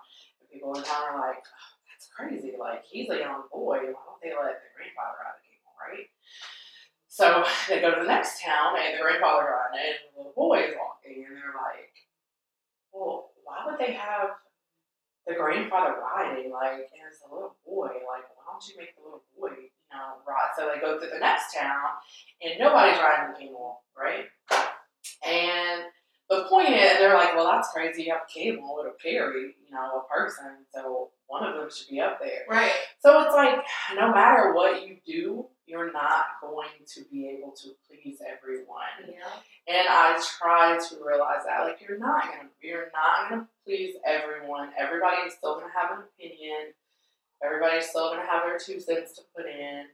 People 0.51 0.75
in 0.75 0.83
town 0.83 1.15
are 1.15 1.19
like, 1.19 1.39
oh, 1.39 1.71
that's 1.87 2.11
crazy. 2.11 2.59
Like, 2.59 2.83
he's 2.83 3.09
a 3.09 3.17
young 3.17 3.47
boy. 3.47 3.87
Why 3.87 4.03
don't 4.03 4.19
they 4.19 4.35
let 4.35 4.59
the 4.59 4.69
grandfather 4.75 5.15
ride 5.23 5.39
the 5.39 5.47
camel, 5.47 5.73
right? 5.79 6.11
So 7.07 7.43
they 7.67 7.79
go 7.79 7.95
to 7.95 8.03
the 8.03 8.07
next 8.07 8.43
town, 8.43 8.75
and 8.75 8.99
the 8.99 9.03
grandfather 9.03 9.47
riding 9.47 9.79
it, 9.79 9.95
and 10.03 10.11
the 10.11 10.17
little 10.27 10.35
boy 10.35 10.67
is 10.67 10.75
walking. 10.75 11.23
And 11.23 11.35
they're 11.39 11.55
like, 11.55 11.95
well, 12.91 13.31
why 13.43 13.63
would 13.67 13.79
they 13.79 13.95
have 13.95 14.35
the 15.27 15.35
grandfather 15.35 15.95
riding? 15.99 16.51
Like, 16.51 16.87
and 16.91 17.03
it's 17.07 17.23
a 17.23 17.31
little 17.31 17.55
boy. 17.63 18.03
Like, 18.03 18.27
why 18.35 18.43
don't 18.47 18.63
you 18.67 18.75
make 18.75 18.95
the 18.95 19.03
little 19.03 19.23
boy, 19.35 19.55
you 19.55 19.91
know, 19.91 20.19
ride? 20.27 20.51
So 20.55 20.67
they 20.67 20.79
go 20.79 20.99
to 20.99 21.07
the 21.07 21.19
next 21.19 21.55
town, 21.55 21.99
and 22.43 22.59
nobody's 22.59 22.99
riding 22.99 23.31
the 23.31 23.39
camel, 23.39 23.83
right? 23.95 24.27
And 25.23 25.87
the 26.31 26.45
point 26.45 26.69
is, 26.69 26.97
they're 26.97 27.13
like, 27.13 27.35
well, 27.35 27.51
that's 27.51 27.73
crazy. 27.73 28.03
You 28.03 28.13
have 28.13 28.21
a 28.23 28.39
camel, 28.39 28.77
it'll 28.79 28.93
carry, 29.03 29.53
you 29.67 29.71
know, 29.71 30.01
a 30.01 30.13
person. 30.13 30.65
So 30.73 31.09
one 31.27 31.43
of 31.43 31.55
them 31.55 31.69
should 31.69 31.89
be 31.89 31.99
up 31.99 32.19
there. 32.21 32.45
Right. 32.49 32.71
So 32.99 33.21
it's 33.21 33.35
like, 33.35 33.55
no 33.95 34.13
matter 34.13 34.53
what 34.53 34.87
you 34.87 34.97
do, 35.05 35.47
you're 35.65 35.91
not 35.91 36.25
going 36.41 36.69
to 36.95 37.01
be 37.11 37.27
able 37.27 37.51
to 37.63 37.69
please 37.85 38.19
everyone. 38.23 39.11
Yeah. 39.11 39.75
And 39.75 39.87
I 39.89 40.21
try 40.39 40.77
to 40.77 40.95
realize 41.05 41.43
that, 41.45 41.65
like, 41.65 41.79
you're 41.85 41.99
not 41.99 42.23
gonna, 42.23 42.49
you're 42.61 42.91
not 42.93 43.29
gonna 43.29 43.47
please 43.65 43.95
everyone. 44.05 44.69
Everybody 44.79 45.27
is 45.27 45.33
still 45.33 45.55
gonna 45.55 45.73
have 45.75 45.97
an 45.97 46.05
opinion. 46.15 46.71
Everybody's 47.43 47.89
still 47.89 48.09
gonna 48.09 48.25
have 48.25 48.43
their 48.43 48.57
two 48.57 48.79
cents 48.79 49.13
to 49.13 49.21
put 49.35 49.45
in, 49.47 49.85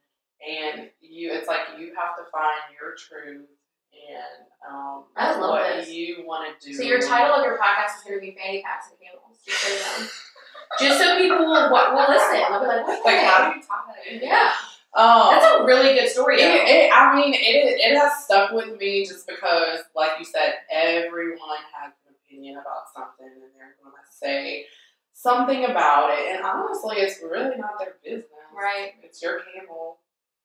and 0.46 0.90
you, 1.00 1.32
it's 1.32 1.48
like 1.48 1.80
you 1.80 1.94
have 1.96 2.18
to 2.18 2.30
find 2.32 2.62
your 2.80 2.94
truth 2.96 3.48
and 3.94 4.48
um, 4.68 5.06
I 5.16 5.38
love 5.40 5.52
what 5.52 5.78
this. 5.78 5.90
you 5.90 6.24
want 6.26 6.60
to 6.60 6.68
do. 6.68 6.74
So 6.74 6.84
your 6.84 7.00
title 7.00 7.36
of 7.36 7.46
your 7.46 7.58
podcast 7.58 8.00
is 8.00 8.04
going 8.04 8.20
to 8.20 8.22
be 8.22 8.36
Fanny 8.36 8.62
Packs 8.62 8.88
and 8.90 9.00
Camels. 9.00 9.40
Just 9.46 9.62
so 9.62 9.74
you 9.74 9.80
know. 9.80 10.10
Just 10.80 11.00
so 11.00 11.18
people 11.18 11.40
will, 11.40 11.72
what, 11.72 11.94
will 11.94 12.10
listen. 12.10 12.44
They'll 12.50 12.60
be 12.60 12.68
like, 12.68 12.86
what 12.86 13.00
the 13.00 13.10
like, 13.10 13.24
how 13.24 13.50
do 13.50 13.56
you 13.56 13.64
tie 13.64 13.88
that 13.88 14.14
in? 14.14 14.22
Yeah. 14.22 14.52
Um, 14.94 15.30
That's 15.32 15.62
a 15.62 15.64
really 15.64 15.94
good 15.94 16.10
story, 16.10 16.42
It, 16.42 16.50
it, 16.68 16.92
I 16.92 17.16
mean, 17.16 17.34
it, 17.34 17.38
it 17.38 17.98
has 17.98 18.24
stuck 18.24 18.52
with 18.52 18.80
me 18.80 19.06
just 19.06 19.28
because, 19.28 19.82
like 19.96 20.12
you 20.18 20.26
said, 20.26 20.56
everyone 20.72 21.62
has 21.80 21.94
an 22.08 22.16
opinion 22.18 22.56
about 22.58 22.90
something 22.96 23.28
and 23.28 23.54
they're 23.56 23.78
going 23.84 23.94
to 23.94 24.12
say 24.12 24.66
something 25.14 25.66
about 25.66 26.10
it. 26.18 26.36
And 26.36 26.44
honestly, 26.44 26.98
it's 26.98 27.22
really 27.22 27.58
not 27.58 27.78
their 27.80 27.96
business. 28.04 28.26
Right. 28.56 28.94
It's 29.04 29.22
your 29.22 29.42
camel 29.54 30.00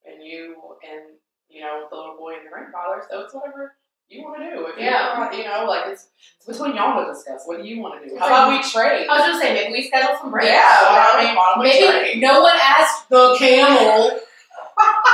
and 0.04 0.22
you 0.22 0.56
and, 0.82 1.16
you 1.52 1.60
know, 1.60 1.80
with 1.82 1.90
the 1.90 1.96
little 1.96 2.16
boy 2.16 2.34
and 2.40 2.46
the 2.46 2.50
grandfather. 2.50 3.04
So 3.08 3.20
it's 3.20 3.34
whatever 3.34 3.76
you 4.08 4.22
want 4.22 4.40
to 4.40 4.50
do. 4.50 4.66
If 4.66 4.78
Yeah. 4.78 5.30
You, 5.32 5.44
know, 5.44 5.64
like 5.66 5.86
it's, 5.92 6.08
it's 6.36 6.46
between 6.46 6.76
y'all 6.76 7.04
to 7.04 7.12
discuss. 7.12 7.42
What 7.44 7.62
do 7.62 7.68
you 7.68 7.80
want 7.80 8.02
to 8.02 8.08
do? 8.08 8.16
How 8.18 8.26
about 8.26 8.48
we 8.50 8.62
trade? 8.62 9.06
I 9.08 9.18
was 9.18 9.26
just 9.28 9.40
saying, 9.40 9.54
maybe 9.54 9.72
we 9.72 9.86
schedule 9.86 10.16
some 10.20 10.30
breaks. 10.30 10.48
yeah, 10.48 10.82
well, 10.82 11.08
I 11.12 11.24
mean, 11.24 11.34
why 11.36 11.54
Maybe 11.62 11.86
trade? 11.86 12.20
no 12.20 12.40
one 12.42 12.56
asked 12.56 13.08
the 13.08 13.36
camel. 13.38 14.18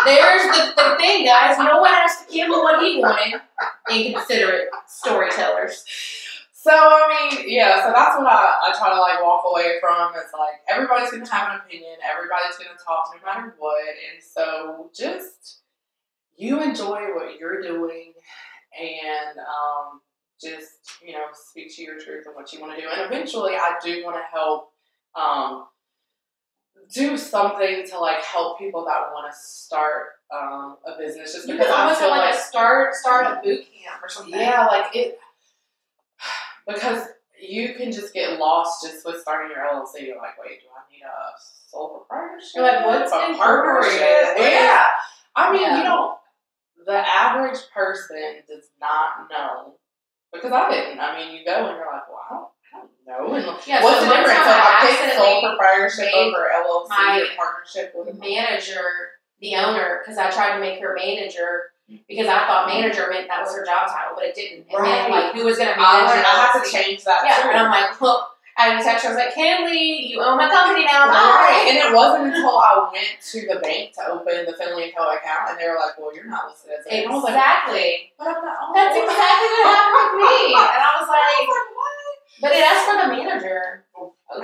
There's 0.05 0.43
the, 0.57 0.73
the 0.77 0.97
thing, 0.99 1.27
guys. 1.27 1.59
No 1.59 1.81
one 1.81 1.91
asked 1.91 2.27
the 2.29 2.33
camel 2.33 2.63
what 2.63 2.83
he 2.83 2.99
wanted. 2.99 3.41
Inconsiderate 3.91 4.69
storytellers. 4.87 5.85
So 6.53 6.73
I 6.75 7.31
mean, 7.33 7.45
yeah. 7.47 7.83
So 7.85 7.93
that's 7.95 8.19
what 8.19 8.27
I, 8.27 8.61
I 8.67 8.75
try 8.77 8.91
to 8.93 9.01
like 9.01 9.23
walk 9.23 9.45
away 9.47 9.79
from. 9.81 10.13
It's 10.17 10.33
like 10.33 10.61
everybody's 10.69 11.11
gonna 11.11 11.29
have 11.31 11.55
an 11.55 11.61
opinion. 11.65 11.97
Everybody's 12.05 12.59
gonna 12.59 12.79
talk 12.85 13.15
no 13.15 13.25
matter 13.25 13.55
what. 13.59 13.81
And 13.89 14.23
so 14.23 14.91
just 14.95 15.58
you 16.39 16.63
enjoy 16.63 17.01
what 17.15 17.39
you're 17.39 17.61
doing, 17.61 18.15
and 18.81 19.39
um, 19.39 20.01
just 20.41 20.71
you 21.05 21.13
know 21.13 21.27
speak 21.33 21.75
to 21.77 21.83
your 21.83 22.01
truth 22.01 22.25
and 22.27 22.35
what 22.35 22.53
you 22.53 22.61
want 22.61 22.75
to 22.77 22.81
do. 22.81 22.89
And 22.89 23.03
eventually, 23.03 23.55
I 23.57 23.73
do 23.85 24.03
want 24.05 24.17
to 24.17 24.23
help. 24.33 24.71
Um, 25.15 25.67
do 26.95 27.19
something 27.19 27.85
to 27.87 27.99
like 27.99 28.23
help 28.25 28.59
people 28.59 28.83
that 28.85 29.11
want 29.13 29.31
to 29.31 29.39
start 29.39 30.07
um, 30.35 30.77
a 30.87 30.97
business 30.97 31.35
just 31.35 31.47
because 31.47 31.67
I 31.69 31.95
feel 31.95 32.09
like 32.09 32.21
like 32.27 32.35
a 32.35 32.39
start 32.39 32.95
startup 32.95 33.43
boot 33.43 33.61
camp 33.61 34.03
or 34.03 34.09
something. 34.09 34.33
yeah, 34.33 34.67
like 34.67 34.97
it 34.97 35.19
because 36.67 37.09
you 37.41 37.75
can 37.75 37.93
just 37.93 38.13
get 38.13 38.39
lost 38.39 38.83
just 38.85 39.05
with 39.05 39.21
starting 39.21 39.51
your 39.55 39.67
LLC. 39.67 40.07
You're 40.07 40.17
like, 40.19 40.39
wait, 40.43 40.61
do 40.61 40.67
I 40.75 40.91
need 40.93 41.03
a 41.03 41.39
sole 41.71 42.05
proprietorship? 42.09 42.51
You're 42.57 42.65
like, 42.65 42.87
what's 42.87 43.13
a 43.13 43.37
partnership? 43.37 44.37
Yeah, 44.39 44.87
I 45.37 45.53
mean, 45.53 45.63
Yeah. 45.63 45.79
you 45.79 45.83
don't. 45.85 46.18
The 46.87 46.93
average 46.97 47.59
person 47.75 48.43
does 48.49 48.69
not 48.81 49.29
know 49.31 49.75
because 50.33 50.53
I 50.53 50.71
didn't. 50.71 51.01
I 51.01 51.17
mean, 51.19 51.37
you 51.37 51.45
go 51.45 51.67
and 51.67 51.77
you're 51.77 51.87
like, 51.87 52.09
well, 52.09 52.23
I 52.25 52.35
don't, 52.35 52.49
I 52.73 52.79
don't 53.17 53.29
know. 53.29 53.35
And 53.35 53.45
Yeah, 53.67 53.83
what's 53.83 54.01
so 54.01 54.05
the 54.07 54.15
difference? 54.15 54.39
So 54.39 54.51
if 54.51 54.57
I 54.57 54.77
I 54.81 54.97
pick 55.07 55.19
sole 55.19 55.41
proprietorship 55.43 56.15
over 56.15 56.49
LLC 56.55 56.89
my 56.89 57.21
or 57.21 57.37
partnership 57.37 57.93
with 57.95 58.09
a 58.09 58.19
manager, 58.19 59.19
the 59.41 59.57
owner, 59.57 60.01
because 60.03 60.19
I 60.19 60.31
tried 60.31 60.55
to 60.55 60.61
make 60.61 60.81
her 60.81 60.95
manager 60.97 61.73
because 62.07 62.27
I 62.29 62.47
thought 62.47 62.69
manager 62.69 63.09
meant 63.11 63.29
that 63.29 63.41
was 63.43 63.55
her 63.57 63.65
job 63.65 63.89
title, 63.89 64.13
but 64.15 64.25
it 64.25 64.35
didn't. 64.35 64.67
It 64.69 64.73
meant 64.73 65.09
Right. 65.09 65.11
like 65.11 65.35
who 65.35 65.45
was 65.45 65.57
going 65.57 65.69
to 65.73 65.75
I, 65.79 65.81
manage 65.81 66.11
learned- 66.17 66.27
I 66.27 66.51
have 66.53 66.63
to 66.65 66.71
change 66.71 67.05
that 67.05 67.23
Yeah, 67.25 67.43
too. 67.43 67.49
and 67.49 67.59
I'm 67.59 67.71
like, 67.71 67.99
well, 68.01 68.29
I 68.59 68.75
had 68.75 68.81
a 68.81 68.83
text. 68.83 69.07
I 69.07 69.15
was 69.15 69.19
like, 69.23 69.31
Kenley, 69.39 70.11
you 70.11 70.19
own 70.19 70.35
my 70.35 70.51
company 70.51 70.83
now. 70.83 71.07
Right, 71.07 71.71
and 71.71 71.79
it 71.79 71.95
wasn't 71.95 72.35
until 72.35 72.59
I 72.59 72.91
went 72.91 73.23
to 73.31 73.39
the 73.47 73.63
bank 73.63 73.95
to 73.95 74.11
open 74.11 74.51
the 74.51 74.59
Finley 74.59 74.91
and 74.91 74.95
Co 74.99 75.07
account, 75.07 75.55
and 75.55 75.57
they 75.63 75.71
were 75.71 75.79
like, 75.79 75.95
"Well, 75.95 76.11
you're 76.11 76.27
not 76.27 76.51
listed 76.51 76.75
as." 76.75 76.83
a-" 76.83 77.07
And 77.07 77.15
like, 77.23 77.39
Exactly. 77.39 78.11
"But 78.19 78.35
I'm 78.35 78.43
not." 78.43 78.75
That's 78.75 78.99
exactly 78.99 79.49
what 79.63 79.71
happened 79.71 79.95
with 79.95 80.15
me. 80.27 80.37
And 80.75 80.83
I 80.83 80.91
was 80.99 81.07
like, 81.07 81.47
like, 81.47 81.71
but 82.43 82.51
it 82.51 82.67
asked 82.67 82.87
for 82.91 82.99
the 82.99 83.09
manager. 83.15 83.87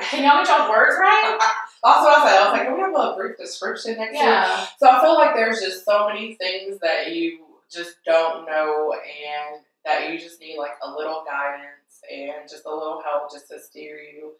Can 0.07 0.23
y'all 0.23 0.43
get 0.43 0.49
y'all's 0.49 0.71
words 0.71 0.95
right? 0.95 1.35
That's 1.83 2.01
what 2.01 2.15
I 2.15 2.25
said. 2.25 2.39
I 2.39 2.43
was 2.47 2.53
like, 2.55 2.67
"Can 2.71 2.75
we 2.79 2.81
have 2.87 2.95
a 2.95 3.17
brief 3.19 3.37
description 3.37 3.99
next 3.99 4.15
to 4.15 4.23
it?" 4.23 4.31
Yeah. 4.31 4.67
So 4.79 4.89
I 4.95 5.01
feel 5.03 5.15
like 5.15 5.35
there's 5.35 5.59
just 5.59 5.85
so 5.85 6.07
many 6.07 6.35
things 6.39 6.79
that 6.87 7.11
you 7.11 7.43
just 7.67 7.99
don't 8.07 8.47
know, 8.47 8.95
and 8.95 9.67
that 9.85 10.09
you 10.09 10.19
just 10.23 10.39
need 10.41 10.57
like 10.57 10.79
a 10.83 10.89
little 10.89 11.25
guidance 11.27 11.74
and 12.13 12.49
just 12.49 12.65
a 12.67 12.75
little 12.75 13.03
help 13.05 13.31
just 13.33 13.49
to 13.49 13.61
steer 13.61 13.99
you 13.99 14.33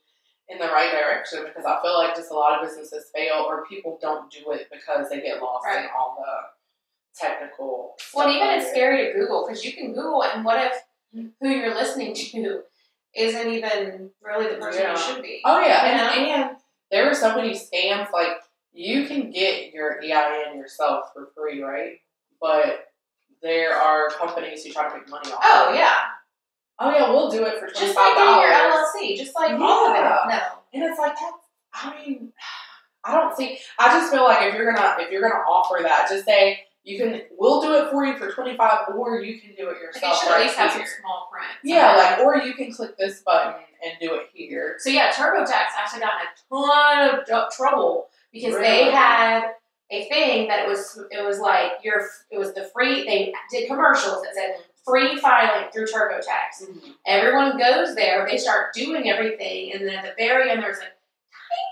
in 0.49 0.59
the 0.59 0.67
right 0.67 0.91
direction. 0.93 1.45
Because 1.45 1.65
I 1.65 1.81
feel 1.83 1.95
like 1.99 2.15
just 2.17 2.31
a 2.31 2.35
lot 2.35 2.59
of 2.61 2.67
businesses 2.69 3.07
fail, 3.15 3.45
or 3.47 3.67
people 3.67 3.99
don't 4.01 4.31
do 4.31 4.53
it 4.53 4.69
because 4.73 5.09
they 5.11 5.21
get 5.21 5.41
lost 5.43 5.67
in 5.77 5.85
all 5.97 6.17
the 6.19 7.19
technical. 7.19 7.97
Well, 8.15 8.29
even 8.31 8.49
it's 8.49 8.67
it. 8.67 8.71
scary 8.71 9.07
to 9.13 9.19
Google 9.19 9.47
because 9.47 9.65
you 9.65 9.73
can 9.73 9.89
Google, 9.95 10.23
and 10.25 10.45
what 10.45 10.59
if 10.65 11.31
who 11.41 11.49
you're 11.49 11.75
listening 11.75 12.15
to 12.33 12.63
isn't 13.15 13.49
even 13.53 14.11
really 14.23 14.49
the 14.53 14.61
person 14.61 14.83
Yeah. 14.83 14.93
you 14.93 14.99
should 14.99 15.23
be? 15.23 15.41
Oh 15.45 15.61
yeah, 15.61 15.87
You 16.17 16.23
and, 16.25 16.31
and 16.43 16.57
there 16.91 17.09
are 17.09 17.15
so 17.15 17.35
many 17.37 17.51
scams. 17.53 18.11
Like 18.13 18.39
you 18.73 19.07
can 19.07 19.31
get 19.31 19.73
your 19.73 20.01
EIN 20.03 20.59
yourself 20.59 21.13
for 21.15 21.29
free, 21.37 21.63
right? 21.63 22.01
But 22.41 22.89
there 23.43 23.75
are 23.75 24.09
companies 24.11 24.65
who 24.65 24.73
try 24.73 24.89
to 24.89 24.97
make 24.99 25.09
money 25.09 25.31
off. 25.31 25.39
Oh 25.43 25.73
it. 25.73 25.77
yeah, 25.77 25.95
Oh 26.79 26.91
yeah, 26.91 27.09
we'll 27.11 27.31
do 27.31 27.45
it 27.45 27.55
for 27.55 27.67
twenty 27.69 27.87
just 27.87 27.97
like 27.97 28.17
getting 28.17 28.41
your. 28.41 28.51
LLC, 28.51 29.17
just 29.17 29.35
like 29.35 29.53
all 29.61 29.91
of 29.91 29.97
it. 29.97 30.01
No, 30.03 30.41
And 30.73 30.83
it's 30.83 30.99
like 30.99 31.15
that. 31.15 31.33
I 31.73 31.95
mean, 31.95 32.33
I 33.05 33.15
don't 33.15 33.37
see. 33.37 33.59
I 33.79 33.89
just 33.99 34.13
feel 34.13 34.25
like 34.25 34.43
if 34.49 34.55
you're 34.55 34.73
gonna 34.73 34.97
if 34.99 35.11
you're 35.11 35.23
gonna 35.23 35.45
offer 35.45 35.83
that, 35.83 36.09
just 36.09 36.25
say 36.25 36.61
you 36.83 36.99
can. 36.99 37.23
We'll 37.39 37.61
do 37.61 37.73
it 37.75 37.91
for 37.91 38.05
you 38.05 38.17
for 38.17 38.31
twenty 38.33 38.57
five, 38.57 38.89
or 38.97 39.21
you 39.21 39.41
can 39.41 39.55
do 39.57 39.69
it 39.71 39.81
yourself. 39.81 40.03
like 40.03 40.13
you 40.13 40.19
should 40.19 40.29
at 40.29 40.35
right 40.35 40.43
least 40.47 40.57
have 40.57 40.73
some 40.73 40.83
small 41.01 41.29
print. 41.33 41.47
Yeah, 41.63 41.95
like 41.97 42.19
or 42.21 42.37
you 42.39 42.55
can 42.55 42.73
click 42.73 42.97
this 42.99 43.21
button 43.21 43.55
and 43.85 43.93
do 44.01 44.15
it 44.15 44.29
here. 44.33 44.77
So 44.79 44.91
yeah, 44.91 45.11
TurboTax 45.13 45.67
actually 45.79 46.01
got 46.01 46.13
in 46.21 46.27
a 46.27 47.21
ton 47.29 47.41
of 47.45 47.53
trouble 47.53 48.09
because 48.33 48.57
they 48.57 48.91
had 48.91 49.53
a 49.91 50.09
thing 50.09 50.49
that 50.49 50.61
it 50.61 50.69
was 50.69 51.01
it 51.11 51.25
was 51.25 51.39
like 51.39 51.73
your 51.83 52.07
it 52.31 52.39
was 52.39 52.53
the 52.55 52.71
free 52.75 53.05
they 53.05 53.33
did 53.51 53.69
commercials 53.69 54.23
that 54.23 54.35
said 54.35 54.57
free 54.87 55.17
filing 55.19 55.71
through 55.73 55.87
TurboTax. 55.87 56.69
Everyone 57.07 57.59
goes 57.59 57.95
there, 57.95 58.27
they 58.29 58.39
start 58.39 58.75
doing 58.75 59.09
everything, 59.11 59.73
and 59.73 59.87
then 59.87 59.95
at 59.97 60.05
the 60.05 60.13
very 60.19 60.51
end 60.51 60.63
there's 60.63 60.79
like 60.79 60.93
tiny, 61.51 61.71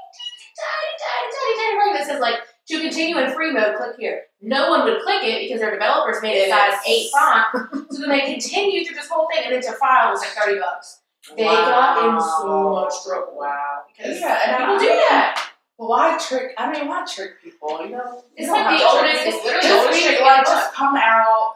tiny, 0.59 0.93
tiny, 1.03 1.33
tiny, 1.33 1.57
tiny 1.59 1.79
writing 1.79 1.95
that 1.95 2.07
says 2.07 2.21
like 2.21 2.39
to 2.69 2.81
continue 2.81 3.19
in 3.19 3.33
free 3.33 3.53
mode, 3.53 3.77
click 3.77 3.97
here. 3.99 4.23
No 4.41 4.71
one 4.71 4.85
would 4.85 5.03
click 5.03 5.23
it 5.25 5.47
because 5.47 5.61
their 5.61 5.73
developers 5.73 6.23
made 6.23 6.37
it 6.39 6.51
size 6.51 6.79
eight 6.87 7.11
font. 7.11 7.87
so 7.93 8.01
then 8.01 8.11
they 8.11 8.21
continue 8.33 8.85
through 8.85 8.97
this 8.97 9.09
whole 9.09 9.29
thing, 9.33 9.43
and 9.45 9.55
then 9.55 9.63
to 9.63 9.73
file 9.79 10.11
was 10.13 10.21
like 10.21 10.31
thirty 10.31 10.59
bucks. 10.59 11.01
They 11.37 11.45
got 11.45 12.05
in 12.05 12.21
so 12.21 12.71
much 12.71 12.95
trouble. 13.05 13.39
Wow. 13.39 13.83
Because 13.97 14.21
Yeah, 14.21 14.39
and 14.47 14.57
people 14.59 14.79
do 14.79 14.87
that. 14.87 15.51
But 15.79 15.89
why 15.89 16.19
trick? 16.19 16.53
I 16.59 16.71
mean, 16.73 16.89
why 16.89 17.05
trick 17.05 17.43
people? 17.43 17.85
You 17.85 17.91
know, 17.93 18.25
It's 18.37 18.47
You 18.47 18.53
like 18.53 18.79
the 18.79 18.85
oldest- 18.87 19.27
it's 19.27 19.45
literally 19.45 19.69
the 19.69 19.81
oldest 19.81 20.03
trick 20.05 20.21
like, 20.21 20.45
just 20.47 20.73
come 20.75 20.97
out 20.97 21.52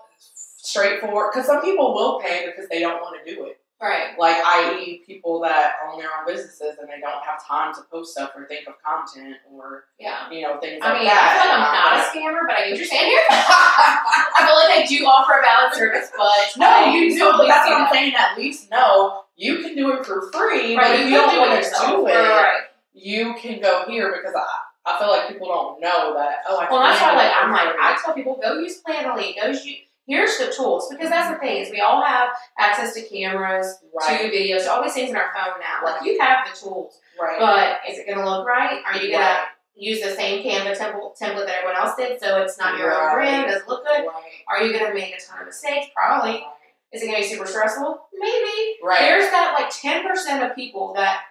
straightforward. 0.77 1.31
Because 1.33 1.47
some 1.47 1.61
people 1.63 1.95
will 1.95 2.21
pay 2.21 2.47
because 2.47 2.69
they 2.69 2.81
don't 2.81 3.01
want 3.01 3.17
to 3.25 3.35
do 3.35 3.47
it. 3.47 3.59
Right. 3.81 4.17
Like, 4.19 4.37
i.e., 4.43 5.03
people 5.07 5.39
that 5.43 5.75
own 5.85 5.99
their 6.01 6.09
own 6.09 6.25
businesses 6.27 6.79
and 6.81 6.89
they 6.89 6.99
don't 6.99 7.23
have 7.23 7.45
time 7.47 7.75
to 7.75 7.83
post 7.93 8.13
stuff 8.13 8.31
or 8.35 8.47
think 8.49 8.67
of 8.67 8.75
content 8.83 9.37
or 9.53 9.85
Yeah. 10.01 10.31
you 10.31 10.41
know 10.41 10.57
things 10.59 10.81
I 10.83 10.89
like 10.89 10.99
mean, 11.01 11.09
that. 11.09 11.21
I 11.21 11.29
feel 11.29 11.45
like 11.45 11.61
I'm 11.61 11.69
um, 11.69 11.77
not 11.77 12.01
a 12.01 12.09
scammer, 12.09 12.43
but 12.49 12.57
I 12.57 12.71
understand 12.73 13.07
here. 13.07 13.21
I 13.29 14.41
feel 14.49 14.57
like 14.57 14.81
I 14.81 14.87
do 14.89 15.05
offer 15.05 15.39
a 15.39 15.43
valid 15.43 15.75
service, 15.75 16.11
but 16.17 16.57
No, 16.57 16.87
you 16.95 17.11
do. 17.11 17.19
totally 17.19 17.49
that's 17.49 17.69
what 17.69 17.77
I'm 17.77 17.81
that. 17.85 17.93
saying. 17.93 18.15
At 18.17 18.39
least 18.39 18.71
know 18.71 19.25
you 19.37 19.59
can 19.61 19.77
do 19.77 19.93
it 19.93 20.07
for 20.07 20.31
free. 20.33 20.75
Right, 20.75 20.89
but 20.89 20.95
if 20.97 21.01
you 21.01 21.07
you 21.13 21.21
don't 21.21 21.31
do 21.35 21.41
want 21.41 21.63
to 21.63 21.87
do 21.87 22.07
it, 22.07 22.15
Right. 22.17 22.61
you 22.95 23.35
can 23.35 23.61
go 23.61 23.85
here 23.87 24.11
because 24.17 24.35
I, 24.35 24.47
I 24.91 24.99
feel 24.99 25.09
like 25.09 25.29
people 25.29 25.49
don't 25.49 25.81
know 25.83 26.15
that. 26.17 26.37
Oh, 26.49 26.57
I 26.59 26.71
well, 26.71 26.81
that's 26.81 27.03
why. 27.03 27.13
Like 27.15 27.33
I'm 27.37 27.53
like. 27.53 27.77
I 27.79 27.99
tell 28.03 28.15
people 28.15 28.39
go 28.43 28.59
use 28.59 28.81
Planoly, 28.81 29.35
go 29.37 29.49
use. 29.49 29.69
Here's 30.07 30.39
the 30.39 30.53
tools 30.57 30.89
because 30.89 31.11
that's 31.11 31.33
the 31.35 31.39
thing 31.39 31.63
is 31.63 31.71
we 31.71 31.81
all 31.81 32.05
have 32.05 32.29
access 32.59 32.95
to 32.95 33.03
cameras, 33.03 33.79
right, 33.95 34.21
to 34.21 34.31
videos, 34.31 34.67
all 34.69 34.83
these 34.83 34.95
things 34.95 35.11
in 35.11 35.17
our 35.17 35.31
phone 35.35 35.59
now. 35.61 35.85
Like 35.85 36.05
you 36.05 36.19
have 36.21 36.47
the 36.49 36.57
tools, 36.59 37.01
right, 37.21 37.39
but 37.41 37.91
is 37.91 37.99
it 37.99 38.07
going 38.07 38.19
to 38.19 38.25
look 38.25 38.47
right? 38.47 38.81
Are 38.87 38.97
you 38.97 39.11
going 39.11 39.23
to 39.25 39.39
use 39.75 40.01
the 40.03 40.11
same 40.11 40.45
Canva 40.45 40.79
template 40.79 41.19
template 41.21 41.47
that 41.47 41.57
everyone 41.59 41.77
else 41.77 41.97
did, 41.97 42.21
so 42.21 42.41
it's 42.43 42.57
not 42.59 42.79
your 42.79 42.95
own 42.95 43.01
Right. 43.07 43.15
brand? 43.15 43.51
Does 43.51 43.63
it 43.63 43.69
look 43.69 43.85
good? 43.85 44.07
right, 44.07 44.23
Are 44.49 44.63
you 44.63 44.73
going 44.73 44.87
to 44.87 44.95
make 44.95 45.13
a 45.15 45.21
ton 45.21 45.41
of 45.41 45.47
mistakes? 45.47 45.89
Probably. 45.95 46.45
Is 46.93 47.03
it 47.03 47.07
going 47.07 47.21
to 47.21 47.29
be 47.29 47.35
super 47.35 47.47
stressful? 47.47 48.07
Maybe. 48.15 48.77
right, 48.85 49.01
There's 49.01 49.29
that 49.33 49.57
like 49.59 49.73
10% 49.73 50.49
of 50.49 50.55
people 50.55 50.95
that 50.95 51.23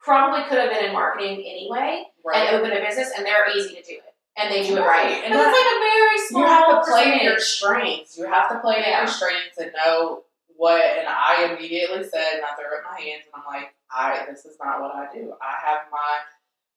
probably 0.00 0.44
could 0.48 0.58
have 0.58 0.70
been 0.70 0.84
in 0.86 0.92
marketing 0.92 1.38
anyway 1.46 2.04
right. 2.24 2.48
and 2.48 2.56
opened 2.56 2.72
a 2.72 2.80
business 2.86 3.10
and 3.16 3.26
they're 3.26 3.50
easy 3.56 3.70
to 3.74 3.82
do 3.82 3.94
it. 3.94 4.11
And 4.36 4.50
they 4.52 4.66
do 4.66 4.76
it 4.76 4.80
Right. 4.80 5.22
And 5.24 5.32
And 5.32 5.34
it's 5.34 5.44
like 5.44 5.76
a 5.76 5.80
very 5.80 6.18
small 6.28 6.40
you 6.42 6.48
have 6.48 6.84
to 6.84 6.90
play 6.90 7.18
to 7.18 7.24
your 7.24 7.38
strengths. 7.38 8.16
You 8.16 8.24
have 8.24 8.48
to 8.50 8.58
play 8.60 8.76
to 8.76 8.88
Yeah. 8.88 8.98
your 9.00 9.08
strengths 9.08 9.58
and 9.58 9.72
know 9.76 10.24
what. 10.56 10.80
And 10.82 11.06
I 11.08 11.52
immediately 11.52 12.04
said, 12.04 12.34
and 12.36 12.44
I 12.44 12.54
threw 12.54 12.64
up 12.76 12.84
my 12.90 12.98
hands, 13.00 13.24
and 13.26 13.34
I'm 13.34 13.44
like, 13.52 13.74
I 13.90 14.24
this 14.30 14.44
is 14.46 14.56
not 14.58 14.80
what 14.80 14.94
I 14.94 15.12
do. 15.12 15.34
I 15.40 15.66
have 15.66 15.82
my 15.90 16.14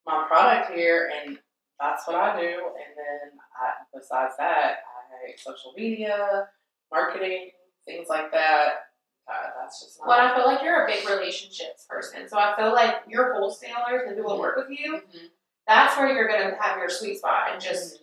my 0.06 0.28
product 0.28 0.72
here, 0.72 1.10
and 1.16 1.40
that's 1.80 2.06
what 2.08 2.16
I 2.16 2.40
do. 2.40 2.48
And 2.48 2.92
then 2.98 3.40
I, 3.60 3.72
besides 3.94 4.36
that, 4.38 4.80
I 5.26 5.36
social 5.38 5.74
media, 5.78 6.50
marketing, 6.92 7.52
things 7.86 8.08
like 8.10 8.32
that. 8.32 8.88
Uh, 9.28 9.50
that's 9.60 9.84
just 9.84 10.00
not. 10.00 10.08
Well, 10.08 10.20
I 10.20 10.36
feel 10.36 10.46
like 10.46 10.62
you're 10.62 10.84
a 10.84 10.88
big 10.88 11.08
relationships 11.10 11.86
person. 11.90 12.30
So 12.30 12.38
I 12.38 12.56
feel 12.56 12.74
like 12.74 12.96
your 13.08 13.34
wholesalers, 13.34 14.08
the 14.08 14.16
people 14.16 14.32
that 14.32 14.40
work 14.40 14.58
with 14.58 14.70
you, 14.70 15.02
Mhm. 15.02 15.30
That's 15.68 15.98
where 15.98 16.14
you're 16.14 16.28
going 16.28 16.50
to 16.50 16.56
have 16.62 16.78
your 16.78 16.90
sweet 16.90 17.18
spot 17.18 17.50
and 17.52 17.62
just 17.62 18.00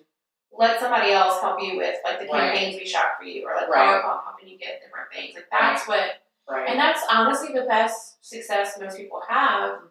let 0.57 0.81
somebody 0.81 1.13
else 1.13 1.41
help 1.41 1.61
you 1.63 1.77
with 1.77 1.97
like 2.05 2.19
the 2.19 2.27
Right. 2.27 2.53
campaigns 2.55 2.77
we 2.77 2.87
shot 2.87 3.17
for 3.19 3.25
you 3.25 3.47
or 3.49 3.55
like 3.55 3.69
Right. 3.69 4.03
PowerPoint 4.03 4.25
helping 4.25 4.49
you 4.49 4.59
get 4.59 4.83
different 4.83 5.11
things. 5.13 5.35
Like 5.35 5.47
that's 5.51 5.87
what, 5.89 6.23
right. 6.49 6.69
and 6.69 6.79
that's 6.79 7.03
honestly 7.11 7.53
the 7.55 7.63
best 7.67 8.25
success 8.25 8.79
most 8.79 8.97
people 8.97 9.23
have 9.29 9.73
Mhm. 9.81 9.89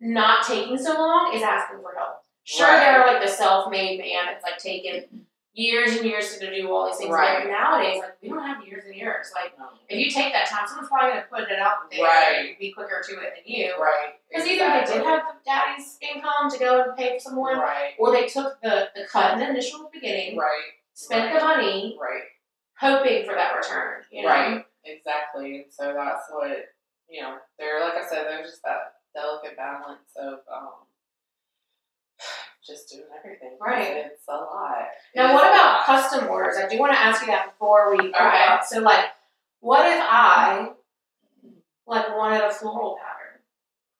not 0.00 0.46
taking 0.46 0.78
so 0.78 0.94
long 0.94 1.34
is 1.34 1.42
asking 1.42 1.80
for 1.82 1.94
help. 1.94 2.22
Sure, 2.44 2.66
Right. 2.66 2.80
there 2.80 3.02
are 3.02 3.06
like 3.06 3.22
the 3.22 3.28
self-made 3.28 3.98
man. 4.00 4.28
It's 4.34 4.42
like 4.42 4.58
taking 4.58 5.26
years 5.52 5.96
and 5.96 6.06
years 6.06 6.38
to 6.38 6.54
do 6.54 6.70
all 6.70 6.86
these 6.86 6.96
things. 6.98 7.10
Right. 7.10 7.42
But 7.44 7.50
nowadays, 7.50 7.98
like 8.00 8.16
we 8.22 8.28
don't 8.28 8.46
have 8.46 8.64
years 8.66 8.84
and 8.86 8.94
years. 8.94 9.30
Like 9.34 9.58
No. 9.58 9.66
if 9.88 9.98
you 9.98 10.10
take 10.10 10.32
that 10.32 10.46
time, 10.48 10.66
someone's 10.66 10.88
probably 10.88 11.10
gonna 11.10 11.26
put 11.30 11.50
it 11.50 11.58
out 11.58 11.90
there 11.90 12.04
Right. 12.04 12.46
and 12.50 12.58
be 12.58 12.72
quicker 12.72 13.02
to 13.08 13.12
it 13.20 13.34
than 13.34 13.44
you. 13.44 13.74
Right. 13.78 14.14
Because 14.28 14.46
either 14.46 14.64
they 14.86 14.92
did 14.94 15.04
have 15.04 15.22
daddy's 15.44 15.98
income 16.00 16.50
to 16.50 16.58
go 16.58 16.82
and 16.82 16.96
pay 16.96 17.14
for 17.14 17.20
someone, 17.20 17.58
Right. 17.58 17.94
or 17.98 18.12
they 18.12 18.28
took 18.28 18.60
the, 18.62 18.88
the 18.94 19.06
cut 19.10 19.32
in 19.34 19.38
the 19.40 19.48
initial 19.50 19.90
beginning, 19.92 20.36
Right. 20.36 20.62
spent 20.94 21.34
the 21.36 21.44
money, 21.44 21.98
Right. 22.00 22.22
hoping 22.78 23.24
for 23.26 23.34
that 23.34 23.56
return. 23.56 24.04
You 24.10 24.22
know? 24.22 24.28
Right. 24.28 24.64
Exactly. 24.84 25.56
And 25.62 25.72
so 25.72 25.92
that's 25.92 26.30
what 26.30 26.56
you 27.08 27.20
know. 27.22 27.38
There, 27.58 27.80
like 27.80 27.94
I 27.94 28.06
said, 28.08 28.24
there's 28.26 28.50
just 28.50 28.62
that 28.62 28.94
delicate 29.14 29.56
balance 29.56 30.14
of 30.16 30.40
um, 30.50 30.86
just 32.66 32.90
doing 32.90 33.04
everything. 33.18 33.56
Right. 33.60 34.06
It's 34.12 34.28
a 34.28 34.32
lot. 34.32 34.86
Now, 35.14 35.34
what 35.34 35.44
about 35.46 35.84
custom 35.86 36.28
orders? 36.28 36.56
I 36.58 36.68
do 36.68 36.78
want 36.78 36.92
to 36.92 36.98
ask 36.98 37.20
you 37.22 37.28
that 37.28 37.52
before 37.52 37.90
we 37.96 38.08
Okay. 38.08 38.44
up. 38.48 38.64
So, 38.64 38.80
like, 38.80 39.06
what 39.60 39.86
if 39.86 40.00
I 40.02 40.70
like 41.86 42.16
wanted 42.16 42.42
a 42.42 42.50
floral 42.50 42.96
pattern? 42.98 43.19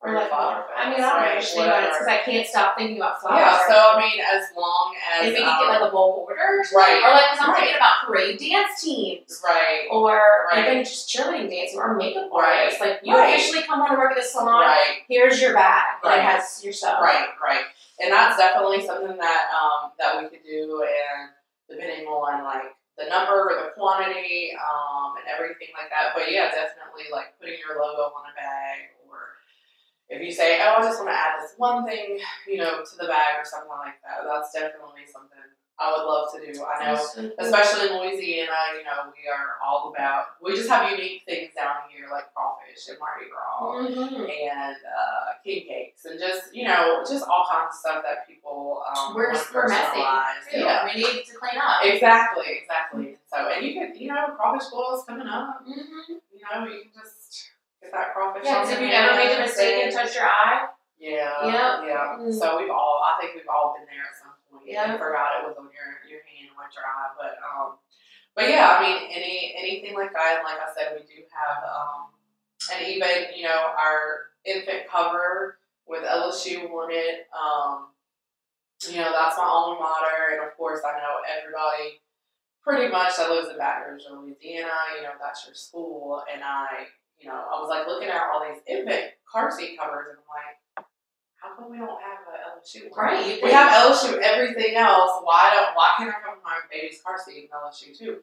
Or 0.02 0.14
like, 0.14 0.28
flower 0.32 0.64
I 0.74 0.88
mean, 0.88 0.96
I 0.96 0.96
beds, 0.96 1.12
don't 1.12 1.20
right, 1.20 1.30
understand 1.36 1.84
it 1.84 1.90
because. 1.92 2.08
I 2.08 2.18
can't 2.24 2.46
stop 2.48 2.78
thinking 2.78 2.96
about 2.96 3.20
flowers. 3.20 3.36
Yeah. 3.44 3.68
So. 3.68 3.76
I 3.76 4.00
mean, 4.00 4.16
as 4.24 4.48
long 4.56 4.96
as 5.12 5.26
if 5.28 5.32
we 5.36 5.44
could 5.44 5.44
um, 5.44 5.60
get 5.60 5.68
like 5.76 5.88
a 5.88 5.92
bulk 5.92 6.24
order, 6.24 6.40
right, 6.72 7.04
or 7.04 7.12
like, 7.12 7.36
because 7.36 7.44
I'm 7.44 7.50
right. 7.52 7.60
thinking 7.60 7.76
about 7.76 7.94
parade 8.08 8.38
dance 8.40 8.80
teams, 8.80 9.42
right, 9.44 9.84
or 9.92 10.48
Right. 10.48 10.64
even 10.72 10.84
just 10.88 11.12
cheerleading 11.12 11.50
dancing, 11.52 11.78
or 11.78 11.96
makeup 12.00 12.32
Right. 12.32 12.64
artists. 12.64 12.80
Like, 12.80 13.00
you 13.04 13.12
Right. 13.12 13.34
officially 13.36 13.60
come 13.68 13.82
on 13.82 13.90
to 13.92 13.96
work 14.00 14.12
at 14.12 14.16
the 14.16 14.24
salon. 14.24 14.64
right. 14.64 15.04
Here's 15.06 15.36
your 15.36 15.52
bag. 15.52 16.00
Right. 16.02 16.16
It 16.16 16.22
has 16.24 16.64
your 16.64 16.72
stuff. 16.72 17.02
Right, 17.02 17.28
right, 17.42 17.64
and 18.00 18.10
that's 18.10 18.38
definitely 18.38 18.80
something 18.86 19.18
that 19.18 19.44
um, 19.52 19.92
that 20.00 20.16
we 20.16 20.30
could 20.32 20.42
do, 20.48 20.80
and 20.80 21.28
depending 21.68 22.06
on 22.08 22.42
like 22.42 22.72
the 22.96 23.04
number 23.08 23.52
or 23.52 23.64
the 23.64 23.70
quantity 23.76 24.52
um, 24.56 25.16
and 25.20 25.28
everything 25.28 25.68
like 25.76 25.88
that. 25.92 26.12
But 26.16 26.32
yeah, 26.32 26.48
definitely 26.48 27.12
like 27.12 27.36
putting 27.38 27.60
your 27.60 27.76
logo 27.80 28.12
on 28.16 28.24
a 28.32 28.34
bag, 28.34 28.96
if 30.10 30.20
you 30.22 30.32
say, 30.32 30.58
"Oh, 30.62 30.76
I 30.78 30.82
just 30.82 30.98
want 30.98 31.10
to 31.10 31.16
add 31.16 31.40
this 31.40 31.54
one 31.56 31.86
thing," 31.86 32.18
you 32.46 32.58
know, 32.58 32.82
to 32.84 32.96
the 32.98 33.06
bag 33.06 33.38
or 33.38 33.44
something 33.44 33.70
like 33.70 33.96
that. 34.04 34.26
That's 34.26 34.52
definitely 34.52 35.06
something 35.10 35.38
I 35.78 35.92
would 35.96 36.04
love 36.04 36.28
to 36.34 36.38
do. 36.44 36.62
I 36.62 36.84
know 36.92 37.00
especially 37.38 37.88
in 37.88 37.96
Louisiana, 37.98 38.52
you 38.76 38.84
know, 38.84 39.08
we 39.16 39.24
are 39.30 39.56
all 39.64 39.88
about. 39.94 40.36
We 40.42 40.54
just 40.54 40.68
have 40.68 40.90
unique 40.90 41.22
things 41.24 41.54
down 41.56 41.88
here 41.88 42.08
like 42.10 42.34
crawfish 42.34 42.88
and 42.90 42.98
Mardi 42.98 43.30
Gras 43.32 43.48
Mhm. 43.88 44.28
and 44.28 44.76
uh, 44.76 45.40
king 45.44 45.64
cakes 45.66 46.04
and 46.04 46.18
just 46.20 46.54
you 46.54 46.64
know 46.68 47.00
just 47.08 47.24
all 47.26 47.46
kinds 47.50 47.74
of 47.74 47.78
stuff 47.80 48.02
that 48.04 48.26
people 48.28 48.82
um, 48.92 49.14
We're, 49.14 49.32
we're 49.54 49.68
messy. 49.68 50.04
Yeah, 50.52 50.84
We 50.84 51.00
need 51.00 51.24
to 51.24 51.32
clean 51.38 51.58
up. 51.60 51.80
exactly, 51.84 52.44
exactly. 52.60 53.16
So 53.32 53.48
and 53.48 53.64
you 53.64 53.72
could 53.80 53.96
you 53.98 54.08
know 54.08 54.34
crawfish 54.36 54.68
boils 54.68 55.04
coming 55.06 55.26
up. 55.28 55.62
hmm 55.64 55.72
You 55.72 56.40
know 56.44 56.66
you 56.66 56.82
can 56.82 56.92
just 57.02 57.50
get 57.82 57.92
that 57.92 58.12
crawfish. 58.14 58.42
Yeah, 58.44 58.60
because 58.60 58.74
if 58.76 58.80
you 58.80 58.88
never 58.88 59.14
made 59.16 59.30
the 59.30 59.40
hands 59.40 59.50
mistake 59.56 59.84
and 59.84 59.92
touched 59.92 60.14
your 60.14 60.24
eye, 60.28 60.68
Yeah, 60.98 61.32
Yep. 61.48 61.72
yeah. 61.88 62.16
Mm. 62.20 62.32
So 62.32 62.60
we've 62.60 62.70
all 62.70 63.00
I 63.04 63.20
think 63.20 63.34
we've 63.34 63.48
all 63.48 63.72
been 63.76 63.86
there 63.88 64.04
at 64.04 64.16
some 64.16 64.36
point. 64.52 64.68
Yeah. 64.68 64.96
forgot 64.98 65.40
it 65.40 65.48
was 65.48 65.56
on 65.56 65.70
your 65.72 65.88
your 66.04 66.20
hand 66.28 66.48
and 66.52 66.56
went 66.58 66.72
dry, 66.72 67.08
but 67.16 67.36
um. 67.40 67.78
But 68.36 68.48
yeah, 68.48 68.78
I 68.78 68.82
mean, 68.82 69.10
any 69.10 69.54
anything 69.58 69.94
like 69.94 70.12
that, 70.12 70.38
and 70.38 70.44
like 70.44 70.60
I 70.62 70.70
said, 70.72 70.94
we 70.94 71.02
do 71.02 71.22
have, 71.34 71.64
um, 71.66 72.14
and 72.72 72.86
even 72.86 73.34
you 73.36 73.42
know 73.44 73.72
our 73.76 74.30
infant 74.44 74.86
cover 74.88 75.58
with 75.86 76.04
LSU 76.04 76.70
on 76.70 76.88
it. 76.92 77.26
Um, 77.34 77.88
you 78.88 78.96
know, 78.96 79.10
that's 79.12 79.36
my 79.36 79.44
alma 79.44 79.80
mater, 79.80 80.38
and 80.38 80.46
of 80.48 80.56
course, 80.56 80.80
I 80.86 80.92
know 80.98 81.18
everybody 81.26 82.00
pretty 82.62 82.90
much 82.90 83.16
that 83.16 83.30
lives 83.30 83.48
in 83.50 83.58
Baton 83.58 83.92
Rouge, 83.94 84.02
Louisiana. 84.10 84.70
You 84.96 85.02
know, 85.02 85.12
that's 85.20 85.44
your 85.46 85.54
school, 85.54 86.22
and 86.32 86.42
I, 86.44 86.86
you 87.20 87.28
know, 87.28 87.36
I 87.36 87.60
was 87.60 87.68
like 87.68 87.86
looking 87.86 88.08
at 88.08 88.32
all 88.32 88.40
these 88.48 88.62
infant 88.66 89.12
car 89.30 89.50
seat 89.52 89.78
covers, 89.78 90.16
and 90.16 90.18
I'm 90.18 90.30
like, 90.32 90.86
how 91.36 91.56
come 91.56 91.70
we 91.70 91.78
don't 91.78 92.00
have 92.00 92.24
a 92.24 92.36
LSU? 92.56 92.88
one? 92.90 93.04
Right. 93.04 93.40
We 93.42 93.50
have 93.52 93.72
LSU 93.72 94.18
everything 94.20 94.76
else. 94.76 95.20
Why 95.22 95.52
don't 95.52 95.76
why 95.76 95.92
can't 95.96 96.10
I 96.10 96.20
come 96.24 96.36
with 96.36 96.44
my 96.44 96.60
baby's 96.72 97.00
car 97.04 97.16
seat 97.20 97.44
in 97.44 97.52
LSU 97.52 97.96
too? 97.96 98.20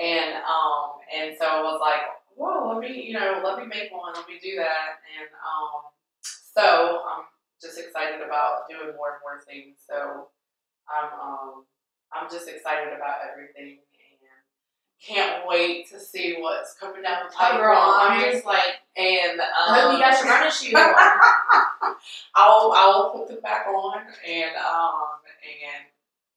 And 0.00 0.36
um 0.44 1.04
and 1.12 1.36
so 1.38 1.44
I 1.44 1.60
was 1.62 1.80
like, 1.80 2.00
whoa, 2.36 2.72
let 2.72 2.80
me 2.80 3.04
you 3.04 3.14
know 3.14 3.40
let 3.44 3.58
me 3.58 3.66
make 3.66 3.92
one, 3.92 4.12
let 4.14 4.28
me 4.28 4.40
do 4.42 4.56
that, 4.56 5.04
and 5.04 5.28
um 5.44 5.92
so 6.24 7.04
I'm 7.04 7.24
just 7.60 7.78
excited 7.78 8.20
about 8.24 8.68
doing 8.68 8.96
more 8.96 9.20
and 9.20 9.22
more 9.24 9.40
things. 9.46 9.76
So 9.86 10.28
I'm 10.88 11.12
um 11.20 11.64
I'm 12.12 12.28
just 12.30 12.48
excited 12.48 12.92
about 12.92 13.20
everything 13.30 13.78
can't 15.06 15.46
wait 15.48 15.88
to 15.90 15.98
see 15.98 16.36
what's 16.38 16.74
coming 16.74 17.02
down 17.02 17.24
the 17.26 17.32
Oh, 17.34 17.36
pipeline. 17.38 17.60
girl, 17.60 17.78
I'm 17.78 18.30
just 18.32 18.44
like, 18.44 18.80
and 18.96 19.40
um, 19.40 19.46
I 19.68 19.80
hope 19.80 19.92
you 19.94 19.98
got 19.98 20.18
your 20.22 20.30
running 20.32 20.50
shoes 20.52 20.74
on. 20.74 21.94
I'll 22.36 22.72
I'll 22.74 23.10
put 23.10 23.28
them 23.28 23.40
back 23.42 23.66
on 23.66 23.98
and 24.26 24.56
um 24.56 25.20
and 25.42 25.84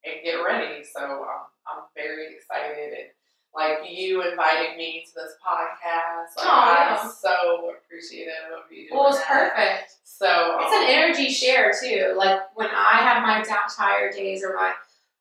and 0.05 0.23
get 0.23 0.35
ready. 0.35 0.83
So 0.83 0.99
I'm 1.01 1.43
I'm 1.67 1.83
very 1.95 2.35
excited 2.35 2.93
and 2.93 3.09
like 3.55 3.87
you 3.89 4.21
inviting 4.27 4.77
me 4.77 5.05
to 5.07 5.13
this 5.13 5.33
podcast. 5.45 6.35
Like, 6.37 6.45
Oh. 6.47 6.97
I'm 7.03 7.11
so 7.11 7.71
appreciative 7.77 8.33
of 8.57 8.71
you 8.71 8.87
doing 8.89 8.99
Well, 8.99 9.09
it's 9.09 9.19
that. 9.19 9.53
perfect. 9.55 9.91
So 10.03 10.57
It's 10.61 10.73
an 10.73 10.83
um, 10.83 10.89
energy 10.89 11.29
share 11.29 11.71
too. 11.79 12.15
Like 12.17 12.39
when 12.55 12.67
I 12.67 12.97
have 13.01 13.21
my 13.23 13.43
down 13.43 13.67
tired 13.75 14.13
days 14.15 14.43
or 14.43 14.55
my 14.55 14.73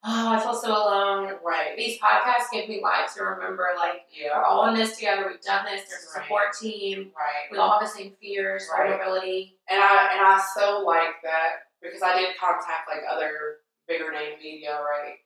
oh 0.05 0.29
I 0.35 0.41
feel 0.41 0.55
so 0.55 0.71
alone. 0.73 1.35
Right. 1.45 1.77
These 1.77 1.99
podcasts 2.01 2.51
give 2.53 2.69
me 2.69 2.81
life 2.83 3.15
to 3.17 3.23
remember. 3.25 3.69
Like 3.77 4.03
we're 4.35 4.43
all 4.43 4.69
in 4.69 4.75
this 4.75 4.97
together. 4.97 5.27
We've 5.29 5.41
done 5.41 5.65
this. 5.65 5.89
There's 5.89 6.05
a 6.15 6.19
Right. 6.19 6.25
support 6.25 6.53
team. 6.61 7.13
Right. 7.17 7.51
We 7.51 7.59
all 7.59 7.71
have 7.79 7.81
the 7.83 7.87
same 7.89 8.15
fears, 8.21 8.69
Right. 8.73 8.89
vulnerability. 8.91 9.59
And 9.69 9.81
I 9.81 10.13
and 10.13 10.21
I 10.27 10.41
so 10.55 10.81
like 10.81 11.23
that 11.23 11.69
because 11.81 12.03
I 12.03 12.19
did 12.19 12.37
contact 12.39 12.89
like 12.89 13.03
other 13.11 13.59
bigger 13.89 14.13
name 14.13 14.39
media, 14.39 14.81
right? 14.83 15.17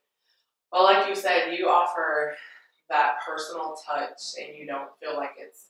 But 0.71 0.83
like 0.83 1.07
you 1.07 1.15
said, 1.15 1.53
you 1.57 1.69
offer 1.69 2.35
that 2.89 3.17
personal 3.25 3.75
touch, 3.85 4.19
and 4.39 4.55
you 4.55 4.65
don't 4.65 4.89
feel 4.99 5.15
like 5.15 5.31
it's 5.37 5.67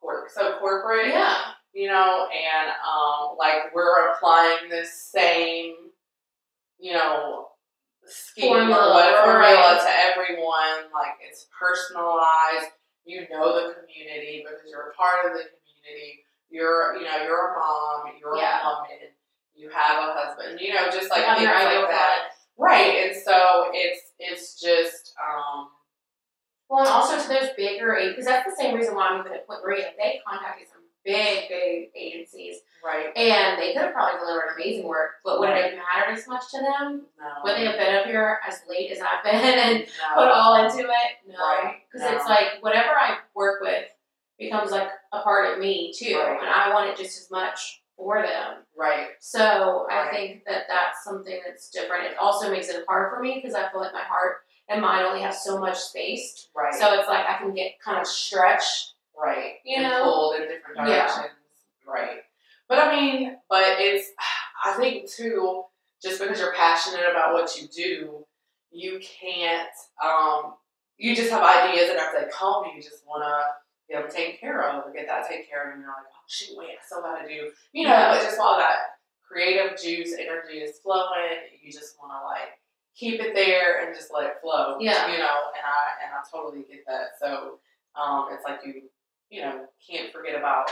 cor- 0.00 0.28
so 0.32 0.58
corporate, 0.58 1.08
Yeah. 1.08 1.52
you 1.72 1.88
know. 1.88 2.28
And 2.28 2.70
um, 2.86 3.36
like 3.36 3.74
we're 3.74 4.08
applying 4.12 4.68
this 4.68 4.92
same, 4.92 5.74
you 6.78 6.92
know, 6.92 7.47
scheme 8.08 8.52
Formula, 8.56 8.76
or 8.76 8.92
what 8.92 9.24
formula 9.24 9.76
right. 9.76 9.80
to 9.84 9.90
everyone. 10.08 10.90
Like 10.92 11.20
it's 11.22 11.46
personalized. 11.52 12.72
You 13.04 13.24
know 13.32 13.56
the 13.56 13.72
community 13.80 14.44
because 14.44 14.60
you're 14.68 14.92
a 14.92 14.94
part 14.94 15.24
of 15.24 15.32
the 15.32 15.44
community. 15.48 16.24
You're, 16.50 16.96
you 16.96 17.04
know, 17.04 17.24
you're 17.24 17.54
a 17.54 17.58
mom. 17.58 18.12
You're 18.20 18.36
Yeah. 18.36 18.60
a 18.60 18.64
woman. 18.64 19.12
You 19.54 19.70
have 19.70 19.96
a 20.00 20.12
husband. 20.12 20.60
You 20.60 20.74
know, 20.74 20.90
just 20.90 21.10
like 21.10 21.24
things 21.24 21.48
like 21.48 21.88
that. 21.88 22.18
Right. 22.58 23.08
And 23.08 23.16
so 23.16 23.70
it's 23.72 24.12
it's 24.18 24.60
just 24.60 25.14
um 25.16 25.68
Well, 26.68 26.80
and 26.84 26.88
also 26.88 27.16
to 27.20 27.28
those 27.28 27.50
bigger 27.56 27.96
because 28.10 28.26
that's 28.26 28.44
the 28.44 28.56
same 28.56 28.74
reason 28.76 28.94
why 28.94 29.08
I'm 29.08 29.20
even 29.20 29.32
at 29.32 29.46
Point 29.46 29.60
Maria. 29.64 29.92
They 29.96 30.20
contacted 30.26 30.68
some 30.68 30.77
big, 31.08 31.48
big 31.48 31.88
agencies, 31.96 32.56
right. 32.84 33.16
and 33.16 33.58
they 33.60 33.72
could 33.72 33.82
have 33.82 33.92
probably 33.94 34.20
delivered 34.20 34.52
amazing 34.54 34.86
work. 34.86 35.12
But 35.24 35.40
would 35.40 35.48
it 35.48 35.56
have 35.56 35.72
mattered 35.74 36.12
as 36.18 36.28
much 36.28 36.42
to 36.52 36.58
them? 36.58 37.06
No. 37.18 37.26
Would 37.44 37.56
they 37.56 37.64
have 37.64 37.78
been 37.78 37.94
up 37.96 38.04
here 38.04 38.38
as 38.46 38.60
late 38.68 38.90
as 38.90 38.98
I've 39.00 39.24
been 39.24 39.34
and 39.58 39.78
no. 39.80 40.14
put 40.22 40.28
all 40.30 40.62
into 40.62 40.80
it? 40.80 41.10
No, 41.26 41.34
Right. 41.38 41.76
because 41.90 42.10
it's 42.12 42.26
like 42.28 42.60
whatever 42.62 42.90
I 42.90 43.18
work 43.34 43.60
with 43.62 43.84
becomes 44.38 44.70
like 44.70 44.88
a 45.12 45.20
part 45.22 45.52
of 45.52 45.58
me 45.58 45.92
too, 45.96 46.18
Right. 46.18 46.38
and 46.40 46.48
I 46.48 46.72
want 46.74 46.90
it 46.90 46.96
just 46.96 47.18
as 47.20 47.30
much 47.30 47.82
for 47.96 48.22
them. 48.22 48.64
Right. 48.76 49.08
So 49.18 49.86
I 49.90 50.08
think 50.12 50.44
that 50.44 50.64
that's 50.68 51.02
something 51.02 51.40
that's 51.44 51.70
different. 51.70 52.04
It 52.04 52.18
also 52.18 52.50
makes 52.50 52.68
it 52.68 52.84
hard 52.86 53.10
for 53.12 53.20
me 53.20 53.40
because 53.42 53.54
I 53.56 53.68
feel 53.70 53.80
like 53.80 53.92
my 53.92 54.02
heart 54.04 54.42
and 54.68 54.82
mind 54.82 55.06
only 55.06 55.22
have 55.22 55.34
so 55.34 55.58
much 55.58 55.78
space. 55.78 56.48
Right. 56.54 56.74
So 56.74 56.92
it's 56.98 57.08
like 57.08 57.26
I 57.26 57.38
can 57.38 57.54
get 57.54 57.80
kind 57.84 57.98
of 57.98 58.06
stretched. 58.06 58.92
Right. 59.20 59.54
You 59.64 59.76
and 59.76 59.84
know? 59.84 60.04
pulled 60.04 60.36
in 60.36 60.42
different 60.48 60.76
Yeah. 60.78 61.06
directions. 61.06 61.32
Right. 61.86 62.20
But 62.68 62.78
I 62.78 62.94
mean, 62.94 63.36
but 63.48 63.62
it's 63.78 64.10
I 64.64 64.72
think 64.72 65.08
too, 65.10 65.64
just 66.02 66.20
because 66.20 66.38
you're 66.38 66.52
passionate 66.54 67.04
about 67.10 67.32
what 67.32 67.56
you 67.60 67.66
do, 67.68 68.24
you 68.70 69.00
can't 69.00 69.68
um 70.04 70.54
you 70.98 71.14
just 71.14 71.30
have 71.30 71.42
ideas 71.42 71.90
and 71.90 71.98
after 71.98 72.20
they 72.20 72.30
come 72.30 72.64
you 72.74 72.82
just 72.82 73.06
wanna 73.06 73.40
get 73.88 74.02
them 74.02 74.10
taken 74.10 74.36
care 74.38 74.60
of 74.68 74.84
or 74.84 74.92
get 74.92 75.06
that 75.06 75.26
taken 75.28 75.46
care 75.48 75.68
of 75.68 75.74
and 75.74 75.80
you're 75.82 75.88
like, 75.90 76.04
oh 76.12 76.24
shoot, 76.28 76.56
wait, 76.58 76.70
I 76.70 76.84
still 76.84 77.00
gotta 77.02 77.26
do 77.26 77.50
you 77.72 77.84
know, 77.86 77.90
Yeah. 77.90 78.12
but 78.12 78.22
just 78.22 78.38
while 78.38 78.58
that 78.58 78.98
creative 79.26 79.78
juice 79.80 80.14
energy 80.18 80.58
is 80.60 80.78
flowing, 80.80 81.38
you 81.62 81.72
just 81.72 81.96
wanna 82.00 82.22
like 82.24 82.60
keep 82.94 83.20
it 83.20 83.34
there 83.34 83.86
and 83.86 83.94
just 83.94 84.12
let 84.12 84.26
it 84.26 84.40
flow. 84.42 84.76
Yeah. 84.80 85.06
You 85.12 85.18
know, 85.18 85.36
and 85.56 85.64
I 85.64 86.04
and 86.04 86.12
I 86.12 86.20
totally 86.30 86.64
get 86.64 86.84
that. 86.86 87.10
So 87.18 87.60
um 87.94 88.28
it's 88.32 88.44
like 88.44 88.60
you 88.66 88.82
you 89.30 89.42
know, 89.42 89.66
can't 89.88 90.12
forget 90.12 90.34
about 90.38 90.70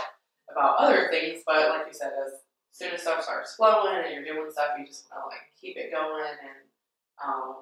about 0.51 0.79
other 0.79 1.09
things, 1.11 1.43
but 1.47 1.69
like 1.71 1.87
you 1.87 1.93
said, 1.93 2.13
as 2.27 2.33
soon 2.73 2.93
as 2.93 3.03
stuff 3.03 3.23
starts 3.23 3.55
flowing 3.55 4.05
and 4.05 4.15
you're 4.15 4.25
doing 4.25 4.51
stuff, 4.51 4.77
you 4.79 4.87
just 4.87 5.07
wanna 5.11 5.27
like 5.27 5.51
keep 5.61 5.77
it 5.77 5.91
going 5.91 6.25
and 6.25 6.61
um 7.25 7.57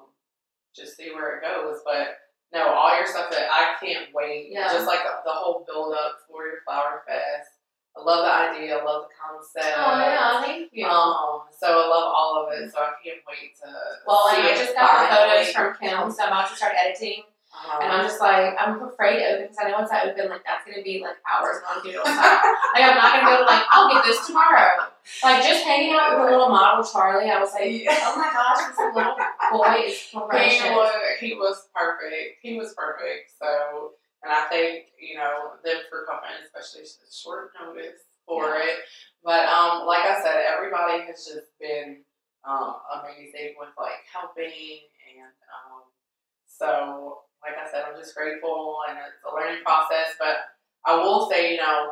just 0.75 0.97
see 0.97 1.11
where 1.13 1.37
it 1.37 1.43
goes. 1.43 1.79
But 1.85 2.17
no, 2.53 2.67
all 2.67 2.95
your 2.95 3.07
stuff 3.07 3.31
that 3.31 3.47
I 3.51 3.75
can't 3.83 4.13
wait. 4.13 4.49
Yeah. 4.51 4.67
Just 4.71 4.87
like 4.87 5.03
the, 5.03 5.11
the 5.25 5.31
whole 5.31 5.65
build 5.65 5.93
up 5.93 6.19
for 6.27 6.45
your 6.45 6.61
flower 6.65 7.03
fest. 7.07 7.51
I 7.97 8.03
love 8.03 8.25
the 8.25 8.59
idea, 8.59 8.77
I 8.77 8.83
love 8.83 9.07
the 9.07 9.15
concept. 9.15 9.73
Oh 9.77 9.99
yeah, 9.99 10.41
thank 10.43 10.69
you. 10.73 10.85
Um, 10.85 11.43
so 11.57 11.67
I 11.67 11.87
love 11.87 12.11
all 12.11 12.45
of 12.45 12.51
it, 12.51 12.69
so 12.71 12.79
I 12.79 12.91
can't 13.01 13.23
wait 13.27 13.55
to 13.63 13.71
well, 14.05 14.27
see 14.29 14.37
and 14.37 14.47
I 14.47 14.55
just 14.55 14.75
got 14.75 15.09
the 15.09 15.15
photos 15.15 15.53
from 15.53 15.75
Kim, 15.79 16.11
so 16.11 16.23
I'm 16.23 16.27
about 16.27 16.49
to 16.49 16.55
start 16.57 16.73
editing. 16.75 17.23
And 17.81 17.91
I'm 17.91 18.03
just 18.05 18.19
like, 18.19 18.55
I'm 18.59 18.81
afraid 18.83 19.19
to 19.19 19.25
open 19.25 19.41
because 19.43 19.57
I 19.61 19.69
know 19.69 19.77
once 19.79 19.91
I 19.91 20.09
open, 20.09 20.29
like 20.29 20.43
that's 20.45 20.65
gonna 20.65 20.83
be 20.83 21.01
like 21.01 21.17
hours 21.25 21.61
on 21.69 21.83
Doodle 21.83 22.03
time. 22.03 22.15
like 22.73 22.83
I'm 22.83 22.95
not 22.95 23.13
gonna 23.13 23.25
be 23.25 23.33
able 23.33 23.45
to 23.45 23.51
like, 23.51 23.63
I'll 23.71 23.91
get 23.91 24.03
this 24.05 24.25
tomorrow. 24.27 24.89
Like 25.23 25.43
just 25.43 25.63
hanging 25.63 25.93
out 25.93 26.17
with 26.17 26.27
the 26.27 26.31
little 26.31 26.49
model 26.49 26.83
Charlie, 26.83 27.29
I 27.29 27.39
was 27.39 27.53
like, 27.53 27.85
oh 27.89 28.13
my 28.17 28.29
gosh, 28.33 28.67
this 28.69 28.77
little 28.95 29.15
boy 29.51 29.85
is 29.85 29.97
he 30.09 30.17
was 30.17 30.93
he 31.19 31.33
was 31.33 31.67
perfect. 31.73 32.41
He 32.41 32.57
was 32.57 32.73
perfect. 32.73 33.31
So, 33.37 33.93
and 34.23 34.33
I 34.33 34.45
think 34.49 34.93
you 34.99 35.15
know 35.15 35.53
them 35.63 35.77
for 35.89 36.05
coming, 36.05 36.33
especially 36.43 36.89
short 37.11 37.51
notice 37.59 38.01
for 38.25 38.57
it. 38.57 38.79
But 39.23 39.45
um, 39.45 39.85
like 39.85 40.05
I 40.05 40.21
said, 40.23 40.45
everybody 40.45 41.03
has 41.05 41.25
just 41.25 41.53
been 41.59 42.01
um, 42.47 42.75
amazing 43.01 43.55
with 43.57 43.69
like 43.77 44.05
helping, 44.11 44.85
and 45.17 45.33
um, 45.53 45.83
so 46.47 47.19
like 47.45 47.57
I 47.57 47.69
said, 47.71 47.83
I'm 47.87 47.97
just 47.99 48.15
grateful, 48.15 48.79
and 48.89 48.97
it's 48.97 49.23
a 49.29 49.33
learning 49.35 49.63
process. 49.63 50.15
But 50.19 50.37
I 50.85 50.95
will 50.97 51.29
say, 51.29 51.51
you 51.51 51.57
know, 51.57 51.91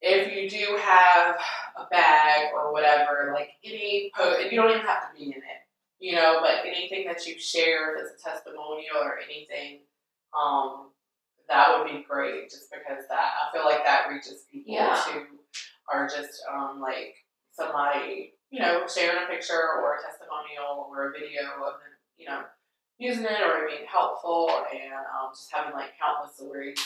if 0.00 0.32
you 0.34 0.48
do 0.48 0.76
have 0.80 1.36
a 1.76 1.84
bag 1.90 2.50
or 2.54 2.72
whatever, 2.72 3.32
like 3.34 3.50
any 3.64 4.10
post, 4.16 4.40
and 4.40 4.50
you 4.50 4.60
don't 4.60 4.70
even 4.70 4.82
have 4.82 5.10
to 5.10 5.18
be 5.18 5.26
in 5.26 5.38
it, 5.38 5.60
you 5.98 6.14
know, 6.14 6.38
but 6.40 6.64
anything 6.66 7.04
that 7.06 7.26
you 7.26 7.38
share, 7.38 7.96
if 7.96 8.12
it's 8.12 8.22
a 8.24 8.30
testimonial 8.30 8.96
or 9.02 9.18
anything, 9.18 9.80
um, 10.38 10.90
that 11.48 11.76
would 11.76 11.90
be 11.90 12.04
great. 12.08 12.48
Just 12.50 12.70
because 12.70 13.04
that 13.08 13.32
I 13.42 13.52
feel 13.52 13.64
like 13.64 13.84
that 13.84 14.08
reaches 14.08 14.44
people 14.50 14.72
Yeah. 14.74 14.96
who 15.12 15.26
are 15.92 16.06
just 16.08 16.42
um 16.50 16.80
like 16.80 17.16
somebody, 17.52 18.34
you 18.50 18.60
know, 18.60 18.86
sharing 18.86 19.22
a 19.22 19.26
picture 19.26 19.60
or 19.82 19.96
a 19.96 20.02
testimonial 20.02 20.86
or 20.88 21.10
a 21.10 21.12
video 21.12 21.42
of 21.66 21.80
them, 21.80 21.92
you 22.16 22.26
know, 22.26 22.44
using 23.00 23.24
it 23.24 23.40
or 23.40 23.64
being 23.66 23.88
helpful 23.88 24.52
and 24.68 24.92
um, 25.08 25.32
just 25.32 25.48
having 25.48 25.72
like 25.72 25.96
countless 25.96 26.36
stories 26.36 26.76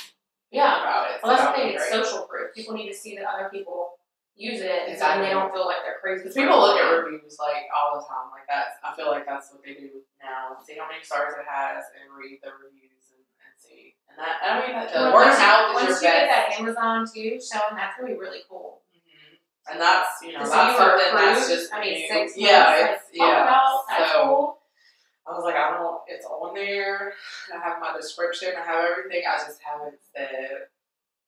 Yeah. 0.54 0.78
about 0.80 1.10
it. 1.10 1.18
Well, 1.22 1.34
that's 1.34 1.42
the 1.42 1.50
that 1.50 1.56
thing. 1.58 1.74
It's 1.74 1.90
social 1.90 2.22
proof. 2.30 2.54
People 2.54 2.74
need 2.78 2.86
to 2.88 2.94
see 2.94 3.18
that 3.18 3.26
other 3.26 3.50
people 3.50 3.98
use 4.38 4.62
it, 4.62 4.88
and 4.94 5.22
they 5.22 5.30
don't 5.34 5.50
feel 5.52 5.66
like 5.66 5.82
they're 5.82 5.98
crazy. 5.98 6.22
Because 6.22 6.38
people 6.38 6.58
look 6.58 6.78
at 6.78 6.86
reviews 6.86 7.36
like 7.42 7.66
all 7.74 7.98
the 7.98 8.06
time, 8.06 8.30
like 8.30 8.46
that's. 8.46 8.78
I 8.86 8.94
feel 8.94 9.10
like 9.10 9.26
that's 9.26 9.50
what 9.50 9.62
they 9.66 9.74
do 9.74 10.06
now. 10.22 10.54
See 10.62 10.78
how 10.78 10.86
many 10.86 11.02
stars 11.02 11.34
it 11.34 11.46
has 11.50 11.82
and 11.98 12.06
read 12.14 12.38
the 12.46 12.54
reviews 12.62 13.10
and, 13.10 13.22
and 13.42 13.54
see. 13.58 13.98
And 14.10 14.14
that 14.22 14.38
I 14.42 14.50
mean, 14.62 14.70
that, 14.78 14.94
the 14.94 15.10
Well, 15.10 15.18
word 15.18 15.34
of 15.34 15.34
once, 15.34 15.42
mouth 15.42 15.66
is 15.70 15.74
once 15.74 15.86
your 15.90 15.98
you 15.98 16.14
get 16.14 16.30
best. 16.30 16.30
that 16.30 16.60
Amazon 16.62 16.98
too, 17.10 17.30
showing 17.42 17.74
that's 17.74 17.94
gonna 17.98 18.14
be 18.14 18.18
really 18.18 18.46
cool. 18.46 18.82
Mhm. 18.94 19.38
And 19.70 19.76
that's 19.82 20.22
you 20.22 20.30
know 20.34 20.46
that's 20.46 20.78
you 20.78 20.78
something 20.78 21.14
that's 21.14 21.48
just 21.50 21.74
I 21.74 21.80
mean, 21.82 21.98
new. 21.98 22.06
six 22.06 22.38
yeah, 22.38 22.94
it's 22.94 23.10
yeah. 23.10 23.22
Oh, 23.22 23.50
wow, 23.50 23.82
that's 23.90 24.12
so 24.14 24.22
cool. 24.22 24.58
I 25.26 25.32
was 25.32 25.44
like, 25.44 25.56
I 25.56 25.70
don't. 25.72 26.00
It's 26.06 26.26
on 26.26 26.54
there. 26.54 27.14
I 27.54 27.58
have 27.58 27.80
my 27.80 27.96
description. 27.96 28.48
I 28.58 28.64
have 28.64 28.84
everything. 28.90 29.22
I 29.28 29.36
just 29.38 29.58
haven't 29.64 29.96
said, 30.14 30.68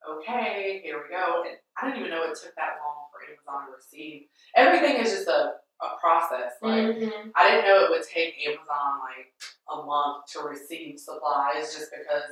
okay, 0.08 0.80
here 0.84 1.02
we 1.02 1.08
go. 1.14 1.42
And 1.48 1.56
I 1.76 1.86
didn't 1.88 2.00
even 2.06 2.10
know 2.10 2.24
it 2.24 2.36
took 2.40 2.54
that 2.56 2.76
long 2.84 3.08
for 3.10 3.24
Amazon 3.24 3.70
to 3.70 3.76
receive. 3.76 4.26
Everything 4.54 4.96
is 5.00 5.12
just 5.12 5.28
a, 5.28 5.54
a 5.80 5.98
process. 6.00 6.52
Like 6.60 6.84
Mhm. 6.96 7.32
I 7.34 7.50
didn't 7.50 7.64
know 7.66 7.84
it 7.84 7.90
would 7.90 8.02
take 8.06 8.34
Amazon 8.46 9.00
like 9.00 9.32
a 9.72 9.82
month 9.84 10.26
to 10.32 10.40
receive 10.40 10.98
supplies 11.00 11.74
just 11.74 11.90
because 11.90 12.30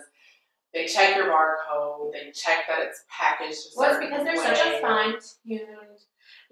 they 0.74 0.86
check 0.86 1.16
your 1.16 1.26
barcode, 1.26 2.12
they 2.12 2.30
check 2.32 2.66
that 2.68 2.80
it's 2.82 3.04
packaged. 3.08 3.60
Well, 3.76 3.90
it's 3.92 4.00
because 4.04 4.24
they're 4.24 4.36
way. 4.36 4.42
such 4.42 4.66
a 4.66 4.80
fine 4.80 5.12
tuned. 5.46 6.00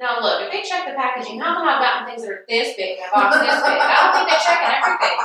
Now 0.02 0.18
look, 0.18 0.42
if 0.42 0.50
they 0.50 0.66
check 0.66 0.82
the 0.82 0.98
packaging, 0.98 1.38
how 1.38 1.54
come 1.54 1.62
I've 1.62 1.78
gotten 1.78 2.10
things 2.10 2.26
that 2.26 2.34
are 2.34 2.42
this 2.50 2.74
big, 2.74 2.98
a 2.98 3.06
box 3.14 3.38
this 3.38 3.54
big? 3.54 3.78
I 3.78 3.94
don't 4.02 4.10
think 4.18 4.26
they're 4.34 4.42
checking 4.42 4.74
everything. 4.74 5.18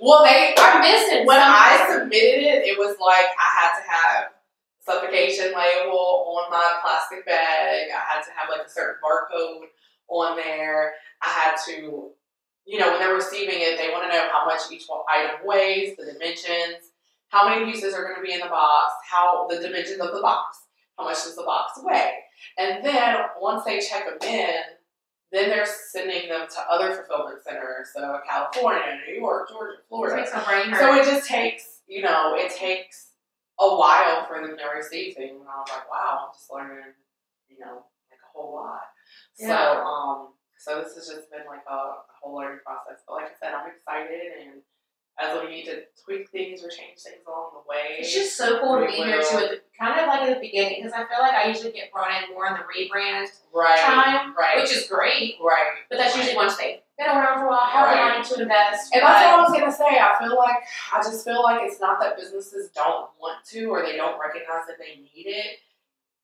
Well, 0.00 0.24
they 0.24 0.56
I'm 0.56 0.80
missing 0.80 1.28
when 1.28 1.36
I 1.36 1.84
submitted 1.84 2.40
it, 2.40 2.64
it 2.64 2.80
was 2.80 2.96
like 2.96 3.28
I 3.36 3.48
had 3.60 3.72
to 3.76 3.84
have 3.84 4.20
suffocation 4.80 5.52
label 5.52 6.32
on 6.32 6.50
my 6.50 6.80
plastic 6.80 7.26
bag. 7.26 7.92
I 7.92 8.00
had 8.08 8.24
to 8.24 8.32
have 8.32 8.48
like 8.48 8.66
a 8.66 8.70
certain 8.70 8.96
barcode 9.04 9.68
on 10.08 10.36
there. 10.36 10.94
I 11.20 11.28
had 11.28 11.56
to, 11.68 12.08
you 12.64 12.78
know, 12.80 12.90
when 12.90 13.00
they're 13.00 13.14
receiving 13.14 13.60
it, 13.60 13.76
they 13.76 13.92
want 13.92 14.10
to 14.10 14.16
know 14.16 14.28
how 14.32 14.46
much 14.46 14.62
each 14.72 14.88
item 15.12 15.44
weighs, 15.44 15.94
the 15.98 16.10
dimensions, 16.10 16.88
how 17.28 17.48
many 17.48 17.70
pieces 17.70 17.92
are 17.92 18.04
going 18.04 18.16
to 18.16 18.22
be 18.22 18.32
in 18.32 18.40
the 18.40 18.48
box, 18.48 18.94
how 19.10 19.46
the 19.48 19.60
dimensions 19.60 20.00
of 20.00 20.14
the 20.14 20.22
box, 20.22 20.56
how 20.96 21.04
much 21.04 21.22
does 21.22 21.36
the 21.36 21.44
box 21.44 21.78
weigh, 21.84 22.14
and 22.58 22.84
then 22.84 23.16
once 23.40 23.64
they 23.64 23.80
check 23.80 24.04
them 24.06 24.28
in. 24.28 24.60
Then 25.32 25.48
they're 25.48 25.64
sending 25.64 26.28
them 26.28 26.46
to 26.46 26.60
other 26.70 26.92
fulfillment 26.92 27.42
centers, 27.42 27.88
so 27.94 28.20
California, 28.28 29.00
New 29.08 29.14
York, 29.14 29.48
Georgia, 29.48 29.78
It 29.78 29.84
Florida. 29.88 30.42
brain. 30.44 30.74
So 30.78 30.92
it 30.94 31.06
just 31.06 31.26
takes, 31.26 31.80
you 31.86 32.02
know, 32.02 32.34
it 32.36 32.52
takes 32.54 33.12
a 33.58 33.66
while 33.66 34.26
for 34.26 34.46
them 34.46 34.58
to 34.58 34.64
receive 34.76 35.14
things. 35.16 35.40
And 35.40 35.48
I 35.48 35.56
was 35.56 35.70
like, 35.72 35.90
wow, 35.90 36.26
I'm 36.28 36.32
just 36.36 36.52
learning, 36.52 36.92
you 37.48 37.58
know, 37.60 37.88
like 38.12 38.20
a 38.20 38.28
whole 38.36 38.54
lot. 38.56 38.82
So, 39.32 39.56
um, 39.56 40.34
so 40.58 40.82
this 40.82 40.94
has 40.96 41.08
just 41.08 41.30
been 41.30 41.48
like 41.48 41.64
a, 41.64 41.74
a 41.74 42.14
whole 42.20 42.36
learning 42.36 42.58
process. 42.62 43.00
But 43.08 43.14
like 43.14 43.32
I 43.32 43.36
said, 43.40 43.54
I'm 43.54 43.72
excited, 43.72 44.36
and 44.36 44.60
as 45.20 45.40
we 45.42 45.48
need 45.50 45.64
to 45.66 45.82
tweak 46.04 46.28
things 46.30 46.64
or 46.64 46.68
change 46.68 46.98
things 47.00 47.22
along 47.26 47.50
the 47.54 47.68
way, 47.68 47.96
It's 48.00 48.12
just 48.12 48.36
so 48.36 48.60
cool 48.60 48.76
to 48.78 48.86
we 48.86 48.86
be 48.86 48.92
here 48.96 49.18
will- 49.18 49.24
too, 49.28 49.44
at 49.44 49.62
kind 49.78 50.00
of 50.00 50.06
like 50.08 50.22
at 50.22 50.34
the 50.34 50.40
beginning, 50.40 50.82
because 50.82 50.92
I 50.92 51.04
feel 51.06 51.20
like 51.20 51.34
I 51.34 51.48
usually 51.48 51.72
get 51.72 51.92
brought 51.92 52.10
in 52.22 52.34
more 52.34 52.46
in 52.46 52.54
the 52.54 52.60
rebrand, 52.60 53.28
right, 53.52 53.78
time, 53.80 54.34
right, 54.36 54.56
which 54.60 54.72
is 54.72 54.86
great. 54.88 55.36
right. 55.40 55.84
But 55.90 55.98
that's 55.98 56.14
right. 56.14 56.22
usually 56.24 56.36
once 56.36 56.56
they've 56.56 56.78
been 56.98 57.06
around 57.08 57.38
for 57.40 57.46
a 57.46 57.50
while, 57.50 57.60
have 57.66 57.90
the 57.90 57.96
Right. 58.02 58.12
money 58.18 58.24
to 58.24 58.42
invest. 58.42 58.94
And 58.94 59.02
that's 59.02 59.24
what 59.26 59.38
I 59.38 59.42
was 59.42 59.52
gonna 59.52 59.72
say. 59.72 59.98
I 59.98 60.16
feel 60.18 60.36
like 60.36 60.56
I 60.92 60.98
just 60.98 61.24
feel 61.24 61.42
like 61.42 61.60
it's 61.62 61.80
not 61.80 62.00
that 62.00 62.16
businesses 62.16 62.70
don't 62.70 63.08
want 63.20 63.44
to 63.46 63.64
or 63.66 63.82
they 63.82 63.96
don't 63.96 64.18
recognize 64.20 64.66
that 64.68 64.78
they 64.78 64.96
need 64.96 65.26
it. 65.26 65.58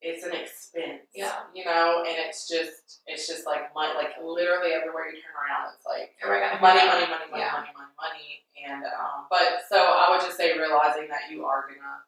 It's 0.00 0.22
an 0.24 0.32
expense. 0.32 1.10
Yeah. 1.14 1.42
You 1.54 1.64
know, 1.64 2.04
and 2.06 2.14
it's 2.18 2.46
just 2.48 3.02
it's 3.06 3.26
just 3.26 3.46
like 3.46 3.74
money 3.74 3.92
like 3.98 4.14
literally 4.22 4.70
everywhere 4.72 5.06
you 5.10 5.18
turn 5.18 5.34
around 5.34 5.74
it's 5.74 5.84
like 5.86 6.14
Everybody 6.22 6.54
money, 6.62 6.86
money, 6.86 7.06
money, 7.10 7.30
money, 7.30 7.42
Yeah. 7.42 7.52
money, 7.52 7.70
money, 7.74 7.94
money. 7.98 8.28
And 8.62 8.84
um 8.86 9.26
but 9.30 9.66
so 9.68 9.76
I 9.76 10.10
would 10.10 10.20
just 10.20 10.36
say 10.36 10.56
realizing 10.56 11.08
that 11.08 11.30
you 11.30 11.44
are 11.44 11.66
gonna 11.66 11.98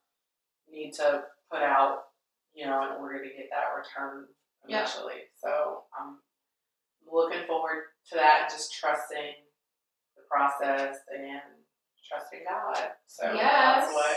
need 0.71 0.93
to 1.03 1.25
put 1.51 1.63
out, 1.63 2.15
you 2.55 2.67
know, 2.67 2.87
in 2.87 3.03
order 3.03 3.19
to 3.23 3.29
get 3.31 3.51
that 3.51 3.75
return 3.75 4.29
Yeah. 4.67 4.83
eventually. 4.87 5.27
So 5.43 5.85
I'm 5.99 6.19
looking 7.11 7.45
forward 7.47 7.91
to 8.11 8.15
that 8.15 8.43
and 8.43 8.51
just 8.51 8.73
trusting 8.73 9.35
the 10.17 10.23
process 10.31 10.99
and 11.11 11.43
trusting 12.11 12.41
God. 12.49 12.91
So 13.07 13.33
Yes. 13.33 13.85
that's 13.87 13.95
what 13.95 14.17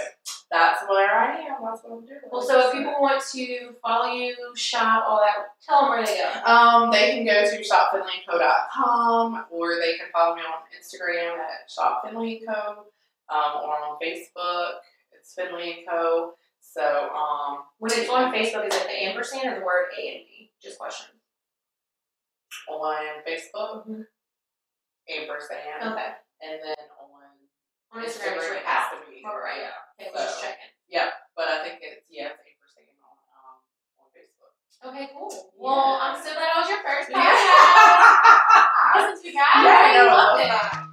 that's 0.51 0.83
where 0.89 1.11
I 1.15 1.37
am. 1.39 1.57
That's 1.63 1.81
what 1.83 1.93
I'm 1.93 2.05
doing. 2.05 2.19
Well, 2.31 2.41
so 2.41 2.59
if 2.67 2.73
people 2.73 2.93
want 3.01 3.23
to 3.31 3.75
follow 3.81 4.11
you, 4.11 4.35
shop, 4.55 5.05
all 5.07 5.17
that, 5.19 5.47
tell 5.65 5.81
them 5.81 5.89
where 5.89 6.05
they 6.05 6.17
go. 6.17 6.51
Um, 6.51 6.91
they 6.91 7.11
can 7.11 7.25
go 7.25 7.33
to 7.49 7.63
shopfinleyandco.com 7.63 9.45
or 9.51 9.75
they 9.75 9.97
can 9.97 10.07
follow 10.13 10.35
me 10.35 10.41
on 10.41 10.61
Instagram 10.77 11.37
at 11.39 11.69
shopfinleyandco 11.69 12.77
um, 13.29 13.61
or 13.63 13.73
on 13.83 13.97
Facebook. 14.03 14.73
It's 15.11 15.33
Finley 15.33 15.79
and 15.79 15.87
Co. 15.89 16.33
So, 16.61 17.09
um, 17.15 17.63
When 17.79 17.91
it's 17.91 18.09
on 18.09 18.31
Facebook, 18.33 18.67
is 18.67 18.75
it 18.75 18.83
the 18.87 19.03
ampersand 19.03 19.47
or 19.47 19.59
the 19.59 19.65
word 19.65 19.85
A 19.97 20.01
and 20.17 20.25
B? 20.27 20.51
Just 20.61 20.77
question. 20.77 21.07
on 22.69 23.23
Facebook, 23.27 23.87
Mhm. 23.87 24.05
ampersand, 25.09 25.93
Okay. 25.93 26.13
and 26.41 26.61
then 26.63 26.75
on 27.93 28.01
Instagram, 28.03 28.35
it's 28.35 28.49
Instagram 28.49 28.57
it 28.57 28.65
has 28.65 28.85
to 28.91 28.97
be. 29.05 29.21
Oh, 29.25 29.37
right. 29.37 29.61
Yeah. 29.61 30.01
Okay, 30.01 30.09
just 30.11 30.39
So- 30.39 30.41
checking. 30.41 30.73
But 31.37 31.47
I 31.49 31.63
think 31.65 31.79
it's 31.81 32.05
yeah, 32.09 32.29
it's 32.33 32.41
ampersand 32.45 32.93
on 33.01 33.17
um, 33.33 33.57
on 34.01 34.07
Facebook. 34.13 34.53
Okay, 34.85 35.09
cool. 35.13 35.29
Well, 35.57 35.97
I'm 36.01 36.17
so 36.21 36.29
glad 36.33 36.49
I 36.53 36.59
was 36.61 36.69
your 36.69 36.81
first 36.85 37.09
podcast. 37.09 37.41
Yeah. 37.41 39.01
Listen 39.01 39.17
to 39.17 39.27
you 39.27 39.33
guys. 39.33 39.61
Yeah, 39.65 39.81
I 39.81 39.97
I 39.97 40.03
loved 40.05 40.37
love 40.37 40.85
it. 40.85 40.92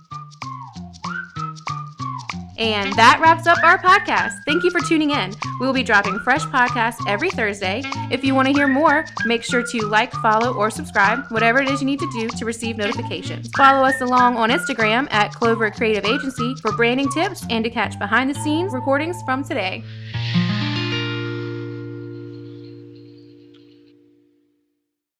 And 2.60 2.92
that 2.92 3.18
wraps 3.22 3.46
up 3.46 3.56
our 3.64 3.78
podcast. 3.78 4.44
Thank 4.44 4.64
you 4.64 4.70
for 4.70 4.80
tuning 4.80 5.10
in. 5.10 5.34
We 5.60 5.66
will 5.66 5.72
be 5.72 5.82
dropping 5.82 6.18
fresh 6.18 6.42
podcasts 6.42 7.02
every 7.08 7.30
Thursday. 7.30 7.82
If 8.10 8.22
you 8.22 8.34
want 8.34 8.48
to 8.48 8.52
hear 8.52 8.68
more, 8.68 9.06
make 9.24 9.42
sure 9.42 9.62
to 9.66 9.86
like, 9.86 10.12
follow, 10.12 10.52
or 10.52 10.70
subscribe, 10.70 11.24
whatever 11.30 11.62
it 11.62 11.70
is 11.70 11.80
you 11.80 11.86
need 11.86 12.00
to 12.00 12.10
do 12.12 12.28
to 12.28 12.44
receive 12.44 12.76
notifications. 12.76 13.48
Follow 13.56 13.82
us 13.86 14.02
along 14.02 14.36
on 14.36 14.50
Instagram 14.50 15.10
at 15.10 15.32
Clover 15.32 15.70
Creative 15.70 16.04
Agency 16.04 16.54
for 16.56 16.72
branding 16.76 17.10
tips 17.10 17.46
and 17.48 17.64
to 17.64 17.70
catch 17.70 17.98
behind 17.98 18.28
the 18.28 18.34
scenes 18.34 18.74
recordings 18.74 19.16
from 19.22 19.42
today. 19.42 19.82